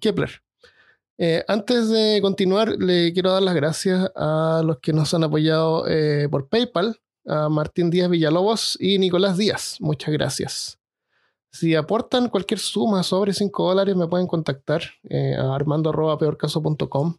[0.00, 0.42] Kepler.
[1.18, 5.86] Eh, antes de continuar, le quiero dar las gracias a los que nos han apoyado
[5.86, 9.76] eh, por PayPal, a Martín Díaz Villalobos y Nicolás Díaz.
[9.78, 10.80] Muchas gracias.
[11.52, 17.18] Si aportan cualquier suma sobre 5 dólares, me pueden contactar eh, a armando.peorcaso.com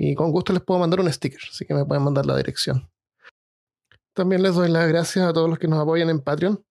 [0.00, 2.88] y con gusto les puedo mandar un sticker, así que me pueden mandar la dirección.
[4.14, 6.64] También les doy las gracias a todos los que nos apoyan en Patreon.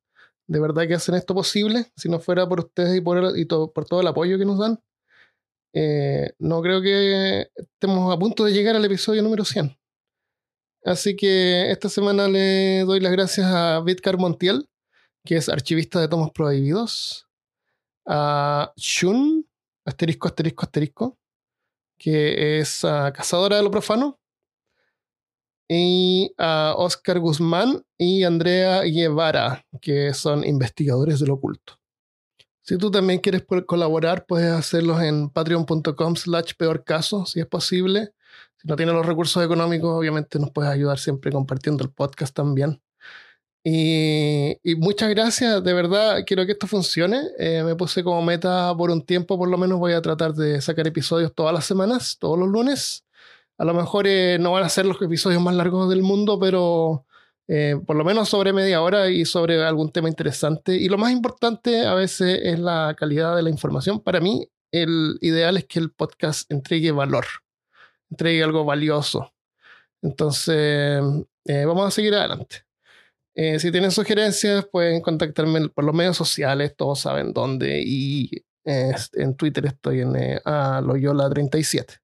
[0.48, 1.92] De verdad que hacen esto posible.
[1.98, 4.80] Si no fuera por ustedes y por, todo el apoyo que nos dan,
[5.74, 9.78] eh, no creo que estemos a punto de llegar al episodio número 100.
[10.86, 14.70] Así que esta semana le doy las gracias a Vidcar Montiel,
[15.26, 17.28] que es archivista de tomos prohibidos,
[18.06, 19.46] a Shun,
[19.84, 21.18] asterisco, asterisco, asterisco,
[21.98, 24.20] que es ah, cazadora de lo profano,
[25.70, 31.80] y a Oscar Guzmán y Andrea Guevara, que son investigadores del oculto.
[32.62, 38.14] Si tú también quieres colaborar, puedes hacerlo en patreon.com slash peor caso, si es posible.
[38.58, 42.82] Si no tienes los recursos económicos, obviamente nos puedes ayudar siempre compartiendo el podcast también.
[43.70, 47.20] Y, muchas gracias, de verdad, quiero que esto funcione.
[47.38, 50.62] Eh, me puse como meta por un tiempo, por lo menos voy a tratar de
[50.62, 53.04] sacar episodios todas las semanas, todos los lunes.
[53.58, 57.06] A lo mejor eh, no van a ser los episodios más largos del mundo, pero
[57.50, 60.74] eh, por lo menos sobre media hora y sobre algún tema interesante.
[60.78, 64.00] Y lo más importante a veces es la calidad de la información.
[64.00, 67.26] Para mí, el ideal es que el podcast entregue valor,
[68.10, 69.34] entregue algo valioso.
[70.02, 71.02] Entonces,
[71.46, 72.67] vamos a seguir adelante.
[73.40, 77.84] Eh, si tienen sugerencias, pueden contactarme por los medios sociales, todos saben dónde.
[77.86, 78.32] Y
[78.66, 82.00] en Twitter estoy en Loyola37.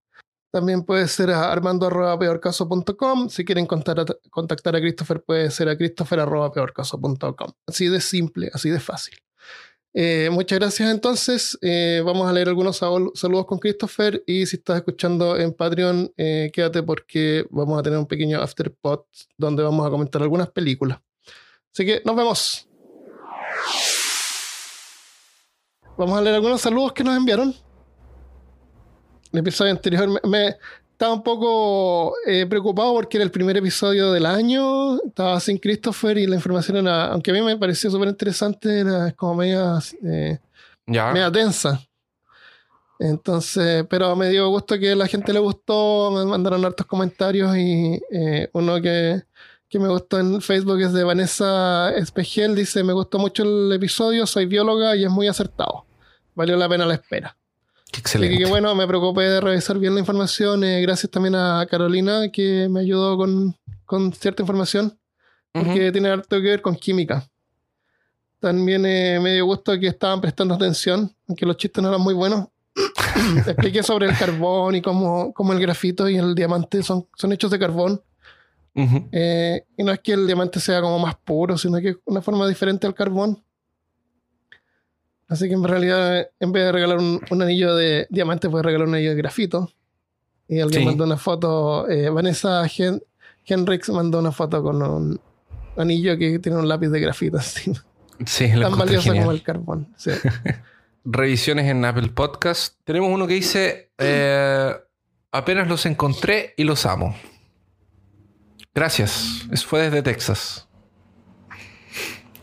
[0.53, 3.27] También puede ser a armando.peorcaso.com.
[3.27, 7.51] Si quieren contactar a Christopher, puede ser a christopher.peorcaso.com.
[7.67, 9.15] Así de simple, así de fácil.
[9.95, 11.57] Eh, muchas gracias entonces.
[11.61, 16.51] Eh, vamos a leer algunos saludos con Christopher y si estás escuchando en Patreon, eh,
[16.53, 19.07] quédate porque vamos a tener un pequeño afterpot
[19.37, 20.99] donde vamos a comentar algunas películas.
[21.73, 22.67] Así que nos vemos.
[25.97, 27.53] Vamos a leer algunos saludos que nos enviaron
[29.33, 30.55] el episodio anterior me,
[30.91, 36.19] estaba un poco eh, preocupado porque era el primer episodio del año, estaba sin Christopher
[36.19, 40.37] y la información era, aunque a mí me pareció súper interesante, era como media, eh,
[40.85, 41.81] media tensa.
[42.99, 47.57] Entonces, pero me dio gusto que a la gente le gustó, me mandaron hartos comentarios
[47.57, 49.23] y eh, uno que,
[49.73, 54.27] que, me gustó en Facebook es de Vanessa Espejel, dice, me gustó mucho el episodio,
[54.27, 55.85] soy bióloga y es muy acertado.
[56.35, 57.35] Valió la pena la espera.
[57.97, 58.37] Excelente.
[58.37, 60.63] que bueno, me preocupé de revisar bien la información.
[60.63, 64.97] Eh, gracias también a Carolina que me ayudó con, cierta información.
[65.51, 67.27] Porque tiene harto que ver con química.
[68.39, 72.13] También eh, me dio gusto que estaban prestando atención, aunque los chistes no eran muy
[72.13, 72.47] buenos.
[73.47, 77.51] Expliqué sobre el carbón y cómo, cómo, el grafito y el diamante son, son hechos
[77.51, 78.01] de carbón.
[78.75, 82.21] Eh, y no es que el diamante sea como más puro, sino que es una
[82.21, 83.43] forma diferente al carbón.
[85.27, 88.95] Así que en realidad, en vez de regalar un, anillo de diamante, puedes regalar un
[88.95, 89.71] anillo de grafito.
[90.47, 93.01] Y alguien mandó una foto, eh, Vanessa Hen
[93.45, 95.19] Henrix mandó una foto con un
[95.77, 97.73] anillo que tiene un lápiz de grafito así.
[98.25, 99.93] Sí, Tan valioso como el carbón.
[101.05, 102.75] Revisiones en Apple Podcast.
[102.83, 104.73] Tenemos uno que dice, eh,
[105.31, 107.15] apenas los encontré y los amo.
[108.73, 109.47] Gracias.
[109.51, 110.67] Eso fue desde Texas.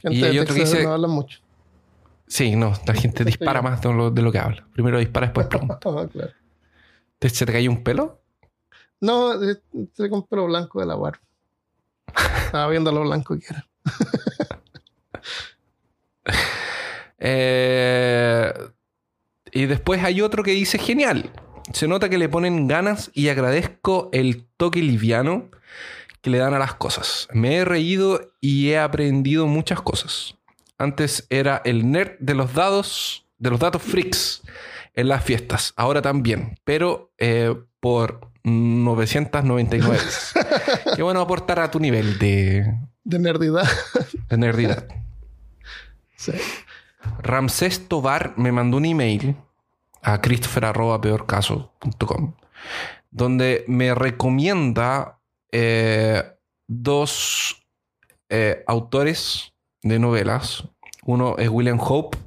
[0.04, 1.40] y hay otro que dice, no hablan mucho.
[2.26, 4.64] Sí, no, la gente dispara más de lo, de lo, que habla.
[4.72, 5.78] Primero dispara, después pregunta.
[5.78, 6.32] claro.
[7.20, 8.22] ¿Se te cayó un pelo?
[9.00, 11.20] No, se con pelo blanco de la barba.
[12.44, 13.66] Estaba viendo lo blanco que era.
[17.22, 18.50] Eh,
[19.52, 21.30] y después hay otro que dice, genial.
[21.70, 25.50] Se nota que le ponen ganas y agradezco el toque liviano
[26.20, 27.28] que le dan a las cosas.
[27.32, 30.36] Me he reído y he aprendido muchas cosas.
[30.78, 34.42] Antes era el nerd de los dados, de los datos freaks
[34.94, 35.72] en las fiestas.
[35.76, 39.98] Ahora también, pero eh, por 999.
[40.96, 42.74] Qué bueno aportar a tu nivel de...
[43.04, 43.66] De nerdidad.
[44.28, 44.86] De nerdidad.
[46.16, 46.32] Sí.
[47.22, 49.36] Ramsés Tobar me mandó un email
[50.02, 52.34] a christopher.peorcaso.com
[53.10, 55.19] donde me recomienda
[55.52, 56.22] eh,
[56.66, 57.66] dos
[58.28, 59.52] eh, autores
[59.82, 60.64] de novelas.
[61.04, 62.18] Uno es William Hope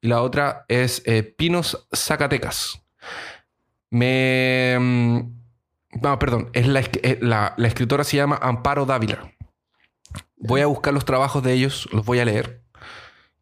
[0.00, 2.82] y la otra es eh, Pinos Zacatecas.
[3.90, 5.20] Me, mm,
[6.02, 6.50] No, perdón.
[6.52, 6.82] Es la,
[7.56, 9.32] la, escritora se llama Amparo Dávila.
[10.36, 12.62] Voy a buscar los trabajos de ellos, los voy a leer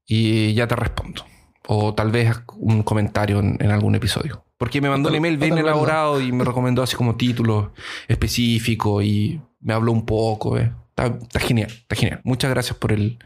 [0.06, 1.24] y ya te respondo.
[1.66, 4.47] O tal vez un comentario en, en algún episodio.
[4.58, 7.68] Porque me mandó un email bien elaborado y me recomendó así como títulos
[8.08, 10.58] específicos y me habló un poco.
[10.58, 10.72] eh.
[10.90, 12.20] Está, está genial, está genial.
[12.24, 13.18] Muchas gracias por el,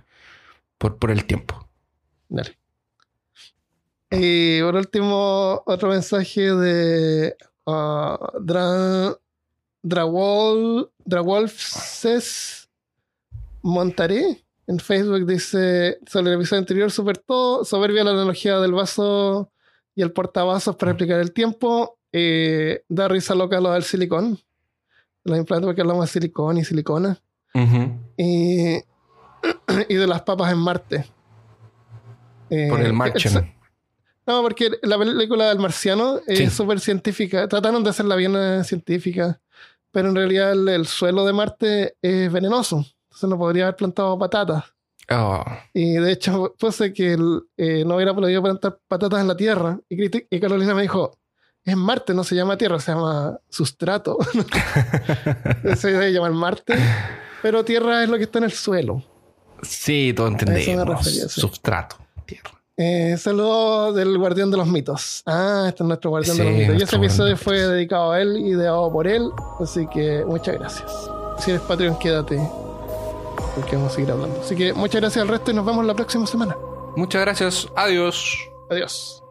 [0.78, 1.68] por, por el tiempo.
[2.28, 2.58] Dale.
[4.10, 7.34] Y por último, otro mensaje de
[7.66, 9.16] ah, Dra,
[9.82, 12.68] Drawol, Drawolfses
[13.62, 15.26] Montaré en Facebook.
[15.26, 19.51] Dice sobre el episodio anterior, super todo, soberbia la analogía del vaso
[19.94, 21.98] y el portavasos para explicar el tiempo.
[22.12, 24.38] Eh, da risa loca lo del silicón.
[25.24, 27.20] Los implantes porque hablamos de silicón y silicona.
[28.16, 28.76] Y,
[29.88, 31.04] y de las papas en Marte.
[32.50, 33.54] Eh, Por el Martian.
[34.26, 37.48] no, porque la película del marciano es súper científica.
[37.48, 39.40] Trataron de hacerla bien eh, científica,
[39.90, 42.84] pero en realidad el, el suelo de Marte es venenoso.
[43.04, 44.64] Entonces no podría haber plantado patatas.
[45.14, 45.44] Oh,
[45.74, 49.78] Y de hecho, puse que el, eh, no hubiera podido plantar patatas en la Tierra.
[49.88, 51.18] Y, Carolina me dijo,
[51.64, 54.18] es Marte, no se llama Tierra, se llama sustrato.
[55.76, 56.74] se debe llamar Marte.
[57.42, 59.02] Pero Tierra es lo que está en el suelo.
[59.62, 60.88] sí, todo me entendemos.
[60.88, 61.40] refería, sí.
[61.40, 61.96] Substrato.
[62.24, 62.50] Tierra.
[62.76, 65.22] Eh, saludo del Guardián de los Mitos.
[65.26, 66.80] Ah, este es nuestro Guardián de los Mitos.
[66.80, 69.28] Y ese episodio fue dedicado a él, ideado por él.
[69.60, 70.90] Así que muchas gracias.
[71.38, 72.40] Si eres Patreon, quédate.
[73.54, 74.40] Porque vamos a seguir hablando.
[74.40, 76.56] Así que muchas gracias al resto y nos vemos la próxima semana.
[76.96, 77.68] Muchas gracias.
[77.74, 78.50] Adiós.
[78.70, 79.21] Adiós.